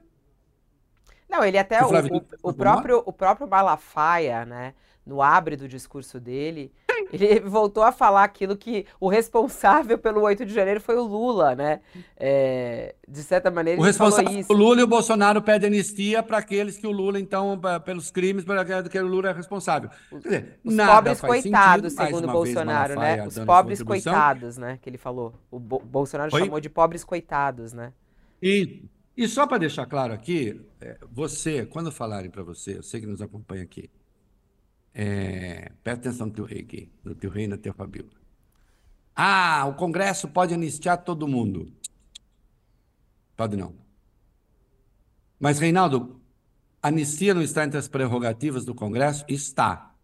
Não, 1.29 1.45
ele 1.45 1.57
até, 1.57 1.83
o, 1.83 1.89
o, 1.89 2.51
o 2.51 2.53
próprio, 2.53 3.03
o 3.07 3.13
próprio 3.13 3.49
Malafaia, 3.49 4.45
né, 4.45 4.75
no 5.11 5.21
abre 5.21 5.57
do 5.57 5.67
discurso 5.67 6.21
dele, 6.21 6.73
ele 7.13 7.41
voltou 7.41 7.83
a 7.83 7.91
falar 7.91 8.23
aquilo 8.23 8.57
que 8.57 8.87
o 9.01 9.09
responsável 9.09 9.99
pelo 9.99 10.21
8 10.21 10.47
de 10.47 10.55
janeiro 10.55 10.81
foi 10.81 10.97
o 10.97 11.03
Lula, 11.03 11.57
né? 11.57 11.81
É, 12.17 12.95
de 13.09 13.23
certa 13.25 13.51
maneira, 13.51 13.81
o 13.81 13.85
responsável 13.85 14.39
isso. 14.39 14.53
O 14.53 14.57
Lula 14.57 14.81
e 14.81 14.85
o 14.85 14.87
Bolsonaro 14.87 15.43
pedem 15.43 15.67
anistia 15.67 16.23
para 16.23 16.39
aqueles 16.39 16.77
que 16.77 16.87
o 16.87 16.93
Lula, 16.93 17.19
então, 17.19 17.61
pelos 17.85 18.11
crimes 18.11 18.45
para 18.45 18.65
que 18.65 18.99
o 19.01 19.07
Lula 19.07 19.31
é 19.31 19.33
responsável. 19.33 19.91
Dizer, 20.13 20.61
os 20.65 20.77
pobres 20.77 21.21
coitados, 21.21 21.93
sentido, 21.93 22.07
segundo 22.07 22.29
o 22.29 22.33
Bolsonaro, 22.33 23.01
né? 23.01 23.27
Os 23.27 23.39
pobres 23.41 23.83
coitados, 23.83 24.57
né? 24.57 24.79
Que 24.81 24.89
ele 24.89 24.99
falou. 24.99 25.35
O 25.51 25.59
Bo 25.59 25.81
Bolsonaro 25.81 26.33
Oi? 26.33 26.45
chamou 26.45 26.61
de 26.61 26.71
pobres 26.71 27.03
coitados, 27.03 27.73
né? 27.73 27.93
E, 28.41 28.85
e 29.17 29.27
só 29.27 29.47
para 29.47 29.59
deixar 29.59 29.87
claro 29.87 30.15
aqui, 30.15 30.61
é, 30.81 30.97
você, 31.11 31.67
quando 31.67 31.91
falarem 31.91 32.31
para 32.31 32.43
você, 32.43 32.79
eu 32.79 32.83
sei 32.83 33.01
que 33.01 33.07
nos 33.07 33.21
acompanha 33.21 33.63
aqui, 33.63 33.91
é, 34.95 35.73
presta 35.83 36.09
atenção 36.09 36.27
no 36.27 36.33
teu 36.33 36.45
rei 36.45 36.61
aqui, 36.61 36.93
no 37.05 37.15
teu 37.15 37.31
rei 37.31 37.45
e 37.45 37.49
na 37.49 37.57
teu 37.57 37.73
Fabíola. 37.73 38.11
Ah, 39.15 39.67
o 39.67 39.75
Congresso 39.75 40.29
pode 40.29 40.55
anistiar 40.55 41.05
todo 41.05 41.29
mundo. 41.29 41.73
Pode 43.37 43.57
não. 43.57 43.75
Mas, 45.39 45.59
Reinaldo, 45.59 46.21
anistia 46.83 47.35
não 47.35 47.43
está 47.43 47.65
entre 47.65 47.79
as 47.79 47.89
prerrogativas 47.89 48.65
do 48.65 48.75
Congresso? 48.75 49.25
Está. 49.29 49.95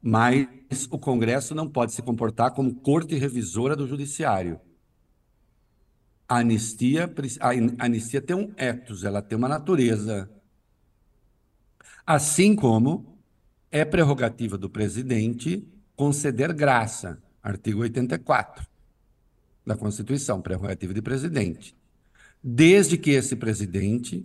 Mas 0.00 0.86
o 0.90 0.98
Congresso 0.98 1.54
não 1.54 1.68
pode 1.68 1.92
se 1.92 2.02
comportar 2.02 2.52
como 2.52 2.74
corte 2.74 3.16
revisora 3.16 3.74
do 3.74 3.86
Judiciário. 3.86 4.60
A 6.28 6.38
anistia, 6.38 7.12
a 7.40 7.84
anistia 7.84 8.20
tem 8.20 8.36
um 8.36 8.52
ethos, 8.56 9.04
ela 9.04 9.22
tem 9.22 9.36
uma 9.36 9.48
natureza. 9.48 10.30
Assim 12.06 12.54
como 12.54 13.15
é 13.70 13.84
prerrogativa 13.84 14.56
do 14.56 14.70
presidente 14.70 15.66
conceder 15.94 16.52
graça, 16.52 17.22
artigo 17.42 17.80
84 17.80 18.66
da 19.64 19.76
Constituição, 19.76 20.40
prerrogativa 20.40 20.94
de 20.94 21.02
presidente. 21.02 21.76
Desde 22.42 22.96
que 22.96 23.10
esse 23.10 23.34
presidente 23.34 24.24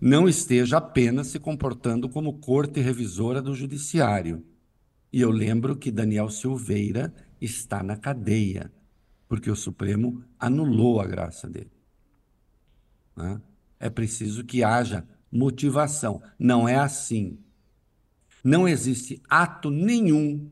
não 0.00 0.28
esteja 0.28 0.78
apenas 0.78 1.28
se 1.28 1.38
comportando 1.38 2.08
como 2.08 2.38
corte 2.38 2.80
revisora 2.80 3.42
do 3.42 3.54
judiciário. 3.54 4.44
E 5.12 5.20
eu 5.20 5.30
lembro 5.30 5.76
que 5.76 5.90
Daniel 5.90 6.28
Silveira 6.28 7.14
está 7.40 7.82
na 7.82 7.96
cadeia, 7.96 8.72
porque 9.28 9.50
o 9.50 9.56
Supremo 9.56 10.24
anulou 10.38 11.00
a 11.00 11.06
graça 11.06 11.48
dele. 11.48 11.70
Né? 13.16 13.40
É 13.78 13.90
preciso 13.90 14.44
que 14.44 14.62
haja 14.62 15.06
motivação. 15.30 16.22
Não 16.38 16.68
é 16.68 16.76
assim. 16.76 17.38
Não 18.42 18.66
existe 18.66 19.22
ato 19.28 19.70
nenhum, 19.70 20.50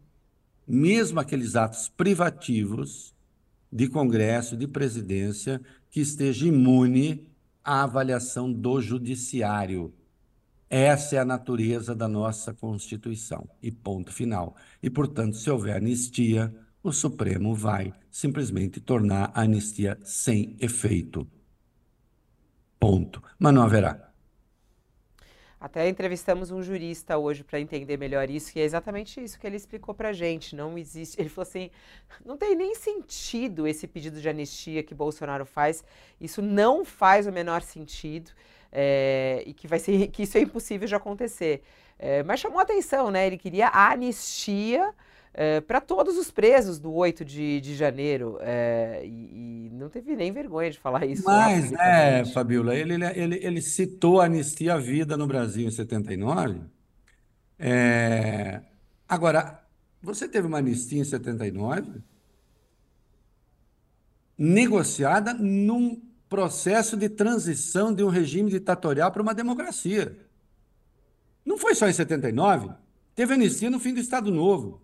mesmo 0.66 1.18
aqueles 1.18 1.57
atos 1.57 1.88
privativos 1.88 3.14
de 3.72 3.88
Congresso, 3.88 4.57
de 4.57 4.66
presidência, 4.66 5.61
que 5.91 6.01
esteja 6.01 6.47
imune 6.47 7.28
a 7.64 7.82
avaliação 7.82 8.53
do 8.53 8.80
judiciário. 8.80 9.93
Essa 10.68 11.16
é 11.16 11.18
a 11.18 11.24
natureza 11.24 11.95
da 11.95 12.07
nossa 12.07 12.55
Constituição. 12.55 13.49
E 13.61 13.72
ponto 13.72 14.12
final. 14.12 14.55
E, 14.80 14.88
portanto, 14.88 15.36
se 15.36 15.51
houver 15.51 15.76
anistia, 15.76 16.55
o 16.82 16.93
Supremo 16.93 17.55
vai 17.55 17.93
simplesmente 18.11 18.80
tornar 18.80 19.32
a 19.34 19.43
anistia 19.43 19.99
sem 20.05 20.57
efeito. 20.61 21.26
Ponto. 22.78 23.22
Mas 23.38 23.53
não 23.53 23.62
haverá. 23.62 24.10
Até 25.61 25.87
entrevistamos 25.91 26.51
um 26.51 26.63
jurista 26.63 27.19
hoje 27.19 27.45
para 27.45 27.61
entender 27.61 27.99
melhor 27.99 28.31
isso, 28.31 28.57
e 28.57 28.63
é 28.63 28.65
exatamente 28.65 29.23
isso 29.23 29.39
que 29.39 29.47
ele 29.47 29.57
explicou 29.57 29.95
para 29.95 30.09
a 30.09 30.13
gente. 30.13 30.57
Não 30.57 30.79
existe. 30.79 31.21
Ele 31.21 31.29
falou 31.29 31.47
assim: 31.47 31.71
não 32.25 32.39
tem 32.39 32.57
nem 32.57 32.75
sentido 32.75 33.67
esse 33.67 33.87
pedido 33.87 34.19
de 34.23 34.27
anistia 34.27 34.83
que 34.83 34.95
Bolsonaro 34.95 35.45
faz. 35.45 35.85
Isso 36.19 36.41
não 36.41 36.83
faz 36.83 37.27
o 37.27 37.33
menor 37.33 37.61
sentido 37.61 38.31
é, 38.73 39.43
e 39.45 39.53
que 39.53 39.69
vai 39.69 39.79
ser 39.79 40.09
que 40.09 40.23
isso 40.23 40.39
é 40.39 40.41
impossível 40.41 40.89
de 40.89 40.95
acontecer. 40.95 41.63
É, 41.99 42.23
mas 42.23 42.41
chamou 42.41 42.59
atenção, 42.59 43.11
né? 43.11 43.27
Ele 43.27 43.37
queria 43.37 43.69
a 43.69 43.91
anistia 43.93 44.95
é, 45.33 45.61
para 45.61 45.81
todos 45.81 46.16
os 46.16 46.31
presos 46.31 46.78
do 46.78 46.93
8 46.93 47.24
de, 47.24 47.61
de 47.61 47.74
janeiro. 47.76 48.39
É, 48.41 49.03
e, 49.05 49.70
não 49.72 49.89
teve 49.89 50.14
nem 50.16 50.33
vergonha 50.33 50.70
de 50.70 50.78
falar 50.78 51.07
isso. 51.07 51.24
Mas, 51.24 51.72
é, 51.72 52.24
Fabiola, 52.26 52.74
ele, 52.74 52.95
ele, 52.95 53.37
ele 53.43 53.62
citou 53.62 54.20
a 54.20 54.26
anistia 54.26 54.74
à 54.74 54.78
vida 54.78 55.16
no 55.16 55.26
Brasil 55.26 55.66
em 55.66 55.70
79. 55.70 56.61
É, 57.59 58.61
agora, 59.09 59.62
você 60.03 60.28
teve 60.28 60.47
uma 60.47 60.59
anistia 60.59 61.01
em 61.01 61.05
79 61.05 62.01
negociada 64.37 65.35
num 65.35 66.01
processo 66.28 66.97
de 66.97 67.09
transição 67.09 67.93
de 67.93 68.03
um 68.03 68.09
regime 68.09 68.51
ditatorial 68.51 69.12
para 69.12 69.20
uma 69.20 69.35
democracia. 69.35 70.16
Não 71.45 71.59
foi 71.59 71.74
só 71.74 71.89
em 71.89 71.93
79, 71.93 72.70
teve 73.14 73.35
anistia 73.35 73.68
no 73.68 73.81
fim 73.81 73.93
do 73.93 74.01
Estado 74.01 74.31
Novo. 74.31 74.81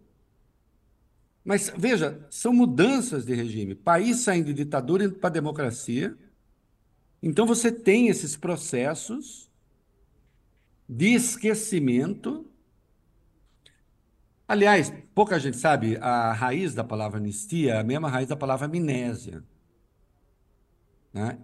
Mas 1.46 1.72
veja, 1.78 2.26
são 2.28 2.52
mudanças 2.52 3.24
de 3.24 3.32
regime. 3.32 3.76
País 3.76 4.16
saindo 4.16 4.46
de 4.46 4.64
ditadura 4.64 5.08
para 5.08 5.30
democracia. 5.30 6.18
Então 7.22 7.46
você 7.46 7.70
tem 7.70 8.08
esses 8.08 8.36
processos 8.36 9.48
de 10.88 11.14
esquecimento. 11.14 12.50
Aliás, 14.48 14.92
pouca 15.14 15.38
gente 15.38 15.56
sabe, 15.56 15.96
a 15.98 16.32
raiz 16.32 16.74
da 16.74 16.82
palavra 16.82 17.20
anistia 17.20 17.74
é 17.74 17.78
a 17.78 17.84
mesma 17.84 18.10
raiz 18.10 18.28
da 18.28 18.36
palavra 18.36 18.66
amnésia. 18.66 19.44
Né? 21.14 21.38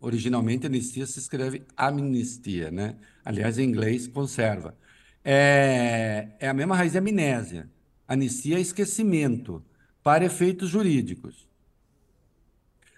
Originalmente, 0.00 0.64
anistia 0.64 1.06
se 1.06 1.18
escreve 1.18 1.66
amnistia, 1.76 2.70
né? 2.70 2.96
Aliás, 3.22 3.58
em 3.58 3.64
inglês, 3.64 4.06
conserva. 4.06 4.74
É, 5.22 6.30
é 6.40 6.48
a 6.48 6.54
mesma 6.54 6.74
raiz 6.74 6.92
de 6.92 6.98
amnésia. 6.98 7.68
Anistia 8.10 8.58
é 8.58 8.60
esquecimento 8.60 9.64
para 10.02 10.24
efeitos 10.24 10.68
jurídicos. 10.68 11.48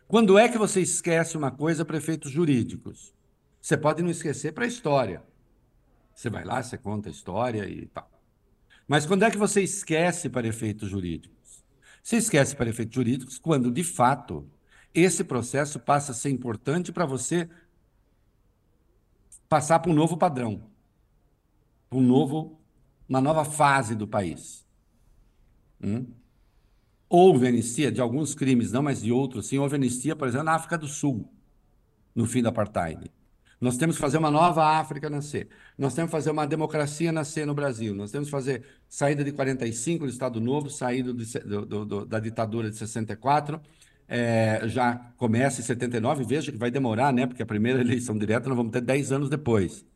Quando 0.08 0.38
é 0.38 0.48
que 0.48 0.56
você 0.56 0.80
esquece 0.80 1.36
uma 1.36 1.50
coisa 1.50 1.84
para 1.84 1.98
efeitos 1.98 2.32
jurídicos? 2.32 3.12
Você 3.60 3.76
pode 3.76 4.02
não 4.02 4.08
esquecer 4.08 4.54
para 4.54 4.64
a 4.64 4.66
história. 4.66 5.22
Você 6.14 6.30
vai 6.30 6.44
lá, 6.44 6.62
você 6.62 6.78
conta 6.78 7.10
a 7.10 7.12
história 7.12 7.68
e 7.68 7.84
tal. 7.88 8.10
Mas 8.88 9.04
quando 9.04 9.24
é 9.24 9.30
que 9.30 9.36
você 9.36 9.60
esquece 9.60 10.30
para 10.30 10.48
efeitos 10.48 10.88
jurídicos? 10.88 11.62
Você 12.02 12.16
esquece 12.16 12.56
para 12.56 12.70
efeitos 12.70 12.94
jurídicos 12.94 13.38
quando, 13.38 13.70
de 13.70 13.84
fato, 13.84 14.50
esse 14.94 15.22
processo 15.24 15.78
passa 15.78 16.12
a 16.12 16.14
ser 16.14 16.30
importante 16.30 16.90
para 16.90 17.04
você 17.04 17.50
passar 19.46 19.78
para 19.78 19.90
um 19.90 19.94
novo 19.94 20.16
padrão, 20.16 20.70
para 21.90 21.98
um 21.98 22.02
novo, 22.02 22.58
uma 23.06 23.20
nova 23.20 23.44
fase 23.44 23.94
do 23.94 24.08
país. 24.08 24.61
Hum? 25.82 26.06
Houve 27.08 27.46
anistia 27.46 27.92
de 27.92 28.00
alguns 28.00 28.34
crimes, 28.34 28.72
não, 28.72 28.82
mas 28.82 29.02
de 29.02 29.12
outros 29.12 29.46
sim. 29.46 29.58
Houve 29.58 29.76
anistia, 29.76 30.16
por 30.16 30.28
exemplo, 30.28 30.46
na 30.46 30.54
África 30.54 30.78
do 30.78 30.86
Sul, 30.88 31.28
no 32.14 32.24
fim 32.26 32.42
do 32.42 32.48
apartheid. 32.48 33.10
Nós 33.62 33.76
temos 33.76 33.94
que 33.94 34.02
fazer 34.02 34.18
uma 34.18 34.30
nova 34.30 34.64
África 34.64 35.08
nascer. 35.08 35.48
Nós 35.78 35.94
temos 35.94 36.08
que 36.08 36.16
fazer 36.16 36.30
uma 36.32 36.44
democracia 36.44 37.12
nascer 37.12 37.46
no 37.46 37.54
Brasil. 37.54 37.94
Nós 37.94 38.10
temos 38.10 38.26
que 38.26 38.32
fazer 38.32 38.64
saída 38.88 39.22
de 39.22 39.30
45 39.30 40.04
do 40.04 40.10
Estado 40.10 40.40
Novo, 40.40 40.68
saída 40.68 41.12
do, 41.12 41.66
do, 41.66 41.84
do, 41.84 42.04
da 42.04 42.18
ditadura 42.18 42.68
de 42.68 42.76
64. 42.76 43.60
É, 44.08 44.62
já 44.66 44.96
começa 45.16 45.60
em 45.60 45.64
79. 45.64 46.24
Veja 46.24 46.50
que 46.50 46.58
vai 46.58 46.72
demorar, 46.72 47.12
né? 47.12 47.24
Porque 47.24 47.42
a 47.42 47.46
primeira 47.46 47.78
eleição 47.82 48.18
direta 48.18 48.48
nós 48.48 48.56
vamos 48.56 48.72
ter 48.72 48.80
10 48.80 49.12
anos 49.12 49.30
depois. 49.30 49.86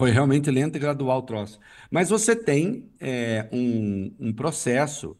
Foi 0.00 0.10
realmente 0.10 0.50
lento 0.50 0.76
e 0.76 0.78
gradual 0.78 1.18
o 1.18 1.22
troço. 1.22 1.60
Mas 1.90 2.08
você 2.08 2.34
tem 2.34 2.90
é, 2.98 3.46
um, 3.52 4.10
um, 4.18 4.32
processo. 4.32 5.14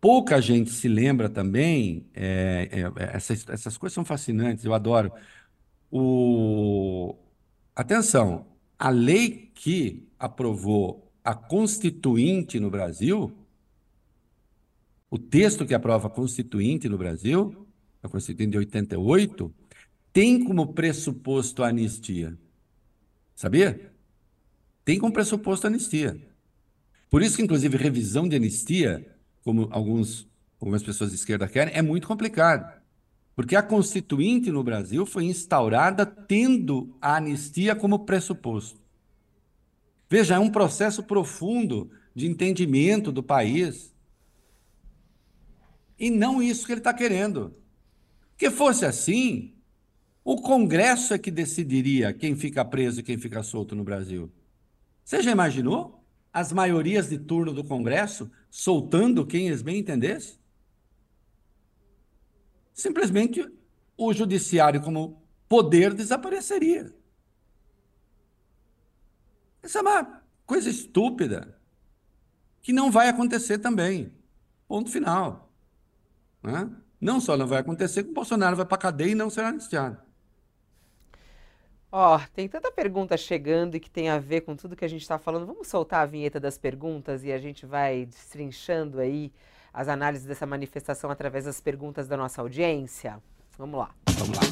Pouca 0.00 0.40
gente 0.40 0.72
se 0.72 0.88
lembra 0.88 1.28
também. 1.28 2.04
É, 2.12 2.68
é, 2.72 3.14
essas, 3.14 3.48
essas 3.48 3.78
coisas 3.78 3.94
são 3.94 4.04
fascinantes, 4.04 4.64
eu 4.64 4.74
adoro. 4.74 5.12
O... 5.88 7.14
Atenção, 7.76 8.44
a 8.76 8.90
lei 8.90 9.52
que 9.54 10.08
aprovou 10.18 11.12
a 11.22 11.32
Constituinte 11.32 12.58
no 12.58 12.72
Brasil, 12.72 13.32
o 15.08 15.16
texto 15.16 15.64
que 15.64 15.74
aprova 15.74 16.08
a 16.08 16.10
Constituinte 16.10 16.88
no 16.88 16.98
Brasil, 16.98 17.68
a 18.02 18.08
Constituinte 18.08 18.50
de 18.50 18.58
88, 18.58 19.54
tem 20.12 20.42
como 20.42 20.74
pressuposto 20.74 21.62
a 21.62 21.68
anistia. 21.68 22.36
Sabia? 23.36 23.91
Tem 24.84 24.98
como 24.98 25.12
pressuposto 25.12 25.66
a 25.66 25.70
anistia. 25.70 26.20
Por 27.10 27.22
isso 27.22 27.42
inclusive, 27.42 27.76
revisão 27.76 28.28
de 28.28 28.36
anistia, 28.36 29.06
como 29.44 29.68
alguns, 29.70 30.28
algumas 30.60 30.82
pessoas 30.82 31.10
de 31.10 31.16
esquerda 31.16 31.48
querem, 31.48 31.74
é 31.74 31.82
muito 31.82 32.08
complicado. 32.08 32.80
Porque 33.34 33.56
a 33.56 33.62
Constituinte 33.62 34.50
no 34.50 34.62
Brasil 34.62 35.06
foi 35.06 35.24
instaurada 35.24 36.04
tendo 36.04 36.96
a 37.00 37.16
anistia 37.16 37.74
como 37.74 38.04
pressuposto. 38.04 38.80
Veja, 40.08 40.34
é 40.34 40.38
um 40.38 40.50
processo 40.50 41.02
profundo 41.02 41.90
de 42.14 42.26
entendimento 42.26 43.10
do 43.10 43.22
país. 43.22 43.94
E 45.98 46.10
não 46.10 46.42
isso 46.42 46.66
que 46.66 46.72
ele 46.72 46.80
está 46.80 46.92
querendo. 46.92 47.54
Que 48.36 48.50
fosse 48.50 48.84
assim, 48.84 49.54
o 50.24 50.36
Congresso 50.40 51.14
é 51.14 51.18
que 51.18 51.30
decidiria 51.30 52.12
quem 52.12 52.36
fica 52.36 52.64
preso 52.64 53.00
e 53.00 53.02
quem 53.02 53.16
fica 53.16 53.42
solto 53.42 53.74
no 53.74 53.84
Brasil. 53.84 54.30
Você 55.04 55.22
já 55.22 55.30
imaginou 55.30 56.04
as 56.32 56.52
maiorias 56.52 57.08
de 57.08 57.18
turno 57.18 57.52
do 57.52 57.64
Congresso 57.64 58.30
soltando 58.50 59.26
quem 59.26 59.48
eles 59.48 59.62
bem 59.62 59.78
entendessem? 59.78 60.38
Simplesmente 62.72 63.46
o 63.96 64.12
judiciário 64.12 64.80
como 64.80 65.22
poder 65.48 65.92
desapareceria. 65.92 66.94
Essa 69.62 69.78
é 69.78 69.82
uma 69.82 70.22
coisa 70.46 70.70
estúpida 70.70 71.58
que 72.60 72.72
não 72.72 72.90
vai 72.90 73.08
acontecer 73.08 73.58
também. 73.58 74.12
Ponto 74.66 74.90
final. 74.90 75.52
Né? 76.42 76.70
Não 77.00 77.20
só 77.20 77.36
não 77.36 77.46
vai 77.46 77.58
acontecer, 77.58 78.02
como 78.04 78.14
Bolsonaro 78.14 78.56
vai 78.56 78.64
para 78.64 78.76
a 78.76 78.80
cadeia 78.80 79.12
e 79.12 79.14
não 79.14 79.28
será 79.28 79.48
anistiado. 79.48 80.00
Ó, 81.94 82.18
tem 82.34 82.48
tanta 82.48 82.72
pergunta 82.72 83.18
chegando 83.18 83.74
e 83.76 83.80
que 83.80 83.90
tem 83.90 84.08
a 84.08 84.18
ver 84.18 84.40
com 84.40 84.56
tudo 84.56 84.74
que 84.74 84.84
a 84.84 84.88
gente 84.88 85.02
está 85.02 85.18
falando. 85.18 85.44
Vamos 85.44 85.68
soltar 85.68 86.00
a 86.00 86.06
vinheta 86.06 86.40
das 86.40 86.56
perguntas 86.56 87.22
e 87.22 87.30
a 87.30 87.38
gente 87.38 87.66
vai 87.66 88.06
destrinchando 88.06 88.98
aí 88.98 89.30
as 89.74 89.88
análises 89.88 90.26
dessa 90.26 90.46
manifestação 90.46 91.10
através 91.10 91.44
das 91.44 91.60
perguntas 91.60 92.08
da 92.08 92.16
nossa 92.16 92.40
audiência? 92.40 93.18
Vamos 93.58 93.78
lá. 93.78 93.90
Vamos 94.16 94.38
lá. 94.38 94.42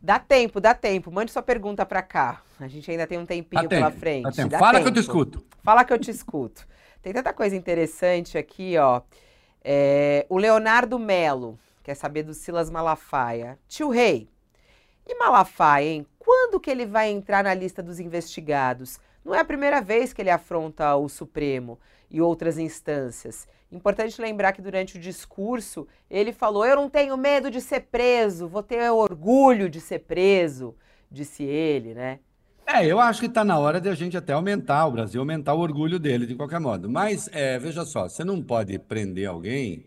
Dá 0.00 0.18
tempo, 0.18 0.60
dá 0.60 0.72
tempo. 0.74 1.10
Mande 1.10 1.32
sua 1.32 1.42
pergunta 1.42 1.84
para 1.84 2.02
cá. 2.02 2.42
A 2.60 2.68
gente 2.68 2.88
ainda 2.90 3.06
tem 3.06 3.18
um 3.18 3.26
tempinho 3.26 3.62
Dá 3.64 3.68
pela 3.68 3.86
tempo, 3.90 4.00
frente. 4.00 4.22
dá 4.24 4.32
tempo. 4.32 4.48
Dá 4.50 4.58
Fala 4.58 4.72
que 4.80 4.82
eu 4.82 4.84
tempo. 4.84 4.94
te 4.94 5.00
escuto. 5.00 5.44
Fala 5.62 5.84
que 5.84 5.92
eu 5.92 5.98
te 5.98 6.10
escuto. 6.10 6.66
Tem 7.02 7.12
tanta 7.12 7.32
coisa 7.32 7.56
interessante 7.56 8.38
aqui, 8.38 8.76
ó. 8.78 9.00
É, 9.68 10.24
o 10.28 10.38
Leonardo 10.38 10.96
Melo 10.96 11.58
quer 11.82 11.96
saber 11.96 12.22
do 12.22 12.32
Silas 12.32 12.70
Malafaia. 12.70 13.58
Tio 13.66 13.88
Rei, 13.88 14.28
e 15.04 15.14
Malafaia, 15.16 15.88
hein? 15.88 16.06
Quando 16.20 16.60
que 16.60 16.70
ele 16.70 16.86
vai 16.86 17.10
entrar 17.10 17.42
na 17.42 17.52
lista 17.52 17.82
dos 17.82 17.98
investigados? 17.98 19.00
Não 19.24 19.34
é 19.34 19.40
a 19.40 19.44
primeira 19.44 19.80
vez 19.80 20.12
que 20.12 20.22
ele 20.22 20.30
afronta 20.30 20.94
o 20.94 21.08
Supremo 21.08 21.80
e 22.08 22.20
outras 22.20 22.58
instâncias. 22.58 23.48
Importante 23.72 24.20
lembrar 24.20 24.52
que 24.52 24.62
durante 24.62 24.98
o 24.98 25.00
discurso 25.00 25.88
ele 26.08 26.32
falou: 26.32 26.64
Eu 26.64 26.76
não 26.76 26.88
tenho 26.88 27.16
medo 27.16 27.50
de 27.50 27.60
ser 27.60 27.80
preso, 27.80 28.46
vou 28.46 28.62
ter 28.62 28.88
orgulho 28.92 29.68
de 29.68 29.80
ser 29.80 29.98
preso, 29.98 30.76
disse 31.10 31.42
ele, 31.42 31.92
né? 31.92 32.20
É, 32.66 32.84
eu 32.84 32.98
acho 32.98 33.20
que 33.20 33.26
está 33.26 33.44
na 33.44 33.58
hora 33.58 33.80
de 33.80 33.88
a 33.88 33.94
gente 33.94 34.16
até 34.16 34.32
aumentar, 34.32 34.86
o 34.86 34.92
Brasil 34.92 35.20
aumentar 35.20 35.54
o 35.54 35.60
orgulho 35.60 35.98
dele, 35.98 36.26
de 36.26 36.34
qualquer 36.34 36.60
modo. 36.60 36.90
Mas, 36.90 37.28
é, 37.32 37.58
veja 37.58 37.84
só, 37.84 38.08
você 38.08 38.24
não 38.24 38.42
pode 38.42 38.76
prender 38.78 39.28
alguém 39.28 39.86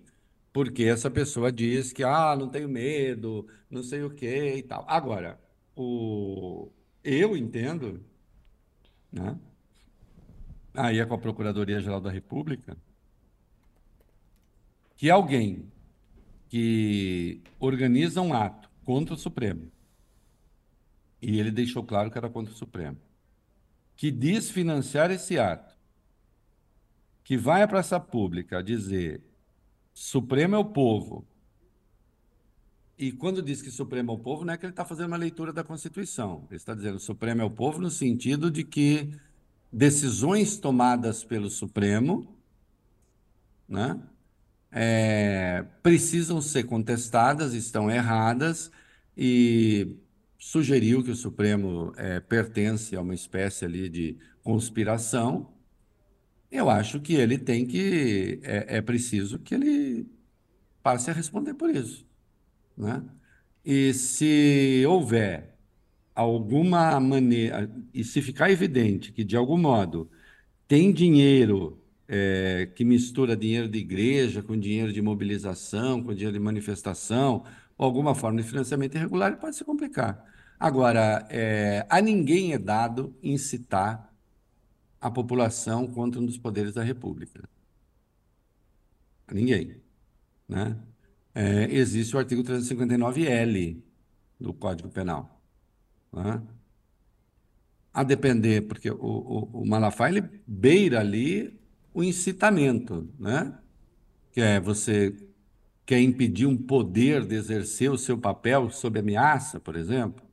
porque 0.52 0.84
essa 0.86 1.12
pessoa 1.12 1.52
diz 1.52 1.94
que, 1.94 2.04
ah, 2.04 2.36
não 2.38 2.50
tenho 2.50 2.68
medo, 2.70 3.48
não 3.70 3.84
sei 3.84 4.04
o 4.04 4.10
quê 4.10 4.56
e 4.58 4.64
tal. 4.64 4.84
Agora, 4.88 5.40
o... 5.76 6.70
eu 7.04 7.38
entendo, 7.38 8.04
né? 9.12 9.38
Aí 10.74 11.00
é 11.00 11.06
com 11.06 11.14
a 11.14 11.18
Procuradoria-Geral 11.18 12.02
da 12.02 12.10
República, 12.10 12.78
que 14.96 15.10
alguém 15.10 15.72
que 16.50 17.42
organiza 17.60 18.22
um 18.22 18.34
ato 18.34 18.70
contra 18.84 19.14
o 19.14 19.18
Supremo, 19.18 19.72
e 21.22 21.40
ele 21.40 21.52
deixou 21.52 21.84
claro 21.84 22.10
que 22.10 22.18
era 22.18 22.30
contra 22.30 22.54
o 22.54 22.58
Supremo, 22.58 22.98
que 23.96 24.12
diz 24.12 24.50
financiar 24.50 25.12
esse 25.12 25.38
ato, 25.38 25.78
que 27.24 27.38
vai 27.38 27.62
à 27.62 27.68
praça 27.68 28.00
pública 28.00 28.64
dizer 28.64 29.22
Supremo 29.94 30.56
é 30.56 30.58
o 30.58 30.66
povo, 30.66 31.28
e 33.00 33.14
quando 33.14 33.42
diz 33.42 33.62
que 33.62 33.72
Supremo 33.72 34.12
é 34.12 34.16
o 34.16 34.18
povo, 34.18 34.44
não 34.44 34.54
é 34.54 34.58
que 34.58 34.66
ele 34.66 34.74
está 34.74 34.84
fazendo 34.84 35.08
uma 35.08 35.18
leitura 35.18 35.54
da 35.54 35.64
Constituição. 35.64 36.46
Ele 36.50 36.58
está 36.58 36.76
dizendo 36.76 37.00
Supremo 37.00 37.42
é 37.42 37.46
o 37.46 37.50
povo 37.50 37.80
no 37.80 37.90
sentido 37.90 38.52
de 38.52 38.62
que 38.62 39.10
decisões 39.72 40.58
tomadas 40.58 41.24
pelo 41.24 41.50
Supremo 41.50 42.36
né, 43.70 43.98
é, 44.70 45.66
precisam 45.82 46.42
ser 46.42 46.64
contestadas, 46.64 47.54
estão 47.54 47.90
erradas, 47.90 48.70
e 49.16 49.96
sugeriu 50.40 51.04
que 51.04 51.12
o 51.12 51.16
Supremo 51.16 51.94
é, 51.98 52.22
pertence 52.22 52.96
a 52.96 53.02
uma 53.02 53.14
espécie 53.14 53.66
ali 53.66 53.90
de 53.90 54.18
conspiração. 54.42 55.54
Eu 56.50 56.70
acho 56.70 57.02
que 57.02 57.14
ele 57.14 57.38
tem 57.38 57.68
que. 57.68 58.40
É, 58.42 58.78
é 58.78 58.82
preciso 58.82 59.38
que 59.38 59.54
ele 59.54 60.08
passe 60.82 61.12
a 61.12 61.14
responder 61.14 61.54
por 61.54 61.70
isso. 61.70 62.08
Né? 62.76 63.04
E 63.64 63.94
se 63.94 64.84
houver 64.88 65.58
alguma 66.16 67.00
maneira, 67.00 67.70
e 67.94 68.04
se 68.04 68.22
ficar 68.22 68.50
evidente 68.50 69.12
que, 69.12 69.24
de 69.24 69.36
algum 69.36 69.58
modo, 69.58 70.10
tem 70.68 70.92
dinheiro 70.92 71.82
é, 72.08 72.70
que 72.76 72.84
mistura 72.84 73.36
dinheiro 73.38 73.68
de 73.68 73.80
igreja 73.80 74.42
com 74.42 74.58
dinheiro 74.58 74.92
de 74.92 75.02
mobilização, 75.02 76.02
com 76.02 76.14
dinheiro 76.14 76.34
de 76.34 76.40
manifestação, 76.40 77.44
alguma 77.86 78.14
forma 78.14 78.42
de 78.42 78.48
financiamento 78.48 78.96
irregular, 78.96 79.38
pode 79.38 79.56
se 79.56 79.64
complicar. 79.64 80.26
Agora, 80.60 81.26
é, 81.30 81.86
a 81.90 82.02
ninguém 82.02 82.54
é 82.54 82.58
dado 82.58 83.16
incitar 83.24 84.14
a 85.00 85.10
população 85.10 85.88
contra 85.88 86.20
um 86.20 86.26
dos 86.26 86.38
poderes 86.38 86.74
da 86.74 86.84
República. 86.84 87.48
A 89.28 89.34
ninguém. 89.34 89.82
Né? 90.48 90.78
É, 91.34 91.64
existe 91.74 92.16
o 92.16 92.20
artigo 92.20 92.44
359-L 92.44 93.82
do 94.38 94.54
Código 94.54 94.90
Penal. 94.90 95.42
Né? 96.12 96.42
A 97.94 98.04
depender, 98.04 98.64
porque 98.64 98.92
o, 98.92 98.98
o, 98.98 99.62
o 99.62 99.66
Malafaia 99.66 100.18
ele 100.18 100.42
beira 100.46 101.00
ali 101.00 101.58
o 101.94 102.04
incitamento, 102.04 103.10
né? 103.18 103.58
que 104.32 104.42
é 104.42 104.60
você 104.60 105.16
quer 105.90 106.00
impedir 106.00 106.46
um 106.46 106.56
poder 106.56 107.26
de 107.26 107.34
exercer 107.34 107.90
o 107.90 107.98
seu 107.98 108.16
papel 108.16 108.70
sob 108.70 109.00
ameaça, 109.00 109.60
por 109.60 109.76
exemplo. 109.76 110.24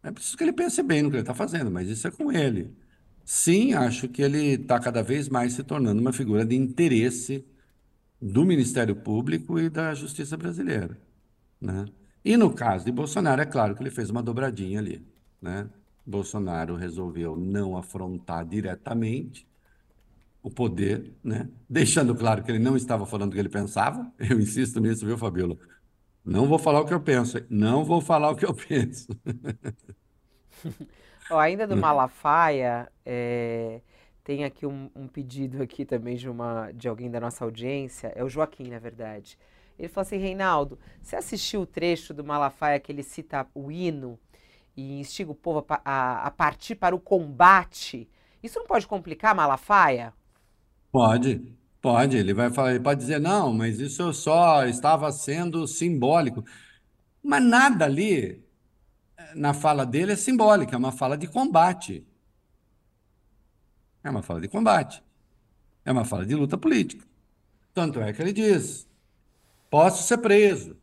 É 0.00 0.12
preciso 0.12 0.36
que 0.36 0.44
ele 0.44 0.52
pense 0.52 0.80
bem 0.80 1.02
no 1.02 1.10
que 1.10 1.16
ele 1.16 1.22
está 1.22 1.34
fazendo, 1.34 1.72
mas 1.72 1.88
isso 1.88 2.06
é 2.06 2.10
com 2.12 2.30
ele. 2.30 2.72
Sim, 3.24 3.72
acho 3.72 4.06
que 4.06 4.22
ele 4.22 4.52
está 4.52 4.78
cada 4.78 5.02
vez 5.02 5.28
mais 5.28 5.54
se 5.54 5.64
tornando 5.64 6.00
uma 6.00 6.12
figura 6.12 6.44
de 6.44 6.54
interesse 6.54 7.44
do 8.22 8.44
Ministério 8.44 8.94
Público 8.94 9.58
e 9.58 9.68
da 9.68 9.92
Justiça 9.92 10.36
Brasileira. 10.36 10.96
Né? 11.60 11.86
E 12.24 12.36
no 12.36 12.54
caso 12.54 12.84
de 12.84 12.92
Bolsonaro, 12.92 13.42
é 13.42 13.46
claro 13.46 13.74
que 13.74 13.82
ele 13.82 13.90
fez 13.90 14.08
uma 14.08 14.22
dobradinha 14.22 14.78
ali. 14.78 15.04
Né? 15.42 15.68
Bolsonaro 16.06 16.76
resolveu 16.76 17.36
não 17.36 17.76
afrontar 17.76 18.46
diretamente 18.46 19.44
o 20.44 20.50
poder, 20.50 21.10
né? 21.24 21.48
deixando 21.68 22.14
claro 22.14 22.44
que 22.44 22.50
ele 22.52 22.58
não 22.58 22.76
estava 22.76 23.06
falando 23.06 23.30
o 23.30 23.32
que 23.32 23.40
ele 23.40 23.48
pensava. 23.48 24.12
Eu 24.20 24.38
insisto 24.38 24.78
nisso, 24.78 25.06
viu, 25.06 25.16
Fabíola? 25.16 25.56
Não 26.22 26.46
vou 26.46 26.58
falar 26.58 26.80
o 26.80 26.86
que 26.86 26.92
eu 26.92 27.00
penso. 27.00 27.38
Não 27.50 27.84
vou 27.84 28.00
falar 28.00 28.30
o 28.30 28.36
que 28.36 28.46
eu 28.46 28.52
penso. 28.54 29.08
Ó, 31.30 31.38
ainda 31.38 31.66
do 31.66 31.76
Malafaia, 31.76 32.90
é, 33.04 33.82
tem 34.22 34.42
aqui 34.42 34.66
um, 34.66 34.90
um 34.94 35.06
pedido 35.06 35.62
aqui 35.62 35.84
também 35.84 36.16
de, 36.16 36.28
uma, 36.28 36.70
de 36.72 36.88
alguém 36.88 37.10
da 37.10 37.20
nossa 37.20 37.44
audiência, 37.44 38.10
é 38.14 38.24
o 38.24 38.28
Joaquim, 38.28 38.68
na 38.68 38.78
verdade. 38.78 39.38
Ele 39.78 39.88
falou 39.88 40.06
assim, 40.06 40.16
Reinaldo, 40.16 40.78
você 41.02 41.16
assistiu 41.16 41.62
o 41.62 41.66
trecho 41.66 42.14
do 42.14 42.24
Malafaia 42.24 42.80
que 42.80 42.90
ele 42.90 43.02
cita 43.02 43.46
o 43.54 43.70
hino 43.70 44.18
e 44.74 44.98
instiga 44.98 45.30
o 45.30 45.34
povo 45.34 45.64
a, 45.68 45.80
a, 45.84 46.26
a 46.26 46.30
partir 46.30 46.74
para 46.74 46.94
o 46.94 47.00
combate? 47.00 48.08
Isso 48.42 48.58
não 48.58 48.66
pode 48.66 48.86
complicar 48.86 49.34
Malafaia? 49.34 50.12
Pode, 50.94 51.40
pode. 51.82 52.16
Ele 52.16 52.32
vai 52.32 52.50
falar, 52.52 52.70
ele 52.70 52.80
pode 52.84 53.00
dizer, 53.00 53.18
não, 53.18 53.52
mas 53.52 53.80
isso 53.80 54.12
só 54.14 54.64
estava 54.64 55.10
sendo 55.10 55.66
simbólico. 55.66 56.44
Mas 57.22 57.42
nada 57.44 57.84
ali 57.86 58.44
na 59.34 59.54
fala 59.54 59.86
dele 59.86 60.12
é 60.12 60.16
simbólica, 60.16 60.76
é 60.76 60.78
uma 60.78 60.92
fala 60.92 61.18
de 61.18 61.26
combate. 61.28 62.06
É 64.04 64.10
uma 64.10 64.22
fala 64.22 64.40
de 64.40 64.48
combate. 64.48 65.02
É 65.84 65.92
uma 65.92 66.04
fala 66.04 66.26
de 66.26 66.34
luta 66.34 66.58
política. 66.58 67.06
Tanto 67.74 68.00
é 68.00 68.12
que 68.12 68.22
ele 68.22 68.32
diz: 68.32 68.88
posso 69.70 70.04
ser 70.04 70.18
preso. 70.18 70.76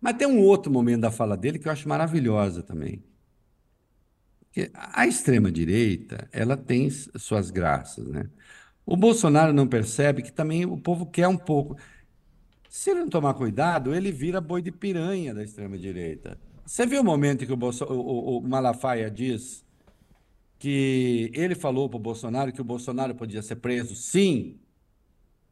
Mas 0.00 0.16
tem 0.16 0.28
um 0.28 0.40
outro 0.40 0.72
momento 0.72 1.02
da 1.02 1.10
fala 1.12 1.36
dele 1.36 1.58
que 1.58 1.68
eu 1.68 1.72
acho 1.72 1.88
maravilhosa 1.88 2.62
também. 2.62 3.04
A 4.74 5.06
extrema-direita, 5.06 6.28
ela 6.30 6.56
tem 6.56 6.90
suas 6.90 7.50
graças, 7.50 8.06
né? 8.06 8.28
O 8.84 8.96
Bolsonaro 8.96 9.52
não 9.52 9.66
percebe 9.66 10.22
que 10.22 10.32
também 10.32 10.64
o 10.64 10.76
povo 10.76 11.06
quer 11.06 11.28
um 11.28 11.36
pouco. 11.36 11.76
Se 12.68 12.90
ele 12.90 13.00
não 13.00 13.08
tomar 13.08 13.34
cuidado, 13.34 13.94
ele 13.94 14.10
vira 14.10 14.40
boi 14.40 14.62
de 14.62 14.72
piranha 14.72 15.34
da 15.34 15.42
extrema-direita. 15.42 16.38
Você 16.64 16.86
viu 16.86 17.00
o 17.00 17.04
momento 17.04 17.44
em 17.44 17.46
que 17.46 17.52
o, 17.52 17.56
Bolso... 17.56 17.84
o, 17.84 18.38
o 18.38 18.40
Malafaia 18.40 19.10
diz 19.10 19.64
que 20.58 21.30
ele 21.34 21.54
falou 21.54 21.88
para 21.88 21.96
o 21.96 22.00
Bolsonaro 22.00 22.52
que 22.52 22.60
o 22.60 22.64
Bolsonaro 22.64 23.14
podia 23.14 23.42
ser 23.42 23.56
preso? 23.56 23.94
Sim. 23.94 24.58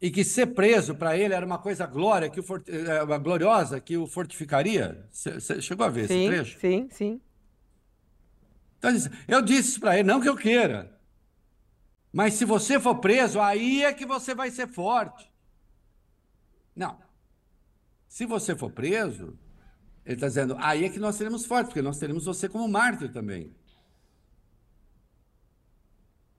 E 0.01 0.11
que 0.11 0.25
ser 0.25 0.47
preso 0.47 0.95
para 0.95 1.17
ele 1.19 1.35
era 1.35 1.45
uma 1.45 1.59
coisa 1.59 1.87
glória, 1.87 2.31
que 2.31 2.41
o 2.41 2.43
fort... 2.43 2.67
uma 3.05 3.19
gloriosa 3.19 3.81
que 3.81 3.97
o 3.97 4.07
fortificaria? 4.07 5.07
Você 5.11 5.61
chegou 5.61 5.85
a 5.85 5.91
ver 5.91 6.09
sim, 6.09 6.21
esse 6.21 6.29
trecho? 6.29 6.59
Sim, 6.59 6.89
sim. 6.91 7.21
Então, 8.79 8.91
eu 9.29 9.43
disse 9.43 9.79
para 9.79 9.99
ele, 9.99 10.09
não 10.09 10.23
que 10.23 10.29
eu 10.29 10.37
queira, 10.37 10.91
mas 12.13 12.35
se 12.35 12.45
você 12.45 12.81
for 12.81 12.97
preso, 12.97 13.41
aí 13.41 13.85
é 13.85 13.93
que 13.93 14.05
você 14.05 14.35
vai 14.35 14.51
ser 14.51 14.67
forte. 14.69 15.31
Não. 16.75 16.99
Se 18.09 18.27
você 18.27 18.57
for 18.57 18.71
preso, 18.71 19.39
ele 20.05 20.17
está 20.17 20.27
dizendo, 20.27 20.57
aí 20.59 20.85
é 20.85 20.89
que 20.89 20.99
nós 20.99 21.15
seremos 21.15 21.47
fortes, 21.47 21.69
porque 21.69 21.83
nós 21.83 21.99
teremos 21.99 22.25
você 22.25 22.49
como 22.49 22.67
mártir 22.69 23.13
também. 23.13 23.55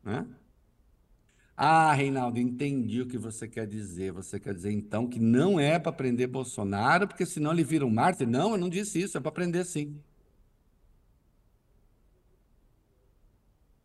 Né? 0.03 0.27
Ah, 1.55 1.93
Reinaldo, 1.93 2.39
entendi 2.39 3.01
o 3.01 3.07
que 3.07 3.17
você 3.17 3.47
quer 3.47 3.67
dizer. 3.67 4.11
Você 4.11 4.39
quer 4.39 4.53
dizer, 4.53 4.71
então, 4.71 5.07
que 5.07 5.19
não 5.19 5.59
é 5.59 5.77
para 5.77 5.91
prender 5.91 6.27
Bolsonaro, 6.27 7.07
porque 7.07 7.25
senão 7.25 7.51
ele 7.51 7.63
vira 7.63 7.85
um 7.85 7.89
mártir? 7.89 8.27
Não, 8.27 8.51
eu 8.51 8.57
não 8.57 8.67
disse 8.69 8.99
isso, 8.99 9.17
é 9.17 9.21
para 9.21 9.31
prender 9.31 9.65
sim. 9.65 10.01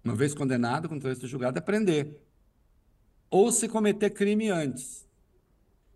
Uma 0.06 0.14
vez 0.14 0.32
condenado, 0.32 0.88
com 0.88 1.00
trânsito 1.00 1.26
julgado, 1.26 1.58
é 1.58 1.60
prender. 1.60 2.22
ou 3.28 3.50
se 3.50 3.68
cometer 3.68 4.10
crime 4.10 4.50
antes. 4.50 5.04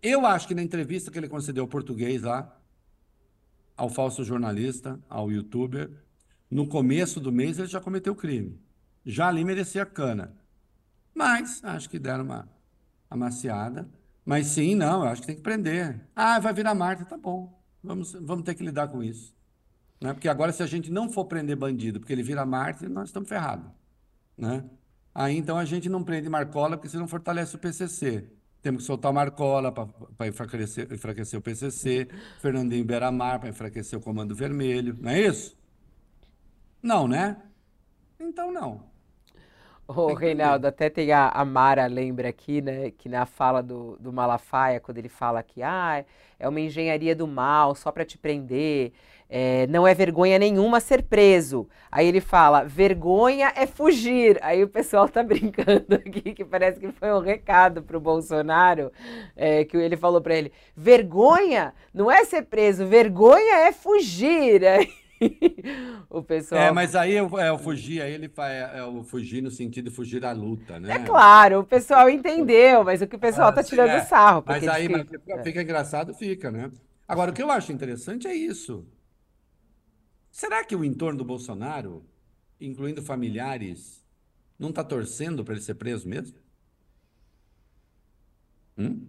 Eu 0.01 0.25
acho 0.25 0.49
que 0.49 0.53
na 0.53 0.61
entrevista 0.61 1.09
que 1.09 1.17
ele 1.17 1.29
concedeu 1.29 1.63
ao 1.63 1.69
português 1.69 2.23
lá, 2.23 2.59
ao 3.77 3.87
falso 3.89 4.21
jornalista, 4.25 4.99
ao 5.09 5.31
youtuber, 5.31 5.89
no 6.49 6.67
começo 6.67 7.21
do 7.21 7.31
mês 7.31 7.57
ele 7.57 7.69
já 7.69 7.79
cometeu 7.79 8.13
crime. 8.13 8.59
Já 9.05 9.29
ali 9.29 9.45
merecia 9.45 9.85
cana. 9.85 10.35
Mas 11.15 11.63
acho 11.63 11.89
que 11.89 11.97
deram 11.97 12.25
uma 12.25 12.49
amaciada. 13.09 13.89
Mas 14.25 14.47
sim, 14.47 14.75
não, 14.75 15.05
eu 15.05 15.09
acho 15.09 15.21
que 15.21 15.27
tem 15.27 15.37
que 15.37 15.41
prender. 15.41 16.05
Ah, 16.13 16.37
vai 16.37 16.53
virar 16.53 16.75
Marta, 16.75 17.05
tá 17.05 17.17
bom. 17.17 17.63
Vamos, 17.81 18.11
vamos 18.11 18.43
ter 18.43 18.55
que 18.55 18.63
lidar 18.63 18.89
com 18.89 19.01
isso. 19.01 19.33
Né? 20.01 20.13
Porque 20.13 20.27
agora, 20.27 20.51
se 20.51 20.61
a 20.61 20.67
gente 20.67 20.91
não 20.91 21.09
for 21.09 21.25
prender 21.25 21.55
bandido, 21.55 22.01
porque 22.01 22.11
ele 22.11 22.23
vira 22.23 22.45
Marte, 22.45 22.89
nós 22.89 23.07
estamos 23.07 23.29
ferrados. 23.29 23.71
Né? 24.41 24.65
Aí 25.13 25.37
então 25.37 25.55
a 25.57 25.65
gente 25.65 25.87
não 25.87 26.03
prende 26.03 26.27
Marcola, 26.27 26.75
porque 26.75 26.89
senão 26.89 27.07
fortalece 27.07 27.55
o 27.55 27.59
PCC. 27.59 28.27
Temos 28.61 28.83
que 28.83 28.87
soltar 28.87 29.13
Marcola 29.13 29.71
para 29.71 30.27
enfraquecer, 30.27 30.91
enfraquecer 30.91 31.39
o 31.39 31.41
PCC, 31.41 32.07
Fernandinho 32.39 32.83
Beramar 32.83 33.39
para 33.39 33.49
enfraquecer 33.49 33.97
o 33.97 34.01
Comando 34.01 34.35
Vermelho. 34.35 34.97
Não 34.99 35.11
é 35.11 35.21
isso? 35.21 35.55
Não, 36.81 37.07
né? 37.07 37.37
Então 38.19 38.51
não. 38.51 38.90
Ô, 39.95 40.13
Reinaldo, 40.13 40.67
até 40.67 40.89
tem 40.89 41.11
a, 41.11 41.29
a, 41.29 41.43
Mara 41.43 41.85
lembra 41.87 42.29
aqui, 42.29 42.61
né, 42.61 42.91
que 42.91 43.09
na 43.09 43.25
fala 43.25 43.61
do, 43.61 43.97
do 43.99 44.13
Malafaia, 44.13 44.79
quando 44.79 44.97
ele 44.97 45.09
fala 45.09 45.43
que 45.43 45.61
ah, 45.61 46.03
é 46.39 46.47
uma 46.47 46.59
engenharia 46.59 47.15
do 47.15 47.27
mal 47.27 47.75
só 47.75 47.91
para 47.91 48.05
te 48.05 48.17
prender, 48.17 48.93
é, 49.29 49.65
não 49.67 49.87
é 49.87 49.93
vergonha 49.93 50.37
nenhuma 50.37 50.79
ser 50.79 51.03
preso. 51.03 51.67
Aí 51.91 52.07
ele 52.07 52.19
fala, 52.19 52.63
vergonha 52.63 53.51
é 53.55 53.65
fugir. 53.65 54.37
Aí 54.41 54.63
o 54.63 54.67
pessoal 54.67 55.07
tá 55.07 55.23
brincando 55.23 55.95
aqui, 55.95 56.33
que 56.33 56.43
parece 56.43 56.79
que 56.79 56.91
foi 56.91 57.11
um 57.13 57.19
recado 57.19 57.81
pro 57.81 57.99
Bolsonaro, 57.99 58.91
é, 59.35 59.63
que 59.65 59.77
ele 59.77 59.95
falou 59.97 60.21
para 60.21 60.35
ele, 60.35 60.51
vergonha 60.75 61.73
não 61.93 62.11
é 62.11 62.23
ser 62.25 62.43
preso, 62.43 62.85
vergonha 62.85 63.67
é 63.67 63.71
fugir. 63.71 64.65
Aí 64.65 65.00
o 66.09 66.23
pessoal. 66.23 66.61
É, 66.61 66.71
mas 66.71 66.95
aí 66.95 67.13
eu, 67.13 67.39
é, 67.39 67.49
eu 67.49 67.57
fugir, 67.57 68.01
aí 68.01 68.13
ele 68.13 68.27
faz 68.27 68.53
é, 68.53 68.79
é, 68.79 68.83
o 68.83 69.03
fugir 69.03 69.41
no 69.41 69.51
sentido 69.51 69.89
de 69.89 69.95
fugir 69.95 70.19
da 70.19 70.31
luta, 70.31 70.79
né? 70.79 70.95
É 70.95 70.99
claro, 70.99 71.59
o 71.59 71.63
pessoal 71.63 72.09
entendeu, 72.09 72.83
mas 72.83 73.01
o 73.01 73.07
que 73.07 73.15
o 73.15 73.19
pessoal 73.19 73.49
ah, 73.49 73.51
tá 73.51 73.63
tirando 73.63 73.89
é. 73.89 74.01
sarro. 74.01 74.43
Mas 74.45 74.67
aí 74.67 74.89
mas 74.89 75.07
fica, 75.07 75.43
fica 75.43 75.61
engraçado, 75.61 76.13
fica, 76.13 76.51
né? 76.51 76.71
Agora, 77.07 77.31
o 77.31 77.33
que 77.33 77.43
eu 77.43 77.51
acho 77.51 77.71
interessante 77.71 78.27
é 78.27 78.33
isso. 78.33 78.87
Será 80.31 80.63
que 80.63 80.75
o 80.75 80.83
entorno 80.83 81.19
do 81.19 81.25
Bolsonaro, 81.25 82.05
incluindo 82.59 83.01
familiares, 83.01 84.03
não 84.57 84.69
está 84.69 84.83
torcendo 84.83 85.43
para 85.43 85.55
ele 85.55 85.63
ser 85.63 85.75
preso 85.75 86.07
mesmo? 86.07 86.37
Hum? 88.77 89.07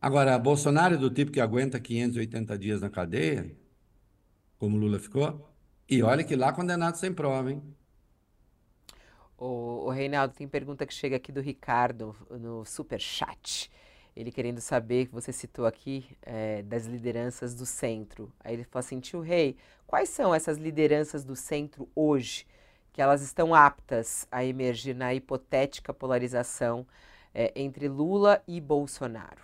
Agora, 0.00 0.38
Bolsonaro 0.38 0.94
é 0.94 0.98
do 0.98 1.10
tipo 1.10 1.32
que 1.32 1.40
aguenta 1.40 1.80
580 1.80 2.58
dias 2.58 2.80
na 2.82 2.90
cadeia, 2.90 3.50
como 4.58 4.76
Lula 4.76 4.98
ficou. 4.98 5.48
E 5.88 6.02
olha 6.02 6.24
que 6.24 6.34
lá 6.34 6.52
condenado 6.52 6.96
sem 6.96 7.12
prova, 7.12 7.50
hein? 7.52 7.62
O, 9.38 9.84
o 9.86 9.90
Reinaldo, 9.90 10.34
tem 10.34 10.48
pergunta 10.48 10.86
que 10.86 10.94
chega 10.94 11.16
aqui 11.16 11.30
do 11.30 11.40
Ricardo 11.40 12.16
no 12.30 12.64
super 12.64 13.00
chat. 13.00 13.70
Ele 14.16 14.32
querendo 14.32 14.60
saber, 14.60 15.06
que 15.06 15.12
você 15.12 15.30
citou 15.30 15.66
aqui, 15.66 16.06
é, 16.22 16.62
das 16.62 16.86
lideranças 16.86 17.54
do 17.54 17.66
centro. 17.66 18.32
Aí 18.40 18.54
ele 18.54 18.64
falou 18.64 18.80
assim, 18.80 18.98
tio 18.98 19.20
Rei, 19.20 19.56
quais 19.86 20.08
são 20.08 20.34
essas 20.34 20.56
lideranças 20.56 21.22
do 21.22 21.36
centro 21.36 21.88
hoje 21.94 22.46
que 22.92 23.02
elas 23.02 23.20
estão 23.20 23.54
aptas 23.54 24.26
a 24.32 24.42
emergir 24.42 24.94
na 24.94 25.12
hipotética 25.12 25.92
polarização 25.92 26.86
é, 27.34 27.52
entre 27.54 27.88
Lula 27.88 28.42
e 28.48 28.58
Bolsonaro? 28.58 29.42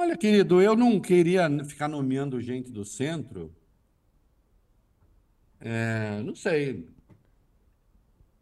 Olha, 0.00 0.16
querido, 0.16 0.62
eu 0.62 0.74
não 0.74 0.98
queria 0.98 1.46
ficar 1.62 1.86
nomeando 1.86 2.40
gente 2.40 2.70
do 2.72 2.86
centro. 2.86 3.54
É, 5.60 6.22
não 6.22 6.34
sei. 6.34 6.88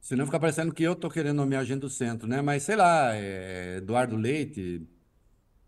Senão 0.01 0.25
fica 0.25 0.39
parecendo 0.39 0.73
que 0.73 0.85
eu 0.85 0.93
estou 0.93 1.11
querendo 1.11 1.39
nomear 1.39 1.65
gente 1.65 1.81
do 1.81 1.91
centro, 1.91 2.29
né? 2.29 2.41
Mas 2.41 2.63
sei 2.63 2.77
lá, 2.77 3.13
é, 3.13 3.79
Eduardo 3.79 4.15
Leite 4.15 4.87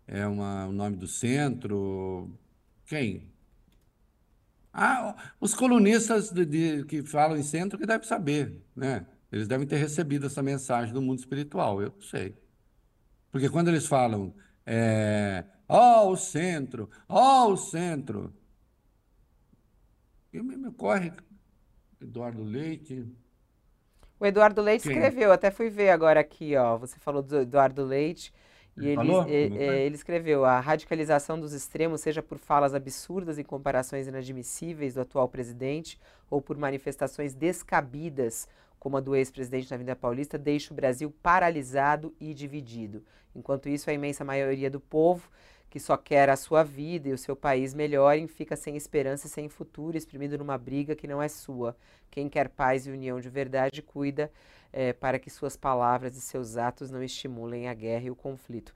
é 0.07 0.25
uma, 0.25 0.67
o 0.67 0.71
nome 0.71 0.95
do 0.95 1.07
centro. 1.07 2.39
Quem? 2.85 3.29
Ah, 4.73 5.33
os 5.41 5.53
colunistas 5.53 6.31
de, 6.31 6.45
de, 6.45 6.85
que 6.85 7.03
falam 7.03 7.37
em 7.37 7.43
centro 7.43 7.77
que 7.77 7.85
devem 7.85 8.07
saber, 8.07 8.63
né? 8.73 9.05
Eles 9.29 9.45
devem 9.45 9.67
ter 9.67 9.75
recebido 9.75 10.27
essa 10.27 10.41
mensagem 10.41 10.93
do 10.93 11.01
mundo 11.01 11.19
espiritual, 11.19 11.81
eu 11.81 11.93
sei. 11.99 12.33
Porque 13.29 13.49
quando 13.49 13.67
eles 13.67 13.85
falam 13.85 14.33
é, 14.65 15.43
Ó, 15.73 16.03
oh, 16.03 16.11
o 16.11 16.17
centro, 16.17 16.89
ó, 17.07 17.45
oh, 17.45 17.53
o 17.53 17.57
centro. 17.57 18.33
E 20.33 20.41
me, 20.41 20.69
corre 20.73 21.13
Eduardo 22.01 22.43
Leite. 22.43 23.07
O 24.19 24.25
Eduardo 24.25 24.61
Leite 24.61 24.83
Quem? 24.83 24.91
escreveu, 24.91 25.31
até 25.31 25.49
fui 25.49 25.69
ver 25.69 25.91
agora 25.91 26.19
aqui, 26.19 26.57
ó. 26.57 26.75
Você 26.75 26.99
falou 26.99 27.21
do 27.21 27.39
Eduardo 27.39 27.85
Leite. 27.85 28.33
E 28.75 28.85
ele, 28.85 29.11
ele, 29.29 29.57
é, 29.63 29.85
ele, 29.85 29.95
escreveu: 29.95 30.43
a 30.43 30.59
radicalização 30.59 31.39
dos 31.39 31.53
extremos, 31.53 32.01
seja 32.01 32.21
por 32.21 32.37
falas 32.37 32.75
absurdas 32.75 33.39
e 33.39 33.43
comparações 33.43 34.07
inadmissíveis 34.07 34.95
do 34.95 35.01
atual 35.01 35.29
presidente, 35.29 35.97
ou 36.29 36.41
por 36.41 36.57
manifestações 36.57 37.33
descabidas, 37.33 38.45
como 38.77 38.97
a 38.97 38.99
do 38.99 39.15
ex-presidente 39.15 39.69
na 39.71 39.75
Avenida 39.75 39.95
Paulista, 39.95 40.37
deixa 40.37 40.73
o 40.73 40.75
Brasil 40.75 41.13
paralisado 41.23 42.13
e 42.19 42.33
dividido. 42.33 43.05
Enquanto 43.33 43.69
isso, 43.69 43.89
a 43.89 43.93
imensa 43.93 44.25
maioria 44.25 44.69
do 44.69 44.81
povo 44.81 45.29
que 45.71 45.79
só 45.79 45.95
quer 45.95 46.29
a 46.29 46.35
sua 46.35 46.63
vida 46.63 47.07
e 47.07 47.13
o 47.13 47.17
seu 47.17 47.33
país 47.33 47.73
melhorem, 47.73 48.27
fica 48.27 48.57
sem 48.57 48.75
esperança 48.75 49.27
e 49.27 49.29
sem 49.29 49.47
futuro, 49.47 49.97
exprimido 49.97 50.37
numa 50.37 50.57
briga 50.57 50.97
que 50.97 51.07
não 51.07 51.21
é 51.21 51.29
sua. 51.29 51.77
Quem 52.11 52.27
quer 52.27 52.49
paz 52.49 52.85
e 52.85 52.91
união 52.91 53.21
de 53.21 53.29
verdade, 53.29 53.81
cuida 53.81 54.29
é, 54.73 54.91
para 54.91 55.17
que 55.17 55.29
suas 55.29 55.55
palavras 55.55 56.17
e 56.17 56.21
seus 56.21 56.57
atos 56.57 56.91
não 56.91 57.01
estimulem 57.01 57.69
a 57.69 57.73
guerra 57.73 58.03
e 58.03 58.11
o 58.11 58.15
conflito. 58.17 58.75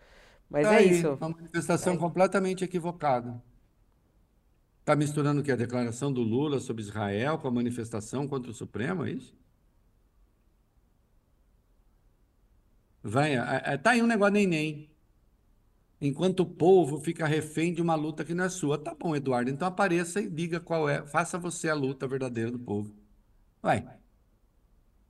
Mas 0.50 0.64
tá 0.64 0.74
é 0.74 0.78
aí, 0.78 0.92
isso. 0.92 1.10
Uma 1.16 1.30
manifestação 1.32 1.96
é. 1.96 1.98
completamente 1.98 2.64
equivocada. 2.64 3.44
Está 4.80 4.96
misturando 4.96 5.42
o 5.42 5.44
que? 5.44 5.52
A 5.52 5.58
declaração 5.58 6.14
do 6.14 6.22
Lula 6.22 6.62
sobre 6.62 6.82
Israel 6.82 7.38
com 7.40 7.50
a 7.50 7.52
manifestação 7.52 8.26
contra 8.26 8.52
o 8.52 8.54
Supremo, 8.54 9.06
é 9.06 9.12
isso? 9.12 9.36
Vai, 13.04 13.36
é, 13.36 13.62
é, 13.66 13.78
tá 13.78 13.92
aí 13.92 14.02
um 14.02 14.08
negócio 14.08 14.34
nem 14.34 14.48
nem 14.48 14.95
enquanto 16.06 16.42
o 16.42 16.46
povo 16.46 17.00
fica 17.00 17.26
refém 17.28 17.74
de 17.74 17.82
uma 17.82 17.96
luta 17.96 18.24
que 18.26 18.34
não 18.34 18.44
é 18.46 18.50
sua. 18.50 18.78
Tá 18.78 18.94
bom, 18.96 19.16
Eduardo, 19.16 19.50
então 19.52 19.68
apareça 19.68 20.22
e 20.22 20.30
diga 20.30 20.60
qual 20.60 20.90
é, 20.90 21.06
faça 21.08 21.38
você 21.38 21.70
a 21.70 21.76
luta 21.76 22.08
verdadeira 22.08 22.52
do 22.52 22.60
povo. 22.60 22.94
Vai. 23.62 23.88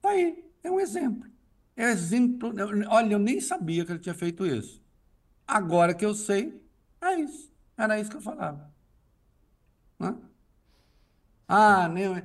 Tá 0.02 0.10
aí, 0.10 0.44
é 0.64 0.72
um 0.72 0.80
exemplo. 0.80 1.30
É 1.76 1.86
exemplo. 1.92 2.54
Olha, 2.90 3.14
eu 3.14 3.20
nem 3.20 3.42
sabia 3.42 3.86
que 3.86 3.92
ele 3.92 4.00
tinha 4.00 4.16
feito 4.16 4.46
isso. 4.46 4.82
Agora 5.48 5.94
que 5.96 6.06
eu 6.06 6.16
sei, 6.16 6.62
é 7.02 7.16
isso. 7.22 7.52
Era 7.78 8.00
isso 8.00 8.12
que 8.12 8.18
eu 8.18 8.22
falava. 8.22 8.74
Hã? 10.00 10.18
Ah, 11.48 11.88
nem, 11.90 12.24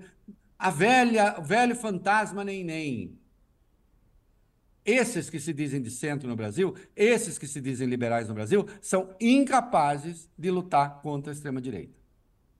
a 0.59 0.71
velha, 0.71 1.37
o 1.41 1.45
velho 1.45 1.77
fantasma 1.77 2.45
nem 2.45 2.65
nem. 2.65 3.20
Esses 4.85 5.29
que 5.29 5.39
se 5.39 5.53
dizem 5.53 5.83
de 5.83 5.91
centro 5.91 6.29
no 6.29 6.35
Brasil, 6.35 6.75
esses 6.97 7.39
que 7.39 7.47
se 7.47 7.61
dizem 7.61 7.87
liberais 7.87 8.29
no 8.29 8.35
Brasil, 8.35 8.67
são 8.81 9.15
incapazes 9.21 10.29
de 10.39 10.51
lutar 10.51 11.03
contra 11.03 11.33
a 11.33 11.35
extrema-direita. 11.35 11.99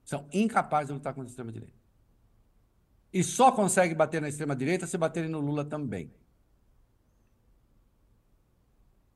São 0.03 0.27
incapazes 0.31 0.87
de 0.87 0.93
lutar 0.93 1.13
contra 1.13 1.29
a 1.29 1.31
extrema-direita. 1.31 1.81
E 3.13 3.23
só 3.23 3.51
consegue 3.51 3.93
bater 3.95 4.21
na 4.21 4.29
extrema-direita 4.29 4.87
se 4.87 4.97
baterem 4.97 5.29
no 5.29 5.39
Lula 5.39 5.65
também. 5.65 6.11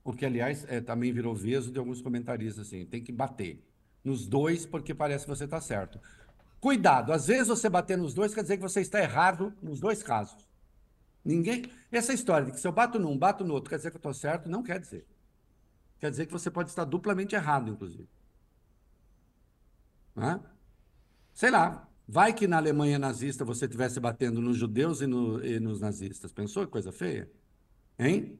O 0.03 0.13
que, 0.13 0.25
aliás, 0.25 0.65
é, 0.67 0.81
também 0.81 1.11
virou 1.11 1.33
veso 1.33 1.71
de 1.71 1.79
alguns 1.79 2.01
comentaristas, 2.01 2.67
assim, 2.67 2.85
tem 2.85 3.03
que 3.03 3.11
bater 3.11 3.63
nos 4.03 4.27
dois 4.27 4.65
porque 4.65 4.93
parece 4.93 5.25
que 5.25 5.29
você 5.29 5.45
está 5.45 5.59
certo. 5.59 5.99
Cuidado, 6.59 7.11
às 7.11 7.27
vezes 7.27 7.47
você 7.47 7.69
bater 7.69 7.97
nos 7.97 8.13
dois 8.13 8.33
quer 8.33 8.41
dizer 8.41 8.57
que 8.57 8.63
você 8.63 8.81
está 8.81 8.99
errado 8.99 9.53
nos 9.61 9.79
dois 9.79 10.03
casos. 10.03 10.47
Ninguém. 11.25 11.63
Essa 11.91 12.13
história 12.13 12.45
de 12.45 12.51
que 12.51 12.59
se 12.59 12.67
eu 12.67 12.71
bato 12.71 12.99
num, 12.99 13.17
bato 13.17 13.43
no 13.43 13.55
outro, 13.55 13.71
quer 13.71 13.77
dizer 13.77 13.89
que 13.89 13.97
eu 13.97 13.99
estou 13.99 14.13
certo, 14.13 14.47
não 14.47 14.61
quer 14.61 14.79
dizer. 14.79 15.07
Quer 15.99 16.11
dizer 16.11 16.27
que 16.27 16.31
você 16.31 16.51
pode 16.51 16.69
estar 16.69 16.85
duplamente 16.85 17.33
errado, 17.33 17.71
inclusive. 17.71 18.07
Hã? 20.15 20.39
Sei 21.33 21.49
lá. 21.49 21.89
Vai 22.07 22.33
que 22.33 22.47
na 22.47 22.57
Alemanha 22.57 22.99
nazista 22.99 23.43
você 23.43 23.65
estivesse 23.65 23.99
batendo 23.99 24.39
nos 24.39 24.57
judeus 24.57 25.01
e, 25.01 25.07
no, 25.07 25.43
e 25.43 25.59
nos 25.59 25.81
nazistas. 25.81 26.31
Pensou 26.31 26.63
que 26.63 26.71
coisa 26.71 26.91
feia? 26.91 27.27
Hein? 27.97 28.39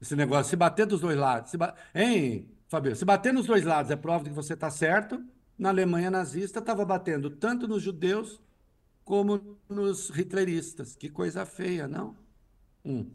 Esse 0.00 0.16
negócio, 0.16 0.50
se 0.50 0.56
bater 0.56 0.84
dos 0.84 1.00
dois 1.00 1.16
lados. 1.16 1.52
Se 1.52 1.56
ba... 1.56 1.76
Hein, 1.94 2.50
Fabio? 2.66 2.96
Se 2.96 3.04
bater 3.04 3.32
nos 3.32 3.46
dois 3.46 3.62
lados 3.64 3.92
é 3.92 3.96
prova 3.96 4.24
de 4.24 4.30
que 4.30 4.36
você 4.36 4.54
está 4.54 4.68
certo. 4.68 5.24
Na 5.56 5.68
Alemanha 5.68 6.10
nazista 6.10 6.58
estava 6.58 6.84
batendo 6.84 7.30
tanto 7.30 7.68
nos 7.68 7.82
judeus 7.84 8.40
como 9.06 9.56
nos 9.68 10.10
hitleristas. 10.10 10.96
Que 10.96 11.08
coisa 11.08 11.46
feia, 11.46 11.86
não? 11.86 12.14
Hum. 12.84 13.08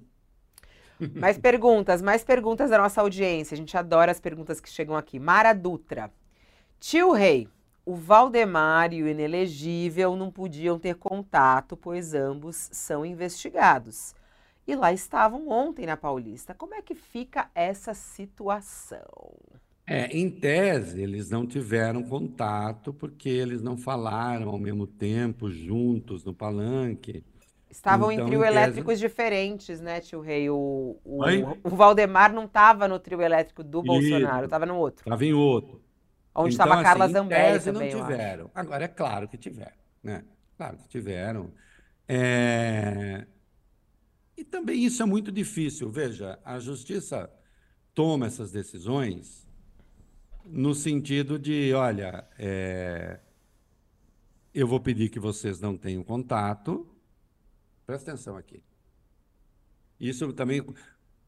Mais 1.15 1.37
perguntas, 1.37 1.99
mais 1.99 2.23
perguntas 2.23 2.69
da 2.69 2.77
nossa 2.77 3.01
audiência. 3.01 3.55
A 3.55 3.57
gente 3.57 3.75
adora 3.75 4.11
as 4.11 4.19
perguntas 4.19 4.61
que 4.61 4.69
chegam 4.69 4.95
aqui. 4.95 5.19
Mara 5.19 5.51
Dutra. 5.51 6.11
Tio 6.79 7.11
Rei, 7.11 7.49
o 7.83 7.95
Valdemar 7.95 8.93
e 8.93 9.01
o 9.01 9.07
inelegível 9.07 10.15
não 10.15 10.31
podiam 10.31 10.77
ter 10.77 10.95
contato, 10.95 11.75
pois 11.75 12.13
ambos 12.13 12.69
são 12.71 13.03
investigados. 13.03 14.13
E 14.67 14.75
lá 14.75 14.93
estavam 14.93 15.49
ontem 15.49 15.87
na 15.87 15.97
Paulista. 15.97 16.53
Como 16.53 16.75
é 16.75 16.83
que 16.83 16.93
fica 16.93 17.49
essa 17.55 17.95
situação? 17.95 19.09
É, 19.91 20.17
em 20.17 20.29
tese, 20.29 21.01
eles 21.01 21.29
não 21.29 21.45
tiveram 21.45 22.01
contato 22.01 22.93
porque 22.93 23.27
eles 23.27 23.61
não 23.61 23.75
falaram 23.75 24.49
ao 24.49 24.57
mesmo 24.57 24.87
tempo, 24.87 25.51
juntos, 25.51 26.23
no 26.23 26.33
palanque. 26.33 27.25
Estavam 27.69 28.09
então, 28.09 28.25
em 28.25 28.29
trio 28.29 28.43
elétricos 28.43 28.93
tese... 28.93 29.01
diferentes, 29.01 29.81
né, 29.81 29.99
tio 29.99 30.21
Rei? 30.21 30.49
O, 30.49 30.97
o, 31.03 31.19
o 31.63 31.69
Valdemar 31.69 32.31
não 32.31 32.45
estava 32.45 32.87
no 32.87 32.99
trio 32.99 33.21
elétrico 33.21 33.63
do 33.63 33.83
Bolsonaro, 33.83 34.45
estava 34.45 34.65
no 34.65 34.77
outro. 34.77 35.03
Estava 35.03 35.25
em 35.25 35.33
outro. 35.33 35.81
Onde 36.33 36.53
estava 36.53 36.71
então, 36.71 36.79
a 36.79 36.83
Carla 36.83 37.05
assim, 37.05 37.13
Zambelli 37.13 37.59
também, 37.59 37.93
não 37.93 38.01
tiveram. 38.01 38.51
Agora, 38.55 38.85
é 38.85 38.87
claro 38.87 39.27
que 39.27 39.37
tiveram, 39.37 39.77
né? 40.01 40.23
Claro 40.55 40.77
que 40.77 40.87
tiveram. 40.87 41.51
É... 42.07 43.25
E 44.37 44.43
também 44.45 44.85
isso 44.85 45.03
é 45.03 45.05
muito 45.05 45.31
difícil. 45.31 45.91
Veja, 45.91 46.39
a 46.45 46.59
justiça 46.59 47.29
toma 47.93 48.27
essas 48.27 48.51
decisões 48.51 49.50
no 50.51 50.73
sentido 50.75 51.39
de, 51.39 51.73
olha, 51.73 52.27
é... 52.37 53.19
eu 54.53 54.67
vou 54.67 54.79
pedir 54.79 55.09
que 55.09 55.19
vocês 55.19 55.59
não 55.59 55.77
tenham 55.77 56.03
contato. 56.03 56.87
Presta 57.85 58.11
atenção 58.11 58.37
aqui. 58.37 58.63
Isso 59.99 60.33
também. 60.33 60.61
O 60.61 60.75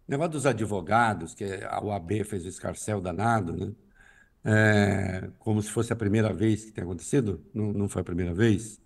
negócio 0.07 0.33
dos 0.33 0.45
advogados, 0.45 1.33
que 1.33 1.45
a 1.45 1.81
UAB 1.81 2.23
fez 2.25 2.45
o 2.45 2.49
escarcel 2.49 2.99
danado, 2.99 3.55
né? 3.55 3.73
É, 4.45 5.29
como 5.39 5.61
se 5.61 5.69
fosse 5.69 5.93
a 5.93 5.95
primeira 5.95 6.33
vez 6.33 6.65
que 6.65 6.71
tem 6.73 6.83
acontecido, 6.83 7.41
não, 7.53 7.71
não 7.71 7.87
foi 7.87 8.01
a 8.01 8.05
primeira 8.05 8.33
vez. 8.33 8.81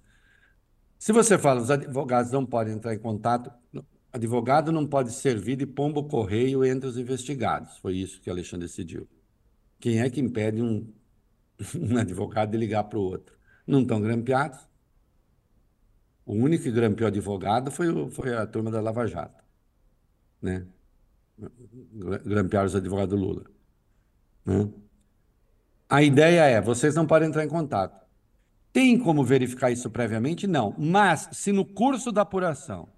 Se 1.00 1.12
você 1.12 1.38
fala, 1.38 1.62
os 1.62 1.72
advogados 1.72 2.32
não 2.32 2.46
podem 2.46 2.76
entrar 2.76 2.94
em 2.94 3.00
contato, 3.00 3.52
advogado 4.12 4.72
não 4.72 4.86
pode 4.86 5.12
servir 5.12 5.56
de 5.56 5.66
pombo 5.66 6.04
correio 6.08 6.64
entre 6.64 6.88
os 6.88 6.98
investigados. 6.98 7.78
Foi 7.80 7.96
isso 7.96 8.22
que 8.22 8.30
Alexandre 8.30 8.68
decidiu. 8.68 9.08
Quem 9.80 10.02
é 10.02 10.10
que 10.10 10.20
impede 10.20 10.62
um, 10.62 10.92
um 11.80 11.98
advogado 11.98 12.52
de 12.52 12.58
ligar 12.58 12.84
para 12.86 12.98
o 12.98 13.02
outro? 13.02 13.38
Não 13.66 13.82
estão 13.82 14.02
grampeados. 14.02 14.60
O 16.26 16.34
único 16.34 16.64
que 16.64 16.72
grampeou 16.72 17.08
advogado 17.08 17.72
foi, 17.72 18.10
foi 18.12 18.36
a 18.36 18.46
turma 18.46 18.70
da 18.70 18.82
Lava 18.82 19.08
Jato. 19.08 19.44
Né? 20.42 20.66
Grampearam 22.26 22.68
os 22.68 22.76
advogados 22.76 23.18
do 23.18 23.26
Lula. 23.26 23.46
Né? 24.46 24.70
A 25.90 26.04
ideia 26.04 26.42
é, 26.42 26.60
vocês 26.60 26.96
não 26.96 27.08
podem 27.08 27.30
entrar 27.30 27.46
em 27.46 27.50
contato. 27.50 28.06
Tem 28.74 29.00
como 29.00 29.24
verificar 29.24 29.72
isso 29.72 29.90
previamente? 29.90 30.46
Não. 30.46 30.76
Mas, 30.78 31.30
se 31.32 31.52
no 31.52 31.66
curso 31.66 32.12
da 32.12 32.22
apuração 32.22 32.90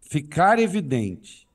ficar 0.00 0.58
evidente 0.58 1.48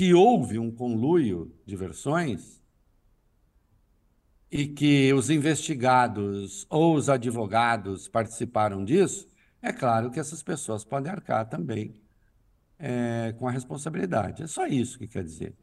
que 0.00 0.14
houve 0.14 0.58
um 0.58 0.70
conluio 0.70 1.54
de 1.66 1.76
versões 1.76 2.58
e 4.50 4.66
que 4.66 5.12
os 5.12 5.28
investigados 5.28 6.66
ou 6.70 6.94
os 6.94 7.10
advogados 7.10 8.08
participaram 8.08 8.82
disso, 8.82 9.28
é 9.60 9.70
claro 9.70 10.10
que 10.10 10.18
essas 10.18 10.42
pessoas 10.42 10.86
podem 10.86 11.12
arcar 11.12 11.46
também 11.50 12.00
é, 12.78 13.34
com 13.38 13.46
a 13.46 13.50
responsabilidade. 13.50 14.42
É 14.42 14.46
só 14.46 14.66
isso 14.66 14.98
que 14.98 15.06
quer 15.06 15.22
dizer. 15.22 15.54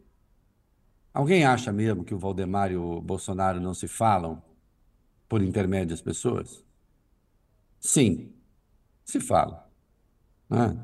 Alguém 1.12 1.44
acha 1.44 1.74
mesmo 1.74 2.04
que 2.04 2.14
o 2.14 2.20
Valdemar 2.20 2.72
e 2.72 2.78
o 2.78 3.02
Bolsonaro 3.02 3.60
não 3.60 3.74
se 3.74 3.88
falam 3.88 4.40
por 5.28 5.42
intermédio 5.42 5.96
das 5.96 6.02
pessoas? 6.04 6.64
Sim, 7.80 8.32
se 9.04 9.20
falam. 9.20 9.60
Né? 10.48 10.78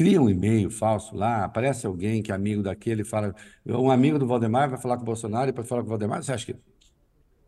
Cria 0.00 0.18
um 0.18 0.30
e-mail 0.30 0.70
falso 0.70 1.14
lá, 1.14 1.44
aparece 1.44 1.86
alguém 1.86 2.22
que 2.22 2.32
é 2.32 2.34
amigo 2.34 2.62
daquele, 2.62 3.04
fala. 3.04 3.34
Um 3.66 3.90
amigo 3.90 4.18
do 4.18 4.26
Valdemar 4.26 4.70
vai 4.70 4.80
falar 4.80 4.96
com 4.96 5.02
o 5.02 5.04
Bolsonaro 5.04 5.44
e 5.44 5.52
depois 5.52 5.68
falar 5.68 5.82
com 5.82 5.88
o 5.88 5.90
Valdemar. 5.90 6.22
Você 6.22 6.32
acha 6.32 6.46
que 6.46 6.56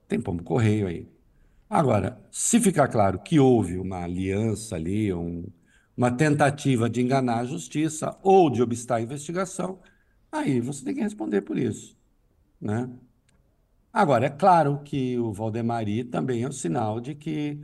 tem 0.07 0.21
pombo 0.21 0.43
correio 0.43 0.87
aí? 0.87 1.09
Agora, 1.71 2.21
se 2.31 2.61
ficar 2.61 2.89
claro 2.89 3.19
que 3.21 3.41
houve 3.41 3.79
uma 3.79 4.05
aliança 4.05 4.77
ali, 4.77 5.15
um, 5.15 5.47
uma 5.97 6.11
tentativa 6.11 6.91
de 6.91 7.01
enganar 7.01 7.39
a 7.39 7.47
justiça 7.47 8.19
ou 8.23 8.51
de 8.51 8.61
obstar 8.61 8.97
a 8.97 9.01
investigação, 9.01 9.81
aí 10.31 10.61
você 10.61 10.85
tem 10.85 10.95
que 10.95 11.01
responder 11.01 11.41
por 11.41 11.57
isso. 11.57 11.97
Né? 12.61 12.87
Agora, 13.91 14.27
é 14.27 14.31
claro 14.31 14.83
que 14.85 15.19
o 15.19 15.33
Valdemari 15.33 16.05
também 16.05 16.43
é 16.43 16.49
um 16.49 16.53
sinal 16.53 17.01
de 17.01 17.15
que 17.15 17.63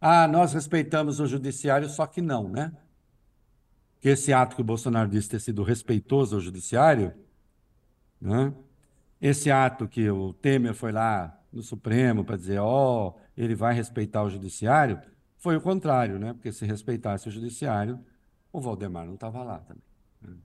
ah, 0.00 0.26
nós 0.26 0.52
respeitamos 0.52 1.20
o 1.20 1.28
judiciário, 1.28 1.88
só 1.88 2.08
que 2.08 2.20
não, 2.20 2.48
né? 2.48 2.72
Que 4.04 4.10
esse 4.10 4.34
ato 4.34 4.54
que 4.54 4.60
o 4.60 4.64
Bolsonaro 4.64 5.08
disse 5.08 5.30
ter 5.30 5.40
sido 5.40 5.62
respeitoso 5.62 6.36
ao 6.36 6.40
judiciário, 6.42 7.14
né? 8.20 8.52
esse 9.18 9.50
ato 9.50 9.88
que 9.88 10.10
o 10.10 10.34
Temer 10.34 10.74
foi 10.74 10.92
lá 10.92 11.40
no 11.50 11.62
Supremo 11.62 12.22
para 12.22 12.36
dizer, 12.36 12.58
ó, 12.58 13.08
oh, 13.08 13.14
ele 13.34 13.54
vai 13.54 13.72
respeitar 13.72 14.22
o 14.22 14.28
judiciário, 14.28 15.00
foi 15.38 15.56
o 15.56 15.60
contrário, 15.62 16.18
né? 16.18 16.34
Porque 16.34 16.52
se 16.52 16.66
respeitasse 16.66 17.28
o 17.28 17.32
judiciário, 17.32 17.98
o 18.52 18.60
Valdemar 18.60 19.06
não 19.06 19.14
estava 19.14 19.42
lá 19.42 19.60
também. 19.60 19.82
Né? 20.20 20.36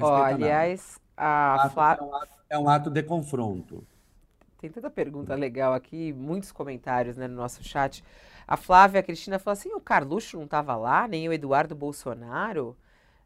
Ó, 0.00 0.22
aliás, 0.22 0.98
a 1.14 1.68
Flávia. 1.74 2.00
É, 2.00 2.06
um 2.06 2.14
ato, 2.14 2.28
é 2.48 2.58
um 2.58 2.68
ato 2.70 2.90
de 2.90 3.02
confronto. 3.02 3.86
Tem 4.62 4.70
tanta 4.70 4.88
pergunta 4.88 5.34
legal 5.34 5.74
aqui, 5.74 6.10
muitos 6.14 6.50
comentários 6.50 7.18
né, 7.18 7.28
no 7.28 7.36
nosso 7.36 7.62
chat. 7.62 8.02
A 8.46 8.56
Flávia 8.56 9.00
a 9.00 9.02
Cristina 9.02 9.38
falou 9.38 9.52
assim: 9.52 9.72
o 9.72 9.80
Carluxo 9.80 10.36
não 10.36 10.44
estava 10.44 10.76
lá, 10.76 11.08
nem 11.08 11.28
o 11.28 11.32
Eduardo 11.32 11.74
Bolsonaro. 11.74 12.76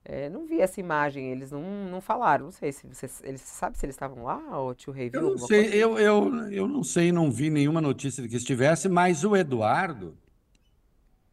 É, 0.04 0.30
não 0.30 0.46
vi 0.46 0.60
essa 0.60 0.80
imagem, 0.80 1.30
eles 1.30 1.50
não, 1.50 1.62
não 1.90 2.00
falaram. 2.00 2.46
Não 2.46 2.52
sei 2.52 2.72
se 2.72 2.86
você 2.86 3.10
eles 3.24 3.42
sabe 3.42 3.76
se 3.76 3.84
eles 3.84 3.94
estavam 3.94 4.24
lá 4.24 4.58
ou 4.58 4.70
o 4.70 4.74
tio 4.74 4.92
Rei 4.92 5.10
viu. 5.10 5.20
Eu 5.20 5.30
não 5.30 5.38
sei, 5.38 5.74
eu, 5.74 5.98
eu, 5.98 6.50
eu 6.50 6.68
não 6.68 6.82
sei, 6.82 7.12
não 7.12 7.30
vi 7.30 7.50
nenhuma 7.50 7.80
notícia 7.80 8.22
de 8.22 8.28
que 8.28 8.36
estivesse, 8.36 8.88
mas 8.88 9.22
o 9.22 9.36
Eduardo, 9.36 10.16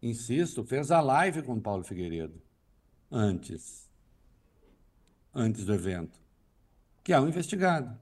insisto, 0.02 0.64
fez 0.64 0.92
a 0.92 1.00
live 1.00 1.42
com 1.44 1.54
o 1.54 1.62
Paulo 1.62 1.84
Figueiredo 1.84 2.42
antes. 3.10 3.86
Antes 5.34 5.66
do 5.66 5.74
evento 5.74 6.26
que 7.06 7.14
é 7.14 7.20
um 7.20 7.28
investigado, 7.28 7.96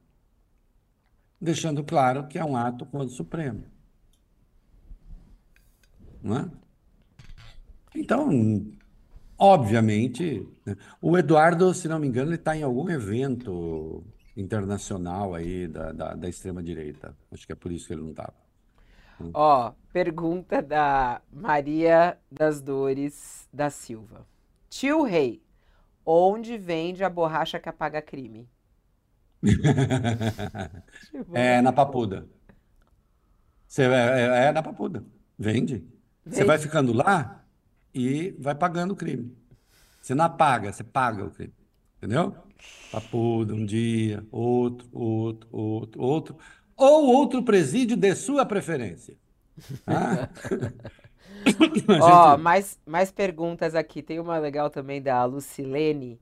deixando 1.38 1.84
claro 1.84 2.26
que 2.26 2.38
é 2.38 2.44
um 2.44 2.56
ato 2.56 2.86
contra 2.86 3.08
o 3.08 3.10
Supremo. 3.10 3.66
Não 6.24 6.38
é? 6.38 6.50
Então, 7.94 8.66
obviamente, 9.38 10.48
né? 10.64 10.74
o 11.00 11.18
Eduardo, 11.18 11.74
se 11.74 11.86
não 11.86 11.98
me 11.98 12.08
engano, 12.08 12.30
ele 12.30 12.36
está 12.36 12.56
em 12.56 12.62
algum 12.62 12.88
evento 12.88 14.02
internacional 14.34 15.34
aí 15.34 15.68
da, 15.68 15.92
da, 15.92 16.14
da 16.14 16.28
extrema-direita. 16.28 17.14
Acho 17.30 17.46
que 17.46 17.52
é 17.52 17.54
por 17.54 17.70
isso 17.70 17.86
que 17.86 17.92
ele 17.92 18.00
não 18.00 18.10
estava. 18.10 18.32
Ó, 19.34 19.72
pergunta 19.92 20.62
da 20.62 21.20
Maria 21.30 22.18
das 22.32 22.62
Dores 22.62 23.46
da 23.52 23.68
Silva. 23.68 24.26
Tio 24.70 25.02
Rei, 25.02 25.42
onde 26.06 26.56
vende 26.56 27.04
a 27.04 27.10
borracha 27.10 27.60
que 27.60 27.68
apaga 27.68 28.00
crime? 28.00 28.48
é 31.34 31.60
na 31.60 31.70
Papuda. 31.70 32.26
Você, 33.68 33.82
é, 33.82 33.86
é, 33.86 34.46
é 34.46 34.52
na 34.52 34.62
Papuda. 34.62 35.04
Vende. 35.38 35.93
Você 36.26 36.44
vai 36.44 36.58
ficando 36.58 36.92
lá 36.92 37.44
e 37.94 38.34
vai 38.38 38.54
pagando 38.54 38.92
o 38.92 38.96
crime. 38.96 39.36
Você 40.00 40.14
não 40.14 40.24
apaga, 40.24 40.72
você 40.72 40.84
paga 40.84 41.24
o 41.24 41.30
crime. 41.30 41.52
Entendeu? 41.98 42.34
Papuda, 42.90 43.54
um 43.54 43.64
dia, 43.64 44.24
outro, 44.30 44.88
outro, 44.92 45.48
outro, 45.52 46.02
outro. 46.02 46.36
Ou 46.76 47.06
outro 47.06 47.42
presídio 47.42 47.96
de 47.96 48.14
sua 48.14 48.44
preferência. 48.44 49.16
Ah? 49.86 50.28
Ó, 52.00 52.38
mais, 52.38 52.78
mais 52.86 53.12
perguntas 53.12 53.74
aqui. 53.74 54.02
Tem 54.02 54.18
uma 54.18 54.38
legal 54.38 54.68
também 54.70 55.00
da 55.00 55.24
Lucilene. 55.24 56.18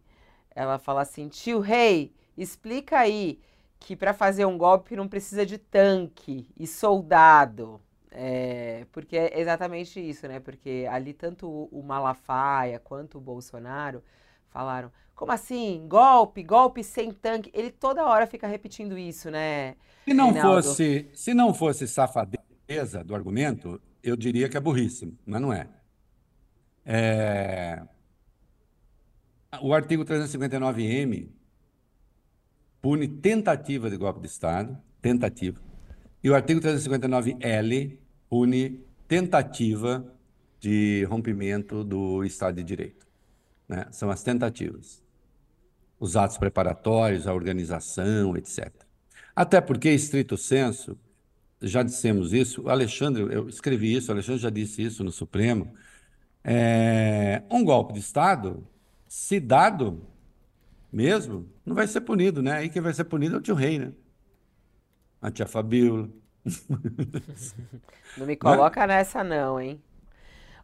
Ela 0.54 0.78
fala 0.78 1.02
assim: 1.02 1.28
tio 1.28 1.60
Rei, 1.60 2.12
Explica 2.36 2.98
aí 2.98 3.38
que 3.78 3.94
para 3.96 4.14
fazer 4.14 4.44
um 4.46 4.56
golpe 4.56 4.96
não 4.96 5.08
precisa 5.08 5.44
de 5.44 5.58
tanque 5.58 6.48
e 6.58 6.66
soldado. 6.66 7.80
É, 8.14 8.86
porque 8.92 9.16
é 9.16 9.40
exatamente 9.40 9.98
isso, 9.98 10.28
né? 10.28 10.38
Porque 10.38 10.86
ali 10.90 11.14
tanto 11.14 11.48
o 11.48 11.82
Malafaia 11.82 12.78
quanto 12.78 13.16
o 13.16 13.20
Bolsonaro 13.20 14.02
falaram, 14.50 14.92
como 15.14 15.32
assim? 15.32 15.86
Golpe, 15.88 16.42
golpe 16.42 16.84
sem 16.84 17.10
tanque. 17.10 17.50
Ele 17.54 17.70
toda 17.70 18.04
hora 18.04 18.26
fica 18.26 18.46
repetindo 18.46 18.98
isso, 18.98 19.30
né? 19.30 19.76
Se 20.04 20.12
não 20.12 20.34
fosse, 20.34 21.10
se 21.14 21.32
não 21.32 21.54
fosse 21.54 21.88
safadeza 21.88 23.02
do 23.02 23.14
argumento, 23.14 23.80
eu 24.02 24.14
diria 24.14 24.48
que 24.48 24.56
é 24.58 24.60
burríssimo, 24.60 25.16
mas 25.24 25.40
não 25.40 25.52
é. 25.52 25.68
é... 26.84 27.82
o 29.62 29.72
artigo 29.72 30.04
359-M 30.04 31.30
pune 32.82 33.08
tentativa 33.08 33.88
de 33.88 33.96
golpe 33.96 34.20
de 34.20 34.26
Estado, 34.26 34.76
tentativa, 35.00 35.60
e 36.22 36.28
o 36.28 36.34
artigo 36.34 36.60
359-L 36.60 38.01
pune 38.32 38.80
tentativa 39.06 40.10
de 40.58 41.04
rompimento 41.04 41.84
do 41.84 42.24
Estado 42.24 42.54
de 42.54 42.64
Direito. 42.64 43.06
Né? 43.68 43.86
São 43.90 44.08
as 44.08 44.22
tentativas. 44.22 45.02
Os 46.00 46.16
atos 46.16 46.38
preparatórios, 46.38 47.26
a 47.26 47.34
organização, 47.34 48.34
etc. 48.34 48.72
Até 49.36 49.60
porque, 49.60 49.90
estrito 49.90 50.38
senso, 50.38 50.98
já 51.60 51.82
dissemos 51.82 52.32
isso, 52.32 52.70
Alexandre, 52.70 53.22
eu 53.30 53.50
escrevi 53.50 53.94
isso, 53.94 54.10
Alexandre 54.10 54.40
já 54.40 54.48
disse 54.48 54.80
isso 54.80 55.04
no 55.04 55.12
Supremo, 55.12 55.74
é, 56.42 57.42
um 57.50 57.62
golpe 57.62 57.92
de 57.92 57.98
Estado, 57.98 58.66
se 59.06 59.38
dado 59.40 60.06
mesmo, 60.90 61.50
não 61.66 61.74
vai 61.74 61.86
ser 61.86 62.00
punido, 62.00 62.40
né? 62.40 62.52
Aí 62.52 62.70
quem 62.70 62.80
vai 62.80 62.94
ser 62.94 63.04
punido 63.04 63.34
é 63.34 63.38
o 63.38 63.42
tio 63.42 63.54
Rei, 63.54 63.78
né? 63.78 63.92
A 65.20 65.30
tia 65.30 65.46
Fabíola. 65.46 66.21
Não 68.18 68.26
me 68.26 68.36
coloca 68.36 68.86
né? 68.86 68.96
nessa 68.98 69.22
não, 69.22 69.60
hein? 69.60 69.82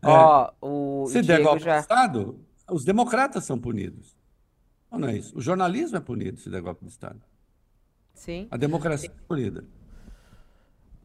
É. 0.03 0.09
Ó, 0.09 0.53
o 0.61 1.07
se 1.09 1.23
der 1.23 1.43
golpe 1.43 1.63
já... 1.63 1.77
de 1.77 1.81
Estado, 1.83 2.39
os 2.71 2.85
democratas 2.85 3.45
são 3.45 3.59
punidos. 3.59 4.17
Ou 4.91 4.99
não 4.99 5.09
é 5.09 5.17
isso? 5.17 5.37
O 5.37 5.41
jornalismo 5.41 5.97
é 5.97 6.01
punido 6.01 6.39
se 6.39 6.49
der 6.49 6.63
golpe 6.63 6.85
de 6.85 6.91
Estado. 6.91 7.21
Sim. 8.15 8.49
A 8.51 8.57
democracia 8.57 9.09
Sim. 9.09 9.15
é 9.17 9.27
punida. 9.27 9.65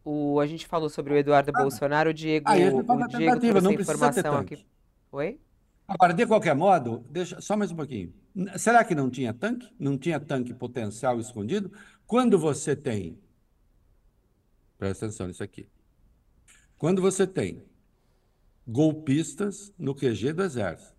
O, 0.03 0.39
a 0.39 0.47
gente 0.47 0.67
falou 0.67 0.89
sobre 0.89 1.13
o 1.13 1.17
Eduardo 1.17 1.51
ah, 1.55 1.61
Bolsonaro, 1.61 2.09
o 2.09 2.13
Diego, 2.13 2.45
ah, 2.47 2.53
o 2.53 2.55
Diego 2.57 3.39
trouxe 3.39 3.61
não 3.61 3.71
informação 3.71 4.37
aqui. 4.37 4.65
Oi? 5.11 5.39
Agora, 5.87 6.13
de 6.13 6.25
qualquer 6.25 6.55
modo, 6.55 7.05
deixa 7.09 7.39
só 7.39 7.55
mais 7.55 7.71
um 7.71 7.75
pouquinho. 7.75 8.13
Será 8.57 8.83
que 8.83 8.95
não 8.95 9.09
tinha 9.09 9.33
tanque? 9.33 9.69
Não 9.79 9.97
tinha 9.97 10.19
tanque 10.19 10.53
potencial 10.53 11.19
escondido? 11.19 11.71
Quando 12.05 12.37
você 12.37 12.75
tem. 12.75 13.17
Presta 14.83 15.05
atenção 15.05 15.27
nisso 15.27 15.41
aqui. 15.41 15.65
Quando 16.77 17.01
você 17.01 17.25
tem 17.25 17.63
golpistas 18.67 19.73
no 19.79 19.95
QG 19.95 20.33
do 20.33 20.43
Exército, 20.43 20.93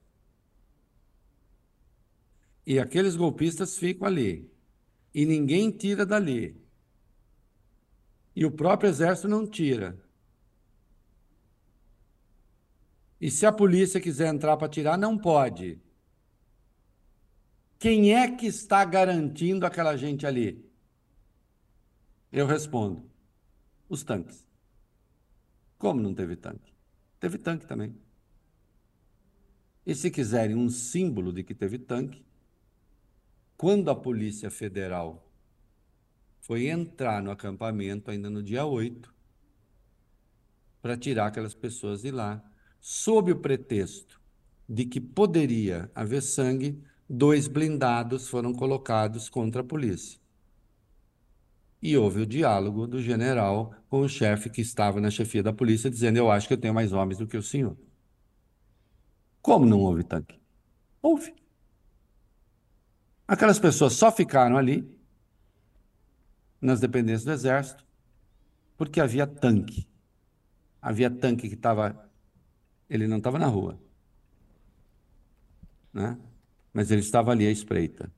e 2.67 2.79
aqueles 2.79 3.15
golpistas 3.15 3.77
ficam 3.77 4.07
ali, 4.07 4.51
e 5.13 5.27
ninguém 5.27 5.71
tira 5.71 6.07
dali, 6.07 6.59
e 8.35 8.47
o 8.47 8.51
próprio 8.51 8.89
Exército 8.89 9.29
não 9.29 9.47
tira. 9.47 10.03
E 13.21 13.31
se 13.31 13.45
a 13.45 13.53
polícia 13.53 14.01
quiser 14.01 14.33
entrar 14.33 14.57
para 14.57 14.67
tirar, 14.67 14.97
não 14.97 15.19
pode. 15.19 15.79
Quem 17.79 18.15
é 18.15 18.35
que 18.35 18.47
está 18.47 18.83
garantindo 18.83 19.67
aquela 19.67 19.95
gente 19.95 20.27
ali? 20.27 20.67
Eu 22.33 22.47
respondo: 22.47 23.13
os 23.95 24.03
tanques. 24.03 24.47
Como 25.79 26.01
não 26.01 26.15
teve 26.15 26.37
tanque? 26.37 26.73
Teve 27.19 27.39
tanque 27.39 27.67
também. 27.67 27.97
E 29.87 29.95
se 29.95 30.11
quiserem 30.11 30.57
um 30.57 30.69
símbolo 30.69 31.33
de 31.33 31.43
que 31.43 31.55
teve 31.55 31.79
tanque, 31.79 32.25
quando 33.57 33.91
a 33.91 33.95
Polícia 33.95 34.51
Federal 34.51 35.31
foi 36.41 36.69
entrar 36.69 37.23
no 37.23 37.31
acampamento 37.31 38.11
ainda 38.11 38.29
no 38.29 38.43
dia 38.43 38.65
8 38.65 39.15
para 40.83 40.97
tirar 40.97 41.27
aquelas 41.27 41.55
pessoas 41.55 42.03
de 42.03 42.11
lá, 42.11 42.45
sob 42.79 43.33
o 43.33 43.41
pretexto 43.41 44.21
de 44.69 44.85
que 44.85 45.01
poderia 45.01 45.91
haver 45.95 46.23
sangue, 46.23 46.83
dois 47.09 47.49
blindados 47.49 48.29
foram 48.29 48.53
colocados 48.53 49.29
contra 49.31 49.63
a 49.63 49.65
polícia. 49.65 50.21
E 51.85 51.99
houve 51.99 52.23
o 52.23 52.27
diálogo 52.27 52.87
do 52.87 52.99
general 52.99 53.75
com 53.91 54.01
o 54.01 54.09
chefe 54.09 54.49
que 54.49 54.63
estava 54.63 55.03
na 55.03 55.11
chefia 55.11 55.43
da 55.43 55.53
polícia, 55.53 55.91
dizendo: 55.91 56.17
Eu 56.17 56.31
acho 56.31 56.49
que 56.49 56.55
eu 56.55 56.59
tenho 56.59 56.73
mais 56.73 56.95
homens 56.95 57.19
do 57.19 57.27
que 57.27 57.37
o 57.37 57.43
senhor. 57.43 57.77
Como 59.43 59.67
não 59.67 59.81
houve 59.81 60.03
tanque? 60.03 60.41
Houve. 61.03 61.35
Aquelas 63.29 63.59
pessoas 63.59 63.93
só 63.93 64.11
ficaram 64.11 64.57
ali, 64.57 64.99
nas 66.59 66.81
dependências 66.81 67.25
do 67.25 67.33
exército, 67.33 67.85
porque 68.79 68.99
havia 68.99 69.27
tanque. 69.27 69.87
Havia 70.81 71.11
tanque 71.11 71.51
que 71.51 71.55
estava. 71.55 72.11
Ele 72.89 73.07
não 73.07 73.19
estava 73.19 73.39
na 73.39 73.47
rua. 73.47 73.79
Né? 75.93 76.19
Mas 76.73 76.91
ele 76.91 77.03
estava 77.03 77.31
ali 77.31 77.47
à 77.47 77.51
espreita. 77.51 78.11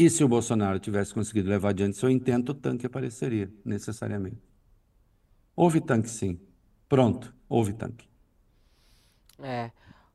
E 0.00 0.08
se 0.08 0.22
o 0.22 0.28
Bolsonaro 0.28 0.78
tivesse 0.78 1.12
conseguido 1.12 1.48
levar 1.48 1.70
adiante 1.70 1.96
seu 1.96 2.08
intento, 2.08 2.50
o 2.50 2.54
tanque 2.54 2.86
apareceria, 2.86 3.52
necessariamente. 3.64 4.40
Houve 5.56 5.80
tanque, 5.80 6.08
sim. 6.08 6.38
Pronto, 6.88 7.34
houve 7.48 7.72
tanque. 7.72 8.08
É. 9.42 9.72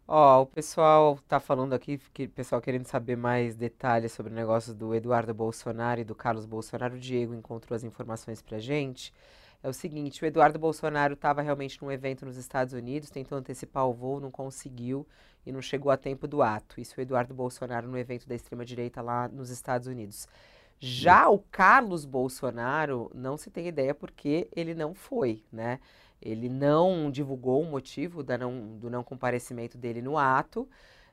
Ó, 0.07 0.43
o 0.43 0.45
pessoal 0.45 1.19
tá 1.27 1.38
falando 1.38 1.73
aqui, 1.73 1.99
que, 2.13 2.29
pessoal 2.29 2.61
querendo 2.61 2.86
saber 2.86 3.17
mais 3.17 3.55
detalhes 3.55 4.13
sobre 4.13 4.31
o 4.31 4.36
negócio 4.36 4.73
do 4.73 4.95
Eduardo 4.95 5.34
Bolsonaro 5.34 5.99
e 5.99 6.05
do 6.05 6.15
Carlos 6.15 6.45
Bolsonaro. 6.45 6.95
O 6.95 6.99
Diego 6.99 7.34
encontrou 7.34 7.75
as 7.75 7.84
informações 7.84 8.41
pra 8.41 8.59
gente. 8.59 9.13
É 9.61 9.67
o 9.67 9.73
seguinte, 9.73 10.23
o 10.23 10.25
Eduardo 10.25 10.57
Bolsonaro 10.57 11.13
estava 11.13 11.41
realmente 11.41 11.81
num 11.81 11.91
evento 11.91 12.25
nos 12.25 12.38
Estados 12.38 12.73
Unidos, 12.73 13.09
tentou 13.09 13.38
antecipar 13.38 13.86
o 13.86 13.93
voo, 13.93 14.21
não 14.21 14.31
conseguiu 14.31 15.05
e 15.45 15.51
não 15.51 15.61
chegou 15.61 15.91
a 15.91 15.97
tempo 15.97 16.27
do 16.27 16.41
ato. 16.41 16.79
Isso 16.79 16.95
o 16.97 17.01
Eduardo 17.01 17.33
Bolsonaro 17.33 17.87
no 17.87 17.97
evento 17.97 18.27
da 18.27 18.35
extrema-direita 18.35 19.01
lá 19.01 19.27
nos 19.27 19.49
Estados 19.49 19.87
Unidos. 19.87 20.27
Já 20.79 21.29
o 21.29 21.39
Carlos 21.39 22.05
Bolsonaro, 22.05 23.09
não 23.13 23.37
se 23.37 23.49
tem 23.49 23.67
ideia 23.67 23.93
porque 23.93 24.49
ele 24.55 24.73
não 24.73 24.93
foi, 24.93 25.43
né? 25.51 25.79
Ele 26.21 26.49
não 26.49 27.11
divulgou 27.11 27.61
o 27.61 27.65
motivo 27.65 28.23
não, 28.23 28.77
do 28.77 28.89
não 28.89 29.03
comparecimento 29.03 29.77
dele 29.77 30.01
no 30.01 30.17
ato 30.17 30.67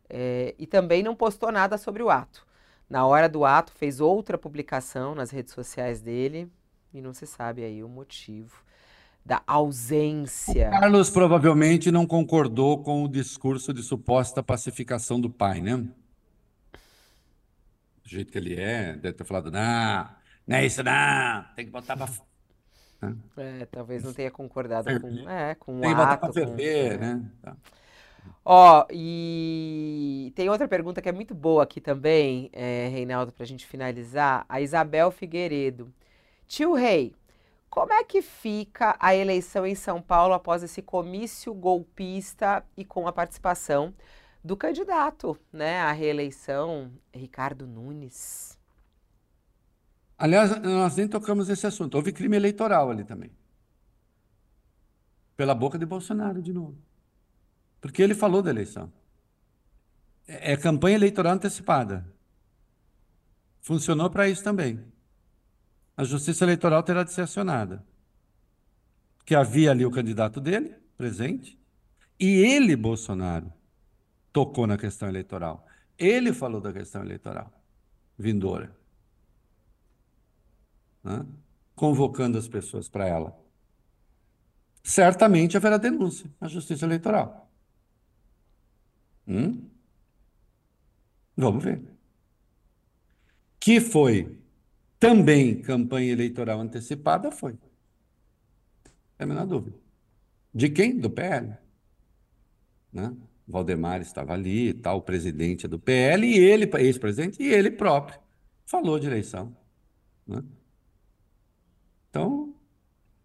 é, 0.09 0.55
e 0.59 0.67
também 0.67 1.03
não 1.03 1.17
postou 1.17 1.51
nada 1.51 1.77
sobre 1.79 2.03
o 2.03 2.11
ato. 2.11 2.47
Na 2.89 3.07
hora 3.07 3.29
do 3.29 3.45
ato, 3.45 3.73
fez 3.73 4.01
outra 4.01 4.37
publicação 4.37 5.15
nas 5.15 5.31
redes 5.31 5.53
sociais 5.53 6.01
dele 6.01 6.51
e 6.93 7.01
não 7.01 7.13
se 7.13 7.27
sabe 7.27 7.65
aí 7.65 7.83
o 7.83 7.89
motivo 7.89 8.65
da 9.25 9.43
ausência. 9.47 10.69
O 10.69 10.71
Carlos 10.71 11.11
provavelmente 11.11 11.91
não 11.91 12.07
concordou 12.07 12.83
com 12.83 13.05
o 13.05 13.09
discurso 13.09 13.73
de 13.73 13.83
suposta 13.83 14.43
pacificação 14.43 15.21
do 15.21 15.31
pai, 15.31 15.61
né? 15.61 15.77
Do 15.77 15.91
jeito 18.05 18.33
que 18.33 18.39
ele 18.39 18.61
é, 18.61 18.95
deve 18.95 19.15
ter 19.15 19.25
falado, 19.25 19.51
não, 19.51 20.09
não 20.47 20.57
é 20.57 20.67
isso 20.67 20.83
não, 20.83 21.45
tem 21.55 21.65
que 21.65 21.71
botar 21.71 21.97
pra 21.97 22.09
é, 23.39 23.65
talvez 23.65 24.05
não 24.05 24.13
tenha 24.13 24.31
concordado 24.31 25.01
com, 25.01 25.29
é, 25.29 25.55
com 25.55 25.79
o 25.79 25.81
Tem 25.81 25.93
ato. 25.93 26.33
Tem 26.33 26.45
ferver, 26.45 26.99
com, 26.99 27.05
né? 27.05 27.31
Tá. 27.41 27.57
Ó, 28.45 28.87
e 28.91 30.33
tem 30.35 30.51
outra 30.51 30.69
pergunta 30.69 31.01
que 31.01 31.09
é 31.09 31.13
muito 31.13 31.35
boa 31.35 31.63
aqui 31.63 31.81
também, 31.81 32.51
é, 32.53 32.89
Reinaldo, 32.89 33.33
para 33.33 33.45
a 33.45 33.47
gente 33.47 33.67
finalizar. 33.67 34.45
A 34.49 34.61
Isabel 34.61 35.11
Figueiredo. 35.11 35.93
Tio 36.47 36.75
Rei, 36.75 37.15
como 37.71 37.93
é 37.93 38.03
que 38.03 38.21
fica 38.21 38.97
a 38.99 39.15
eleição 39.15 39.65
em 39.65 39.77
São 39.77 40.03
Paulo 40.03 40.35
após 40.35 40.65
esse 40.65 40.83
comício 40.83 41.55
golpista 41.55 42.67
e 42.77 42.85
com 42.85 43.07
a 43.07 43.13
participação 43.13 43.95
do 44.43 44.57
candidato 44.57 45.39
né, 45.53 45.79
à 45.81 45.93
reeleição, 45.93 46.91
Ricardo 47.15 47.69
Nunes? 47.69 48.59
Aliás, 50.19 50.61
nós 50.61 50.97
nem 50.97 51.07
tocamos 51.07 51.49
esse 51.49 51.65
assunto. 51.65 51.95
Houve 51.95 52.13
crime 52.13 52.37
eleitoral 52.37 52.91
ali 52.91 53.05
também. 53.05 53.31
Pela 55.37 55.55
boca 55.55 55.79
de 55.79 55.87
Bolsonaro, 55.87 56.43
de 56.43 56.53
novo. 56.53 56.77
Porque 57.81 58.03
ele 58.03 58.15
falou 58.15 58.43
da 58.43 58.51
eleição. 58.51 58.93
É, 60.27 60.53
é 60.53 60.57
campanha 60.57 60.97
eleitoral 60.97 61.35
antecipada. 61.35 62.05
Funcionou 63.61 64.11
para 64.11 64.29
isso 64.29 64.43
também. 64.43 64.85
A 66.01 66.05
justiça 66.05 66.47
eleitoral 66.47 66.83
terá 66.83 67.05
de 67.05 67.13
ser 67.13 67.21
acionada. 67.21 67.85
Porque 69.19 69.35
havia 69.35 69.71
ali 69.71 69.85
o 69.85 69.91
candidato 69.91 70.41
dele, 70.41 70.75
presente, 70.97 71.61
e 72.19 72.27
ele, 72.27 72.75
Bolsonaro, 72.75 73.53
tocou 74.33 74.67
na 74.67 74.79
questão 74.79 75.11
eleitoral. 75.11 75.67
Ele 75.99 76.33
falou 76.33 76.59
da 76.59 76.73
questão 76.73 77.03
eleitoral 77.03 77.53
vindoura 78.19 78.75
né? 81.05 81.27
convocando 81.75 82.39
as 82.39 82.49
pessoas 82.49 82.89
para 82.89 83.07
ela. 83.07 83.39
Certamente 84.83 85.59
haverá 85.59 85.77
denúncia 85.77 86.31
à 86.41 86.49
Justiça 86.49 86.87
Eleitoral. 86.87 87.53
Hum? 89.29 89.69
Vamos 91.37 91.63
ver. 91.63 91.83
Que 93.59 93.83
foi 93.83 94.40
também 95.01 95.63
campanha 95.63 96.13
eleitoral 96.13 96.61
antecipada, 96.61 97.33
foi. 97.33 97.55
Tem 99.17 99.25
a 99.25 99.27
menor 99.27 99.47
dúvida. 99.47 99.77
De 100.55 100.69
quem? 100.69 100.99
Do 100.99 101.11
PL. 101.11 101.57
Né? 102.93 103.17
Valdemar 103.49 104.01
estava 104.01 104.35
ali, 104.35 104.75
tal, 104.75 104.99
o 104.99 105.03
presidente 105.03 105.67
do 105.67 105.79
PL, 105.79 106.27
e 106.27 106.39
ele, 106.39 106.71
ex-presidente, 106.79 107.43
e 107.43 107.49
ele 107.49 107.71
próprio 107.71 108.21
falou 108.67 109.01
de 109.01 109.09
eleição. 109.09 109.57
Né? 110.27 110.45
Então, 112.09 112.55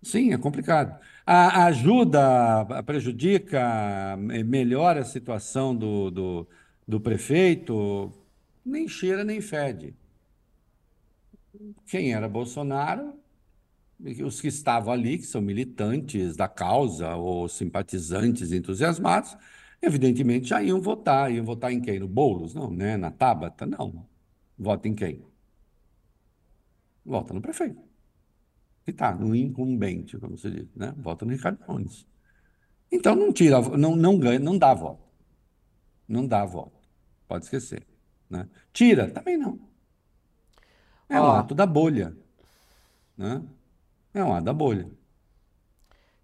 sim, 0.02 0.34
é 0.34 0.38
complicado. 0.38 1.00
A 1.26 1.66
ajuda, 1.66 2.66
prejudica, 2.84 4.16
melhora 4.18 5.02
a 5.02 5.06
situação 5.06 5.76
do, 5.76 6.10
do, 6.10 6.48
do 6.88 7.00
prefeito, 7.00 8.12
nem 8.66 8.88
cheira 8.88 9.24
nem 9.24 9.42
fede. 9.42 9.96
Quem 11.88 12.14
era 12.14 12.28
Bolsonaro, 12.28 13.14
os 14.24 14.41
que 14.41 14.47
estavam 14.47 14.93
ali, 14.93 15.18
que 15.18 15.26
são 15.26 15.41
militantes 15.41 16.36
da 16.36 16.47
causa 16.47 17.16
ou 17.16 17.47
simpatizantes 17.47 18.51
entusiasmados, 18.51 19.36
evidentemente 19.82 20.47
já 20.47 20.62
iam 20.62 20.82
votar. 20.82 21.32
Iam 21.32 21.45
votar 21.45 21.72
em 21.72 21.82
quem? 21.82 21.99
No 21.99 22.08
Boulos? 22.08 22.53
Não, 22.53 22.72
né? 22.72 22.97
Na 22.97 23.12
Tabata? 23.12 23.66
Não. 23.66 24.06
Vota 24.58 24.88
em 24.88 24.95
quem? 24.95 25.24
Vota 27.06 27.34
no 27.34 27.41
prefeito. 27.41 27.82
Que 28.84 28.91
está 28.91 29.14
no 29.16 29.36
incumbente, 29.36 30.18
como 30.18 30.38
se 30.38 30.49
diz, 30.51 30.68
né? 30.76 30.93
Vota 30.97 31.26
no 31.26 31.32
Ricardo 31.32 31.60
Nunes. 31.68 32.06
Então 32.91 33.16
não 33.16 33.34
tira, 33.34 33.60
não, 33.78 33.95
não 33.95 34.18
ganha, 34.18 34.39
não 34.39 34.58
dá 34.58 34.74
voto. 34.74 35.03
Não 36.08 36.28
dá 36.28 36.45
voto. 36.45 36.80
Pode 37.28 37.45
esquecer. 37.45 37.86
Né? 38.30 38.47
Tira? 38.72 39.10
Também 39.10 39.38
não. 39.38 39.60
É 41.10 41.20
um 41.20 41.32
ato 41.32 41.53
da 41.53 41.66
bolha. 41.66 42.16
Né? 43.18 43.41
É 44.14 44.24
um 44.24 44.34
ato 44.34 44.45
da 44.45 44.53
bolha. 44.53 44.89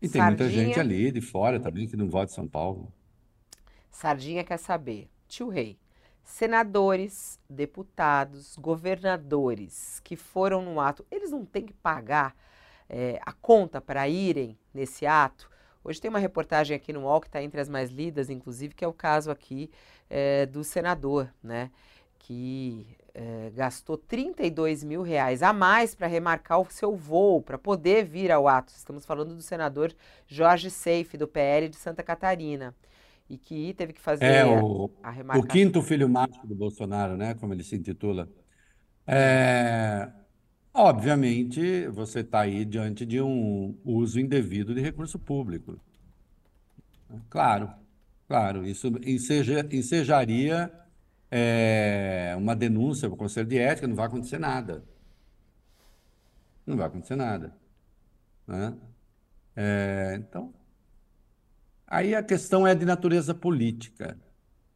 E 0.01 0.09
tem 0.09 0.21
muita 0.21 0.49
gente 0.49 0.79
ali 0.79 1.11
de 1.11 1.21
fora 1.21 1.59
também 1.59 1.87
que 1.87 1.95
não 1.95 2.09
vota 2.09 2.31
em 2.31 2.35
São 2.35 2.47
Paulo. 2.47 2.91
Sardinha 3.89 4.43
quer 4.43 4.57
saber. 4.57 5.09
Tio 5.27 5.49
Rei, 5.49 5.77
senadores, 6.23 7.39
deputados, 7.49 8.57
governadores 8.57 9.99
que 10.03 10.15
foram 10.15 10.61
no 10.61 10.79
ato, 10.79 11.05
eles 11.11 11.31
não 11.31 11.45
têm 11.45 11.65
que 11.65 11.73
pagar 11.73 12.35
é, 12.89 13.19
a 13.25 13.31
conta 13.31 13.79
para 13.79 14.09
irem 14.09 14.57
nesse 14.73 15.05
ato? 15.05 15.49
Hoje 15.83 16.01
tem 16.01 16.09
uma 16.09 16.19
reportagem 16.19 16.75
aqui 16.75 16.91
no 16.93 17.01
UOL 17.01 17.21
que 17.21 17.27
está 17.27 17.41
entre 17.41 17.59
as 17.59 17.69
mais 17.69 17.89
lidas, 17.89 18.29
inclusive, 18.29 18.75
que 18.75 18.83
é 18.83 18.87
o 18.87 18.93
caso 18.93 19.31
aqui 19.31 19.71
é, 20.09 20.45
do 20.45 20.63
senador, 20.63 21.33
né? 21.41 21.71
Que 22.19 22.85
é, 23.13 23.51
gastou 23.53 23.97
32 23.97 24.83
mil 24.83 25.01
reais 25.01 25.43
a 25.43 25.51
mais 25.51 25.93
para 25.93 26.07
remarcar 26.07 26.59
o 26.59 26.71
seu 26.71 26.95
voo, 26.95 27.41
para 27.41 27.57
poder 27.57 28.05
vir 28.05 28.31
ao 28.31 28.47
ato. 28.47 28.73
Estamos 28.75 29.05
falando 29.05 29.35
do 29.35 29.41
senador 29.41 29.93
Jorge 30.27 30.69
Seife, 30.69 31.17
do 31.17 31.27
PL 31.27 31.69
de 31.69 31.75
Santa 31.75 32.03
Catarina 32.03 32.75
e 33.29 33.37
que 33.37 33.73
teve 33.75 33.93
que 33.93 34.01
fazer 34.01 34.25
é, 34.25 34.45
o, 34.45 34.89
a 35.01 35.09
remarcação. 35.09 35.47
O 35.47 35.51
quinto 35.51 35.81
filho 35.81 36.09
macho 36.09 36.45
do 36.45 36.53
Bolsonaro, 36.53 37.15
né? 37.15 37.33
Como 37.35 37.53
ele 37.53 37.63
se 37.63 37.77
intitula. 37.77 38.29
É, 39.07 40.09
obviamente, 40.73 41.87
você 41.87 42.19
está 42.19 42.41
aí 42.41 42.65
diante 42.65 43.05
de 43.05 43.21
um 43.21 43.77
uso 43.85 44.19
indevido 44.19 44.75
de 44.75 44.81
recurso 44.81 45.17
público. 45.17 45.79
Claro, 47.29 47.69
claro. 48.27 48.65
Isso 48.65 48.87
enseja, 49.05 49.65
ensejaria 49.71 50.69
é, 51.31 52.35
uma 52.37 52.55
denúncia 52.55 53.07
para 53.07 53.15
o 53.15 53.17
Conselho 53.17 53.47
de 53.47 53.57
Ética, 53.57 53.87
não 53.87 53.95
vai 53.95 54.05
acontecer 54.05 54.37
nada. 54.37 54.83
Não 56.65 56.77
vai 56.77 56.87
acontecer 56.87 57.15
nada. 57.15 57.55
Né? 58.45 58.75
É, 59.55 60.15
então, 60.17 60.53
Aí 61.91 62.15
a 62.15 62.23
questão 62.23 62.65
é 62.65 62.73
de 62.73 62.85
natureza 62.85 63.35
política. 63.35 64.17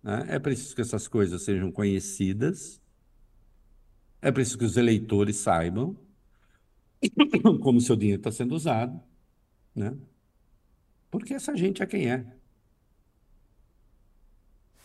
Né? 0.04 0.26
É 0.28 0.38
preciso 0.38 0.76
que 0.76 0.82
essas 0.82 1.08
coisas 1.08 1.44
sejam 1.44 1.72
conhecidas, 1.72 2.82
é 4.22 4.30
preciso 4.34 4.58
que 4.58 4.66
os 4.66 4.76
eleitores 4.76 5.38
saibam 5.38 5.96
como 7.64 7.80
seu 7.80 7.96
dinheiro 7.96 8.20
está 8.20 8.34
sendo 8.34 8.54
usado, 8.54 9.02
né? 9.74 9.96
porque 11.10 11.34
essa 11.34 11.56
gente 11.56 11.82
é 11.82 11.86
quem 11.86 12.12
é. 12.12 12.26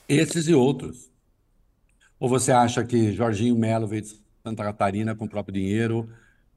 Esses 0.08 0.46
e 0.46 0.54
outros. 0.54 1.10
Ou 2.20 2.28
você 2.28 2.52
acha 2.52 2.84
que 2.84 3.12
Jorginho 3.12 3.56
Melo 3.56 3.86
veio 3.86 4.02
de 4.02 4.20
Santa 4.44 4.62
Catarina 4.62 5.16
com 5.16 5.24
o 5.24 5.28
próprio 5.28 5.54
dinheiro, 5.54 6.08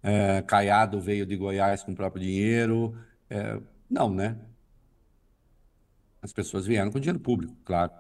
é, 0.04 0.42
Caiado 0.42 1.00
veio 1.00 1.26
de 1.26 1.38
Goiás 1.38 1.82
com 1.84 1.94
o 1.94 1.96
próprio 1.96 2.22
dinheiro? 2.22 2.96
É, 3.30 3.58
não, 3.90 4.14
né? 4.14 4.38
As 6.22 6.34
pessoas 6.34 6.66
vieram 6.66 6.92
com 6.92 7.00
dinheiro 7.00 7.20
público, 7.20 7.56
claro. 7.64 7.92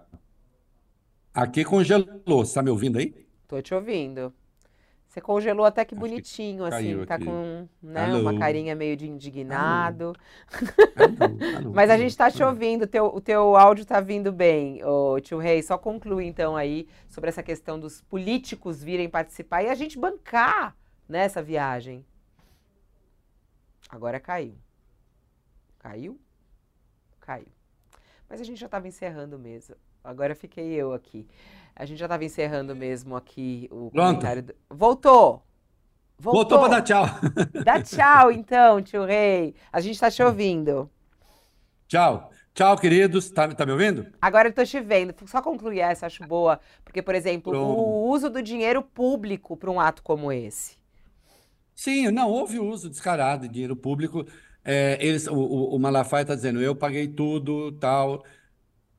Aqui 1.34 1.64
congelou. 1.64 2.12
Você 2.26 2.52
está 2.52 2.62
me 2.62 2.70
ouvindo 2.70 3.00
aí? 3.00 3.26
Tô 3.48 3.62
te 3.62 3.74
ouvindo. 3.74 4.34
Você 5.14 5.22
congelou 5.22 5.64
até 5.64 5.86
que 5.86 5.94
Acho 5.94 6.00
bonitinho, 6.00 6.68
que 6.68 6.74
assim, 6.74 7.06
tá 7.06 7.16
aqui. 7.16 7.26
com 7.26 7.68
né, 7.80 8.12
uma 8.16 8.36
carinha 8.36 8.74
meio 8.74 8.98
de 8.98 9.08
indignado. 9.08 10.16
Alô. 10.96 11.56
Alô. 11.60 11.70
Mas 11.72 11.92
a 11.92 11.98
gente 11.98 12.10
está 12.10 12.32
te 12.32 12.42
ouvindo, 12.42 12.88
teu, 12.88 13.06
o 13.06 13.22
teu 13.22 13.56
áudio 13.56 13.84
está 13.84 14.02
vindo 14.02 14.32
bem, 14.32 14.84
ô, 14.84 15.20
tio 15.22 15.38
Rei. 15.38 15.62
Só 15.62 15.78
conclui 15.78 16.26
então 16.26 16.56
aí 16.56 16.88
sobre 17.08 17.30
essa 17.30 17.44
questão 17.44 17.80
dos 17.80 18.02
políticos 18.02 18.84
virem 18.84 19.08
participar 19.08 19.62
e 19.62 19.70
a 19.70 19.76
gente 19.76 20.00
bancar 20.00 20.76
nessa 21.08 21.44
viagem. 21.44 22.04
Agora 23.90 24.20
caiu. 24.20 24.56
Caiu? 25.78 26.20
Caiu. 27.20 27.54
Mas 28.28 28.42
a 28.42 28.44
gente 28.44 28.60
já 28.60 28.66
estava 28.66 28.88
encerrando 28.88 29.38
mesmo. 29.38 29.76
Agora 30.04 30.34
fiquei 30.34 30.74
eu 30.74 30.92
aqui. 30.92 31.28
A 31.76 31.86
gente 31.86 31.98
já 31.98 32.06
estava 32.06 32.24
encerrando 32.24 32.76
mesmo 32.76 33.16
aqui 33.16 33.68
o 33.72 33.90
Pronto. 33.90 33.94
comentário. 33.94 34.44
Do... 34.44 34.56
Voltou! 34.70 35.44
Voltou, 36.18 36.34
Voltou 36.34 36.60
para 36.60 36.70
dar 36.70 36.82
tchau. 36.82 37.06
Dá 37.66 37.82
tchau, 37.82 38.32
então, 38.32 38.82
tio 38.82 39.04
Rei. 39.04 39.56
A 39.72 39.82
gente 39.82 39.96
está 39.96 40.10
te 40.10 40.22
ouvindo. 40.22 40.90
Tchau. 41.88 42.32
Tchau, 42.54 42.78
queridos. 42.78 43.30
Tá, 43.32 43.48
tá 43.48 43.66
me 43.66 43.72
ouvindo? 43.72 44.06
Agora 44.22 44.48
eu 44.48 44.52
estou 44.52 44.66
te 44.66 44.80
vendo. 44.80 45.14
Só 45.26 45.42
concluir 45.42 45.80
essa, 45.80 46.06
acho 46.06 46.24
boa. 46.26 46.60
Porque, 46.86 47.02
por 47.02 47.16
exemplo, 47.16 47.52
Pronto. 47.52 47.80
o 47.80 48.10
uso 48.10 48.30
do 48.30 48.44
dinheiro 48.44 48.82
público 48.82 49.58
para 49.58 49.72
um 49.72 49.80
ato 49.80 50.04
como 50.04 50.32
esse. 50.32 50.78
Sim, 51.74 52.12
não 52.12 52.30
houve 52.30 52.60
uso 52.60 52.90
descarado 52.90 53.48
de 53.48 53.54
dinheiro 53.54 53.76
público. 53.76 54.26
É, 54.64 54.98
eles, 55.02 55.28
o, 55.28 55.36
o 55.36 55.80
Malafaia 55.80 56.22
está 56.22 56.36
dizendo, 56.36 56.62
eu 56.62 56.76
paguei 56.76 57.08
tudo, 57.08 57.72
tal. 57.74 58.24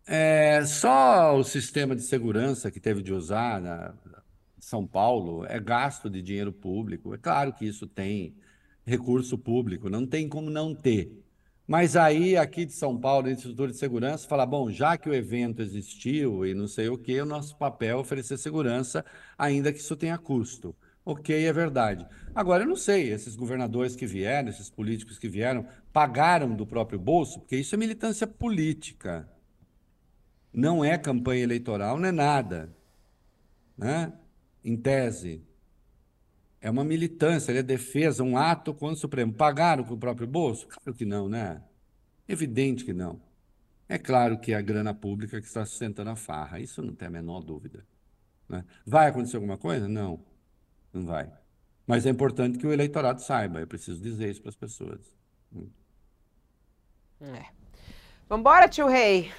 É, 0.06 0.64
só 0.66 1.36
o 1.36 1.42
sistema 1.42 1.96
de 1.96 2.02
segurança 2.02 2.70
que 2.70 2.78
teve 2.78 3.02
de 3.02 3.12
usar 3.12 3.60
na 3.60 3.94
São 4.60 4.86
Paulo 4.86 5.46
é 5.46 5.58
gasto 5.58 6.10
de 6.10 6.20
dinheiro 6.22 6.52
público. 6.52 7.14
É 7.14 7.18
claro 7.18 7.52
que 7.52 7.64
isso 7.66 7.86
tem 7.86 8.36
recurso 8.84 9.38
público, 9.38 9.88
não 9.88 10.06
tem 10.06 10.28
como 10.28 10.50
não 10.50 10.74
ter. 10.74 11.24
Mas 11.66 11.96
aí, 11.96 12.36
aqui 12.36 12.66
de 12.66 12.74
São 12.74 12.98
Paulo, 12.98 13.26
a 13.28 13.30
estrutura 13.32 13.72
de 13.72 13.78
segurança, 13.78 14.28
fala: 14.28 14.44
bom, 14.44 14.70
já 14.70 14.98
que 14.98 15.08
o 15.08 15.14
evento 15.14 15.62
existiu 15.62 16.44
e 16.44 16.52
não 16.54 16.68
sei 16.68 16.88
o 16.88 16.98
que, 16.98 17.18
o 17.20 17.24
nosso 17.26 17.56
papel 17.56 17.96
é 17.98 18.00
oferecer 18.00 18.36
segurança, 18.38 19.04
ainda 19.38 19.72
que 19.72 19.78
isso 19.78 19.96
tenha 19.96 20.18
custo. 20.18 20.76
Ok, 21.04 21.34
é 21.44 21.52
verdade. 21.52 22.06
Agora, 22.34 22.64
eu 22.64 22.68
não 22.68 22.76
sei, 22.76 23.10
esses 23.10 23.36
governadores 23.36 23.96
que 23.96 24.06
vieram, 24.06 24.48
esses 24.48 24.70
políticos 24.70 25.18
que 25.18 25.28
vieram, 25.28 25.66
pagaram 25.92 26.54
do 26.54 26.66
próprio 26.66 26.98
bolso, 26.98 27.40
porque 27.40 27.56
isso 27.56 27.74
é 27.74 27.78
militância 27.78 28.26
política. 28.26 29.28
Não 30.54 30.84
é 30.84 30.96
campanha 30.96 31.42
eleitoral, 31.42 31.98
não 31.98 32.08
é 32.08 32.12
nada. 32.12 32.72
Né? 33.76 34.12
Em 34.64 34.76
tese. 34.76 35.42
É 36.60 36.70
uma 36.70 36.84
militância, 36.84 37.52
é 37.52 37.62
defesa, 37.62 38.22
um 38.22 38.38
ato 38.38 38.72
contra 38.72 38.94
o 38.94 38.98
Supremo. 38.98 39.32
Pagaram 39.32 39.82
com 39.82 39.94
o 39.94 39.98
próprio 39.98 40.26
bolso? 40.28 40.68
Claro 40.68 40.96
que 40.96 41.04
não, 41.04 41.28
né? 41.28 41.60
Evidente 42.28 42.84
que 42.84 42.92
não. 42.92 43.20
É 43.88 43.98
claro 43.98 44.38
que 44.38 44.52
é 44.52 44.54
a 44.54 44.62
grana 44.62 44.94
pública 44.94 45.40
que 45.40 45.46
está 45.46 45.66
sustentando 45.66 46.10
a 46.10 46.16
farra. 46.16 46.60
Isso 46.60 46.80
não 46.80 46.94
tem 46.94 47.08
a 47.08 47.10
menor 47.10 47.42
dúvida. 47.42 47.84
Né? 48.48 48.64
Vai 48.86 49.08
acontecer 49.08 49.36
alguma 49.36 49.58
coisa? 49.58 49.88
Não. 49.88 50.24
Não 50.92 51.04
vai. 51.04 51.30
Mas 51.86 52.06
é 52.06 52.10
importante 52.10 52.56
que 52.58 52.66
o 52.66 52.72
eleitorado 52.72 53.20
saiba, 53.20 53.60
eu 53.60 53.66
preciso 53.66 54.00
dizer 54.00 54.30
isso 54.30 54.40
para 54.40 54.48
as 54.50 54.56
pessoas. 54.56 55.00
É. 57.20 57.44
Vambora, 58.28 58.68
tio 58.68 58.88
Rei. 58.88 59.30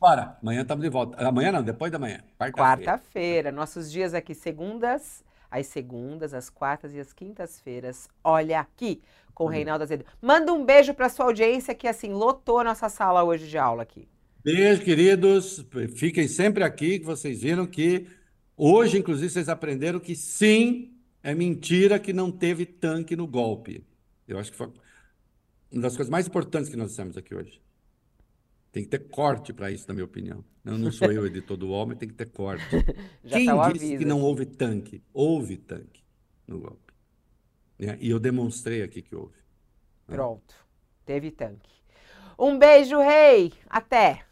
Vambora. 0.00 0.36
Amanhã 0.42 0.62
estamos 0.62 0.84
de 0.84 0.90
volta. 0.90 1.26
Amanhã 1.26 1.52
não, 1.52 1.62
depois 1.62 1.90
da 1.90 1.98
manhã. 1.98 2.20
Quarta-feira. 2.38 2.92
Quarta-feira. 2.92 3.52
Nossos 3.52 3.90
dias 3.90 4.14
aqui, 4.14 4.34
segundas, 4.34 5.24
as 5.50 5.66
segundas, 5.66 6.34
as 6.34 6.50
quartas 6.50 6.94
e 6.94 7.00
as 7.00 7.12
quintas-feiras. 7.12 8.08
Olha 8.22 8.60
aqui 8.60 9.02
com 9.34 9.44
o 9.44 9.46
hum. 9.48 9.50
Reinaldo 9.50 9.84
Azevedo. 9.84 10.08
Manda 10.20 10.52
um 10.52 10.64
beijo 10.64 10.94
para 10.94 11.08
sua 11.08 11.26
audiência 11.26 11.74
que 11.74 11.88
assim 11.88 12.12
lotou 12.12 12.60
a 12.60 12.64
nossa 12.64 12.88
sala 12.88 13.24
hoje 13.24 13.48
de 13.48 13.58
aula 13.58 13.82
aqui. 13.82 14.08
Beijo, 14.44 14.82
queridos. 14.82 15.66
Fiquem 15.96 16.28
sempre 16.28 16.62
aqui, 16.62 16.98
que 16.98 17.04
vocês 17.04 17.42
viram 17.42 17.66
que 17.66 18.06
Hoje, 18.56 18.96
inclusive, 18.96 19.28
vocês 19.28 19.50
aprenderam 19.50 20.00
que 20.00 20.16
sim, 20.16 20.96
é 21.22 21.34
mentira 21.34 21.98
que 21.98 22.12
não 22.12 22.32
teve 22.32 22.64
tanque 22.64 23.14
no 23.14 23.26
golpe. 23.26 23.84
Eu 24.26 24.38
acho 24.38 24.50
que 24.50 24.56
foi 24.56 24.72
uma 25.70 25.82
das 25.82 25.94
coisas 25.94 26.10
mais 26.10 26.26
importantes 26.26 26.70
que 26.70 26.76
nós 26.76 26.90
dissemos 26.90 27.18
aqui 27.18 27.34
hoje. 27.34 27.60
Tem 28.76 28.84
que 28.84 28.90
ter 28.90 29.08
corte 29.08 29.54
para 29.54 29.70
isso, 29.70 29.88
na 29.88 29.94
minha 29.94 30.04
opinião. 30.04 30.44
Não, 30.62 30.76
não 30.76 30.92
sou 30.92 31.10
eu 31.10 31.24
editor 31.24 31.56
do 31.56 31.86
mas 31.86 31.96
tem 31.96 32.06
que 32.06 32.14
ter 32.14 32.28
corte. 32.28 32.62
Já 33.24 33.38
Quem 33.38 33.46
tá 33.46 33.70
disse 33.70 33.86
aviso 33.86 33.98
que 34.00 34.04
não 34.04 34.20
houve 34.20 34.44
tanque? 34.44 35.02
Houve 35.14 35.56
tanque 35.56 36.04
no 36.46 36.60
golpe. 36.60 36.92
Né? 37.78 37.96
E 37.98 38.10
eu 38.10 38.20
demonstrei 38.20 38.82
aqui 38.82 39.00
que 39.00 39.16
houve. 39.16 39.32
Pronto. 40.06 40.54
Teve 41.06 41.30
tanque. 41.30 41.70
Um 42.38 42.58
beijo, 42.58 43.00
rei. 43.00 43.54
Até. 43.66 44.26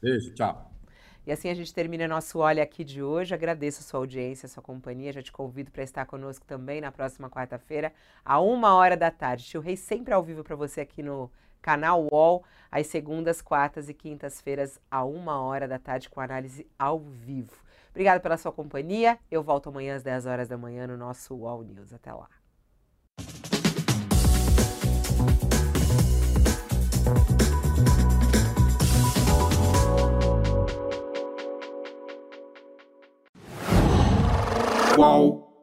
Beijo, 0.00 0.32
tchau. 0.32 0.72
E 1.26 1.32
assim 1.32 1.50
a 1.50 1.54
gente 1.54 1.74
termina 1.74 2.08
nosso 2.08 2.38
Olha 2.38 2.62
aqui 2.62 2.84
de 2.84 3.02
hoje. 3.02 3.34
Agradeço 3.34 3.80
a 3.80 3.82
sua 3.82 4.00
audiência, 4.00 4.46
a 4.46 4.48
sua 4.48 4.62
companhia. 4.62 5.12
Já 5.12 5.22
te 5.22 5.30
convido 5.30 5.70
para 5.70 5.82
estar 5.82 6.06
conosco 6.06 6.46
também 6.46 6.80
na 6.80 6.90
próxima 6.90 7.28
quarta-feira, 7.28 7.92
a 8.24 8.40
uma 8.40 8.74
hora 8.76 8.96
da 8.96 9.10
tarde. 9.10 9.44
Tio 9.44 9.60
Rei 9.60 9.76
sempre 9.76 10.14
ao 10.14 10.22
vivo 10.22 10.42
para 10.42 10.56
você 10.56 10.80
aqui 10.80 11.02
no 11.02 11.30
canal 11.64 12.06
UOL, 12.12 12.44
às 12.70 12.88
segundas, 12.88 13.40
quartas 13.40 13.88
e 13.88 13.94
quintas-feiras, 13.94 14.78
a 14.90 15.02
uma 15.02 15.40
hora 15.40 15.66
da 15.66 15.78
tarde, 15.78 16.10
com 16.10 16.20
análise 16.20 16.66
ao 16.78 17.00
vivo. 17.00 17.56
Obrigada 17.90 18.20
pela 18.20 18.36
sua 18.36 18.52
companhia. 18.52 19.18
Eu 19.30 19.42
volto 19.42 19.70
amanhã 19.70 19.96
às 19.96 20.02
10 20.02 20.26
horas 20.26 20.46
da 20.46 20.58
manhã 20.58 20.86
no 20.86 20.98
nosso 20.98 21.34
UOL 21.34 21.62
News. 21.62 21.94
Até 21.94 22.12
lá. 22.12 22.28
Qual? 34.94 35.53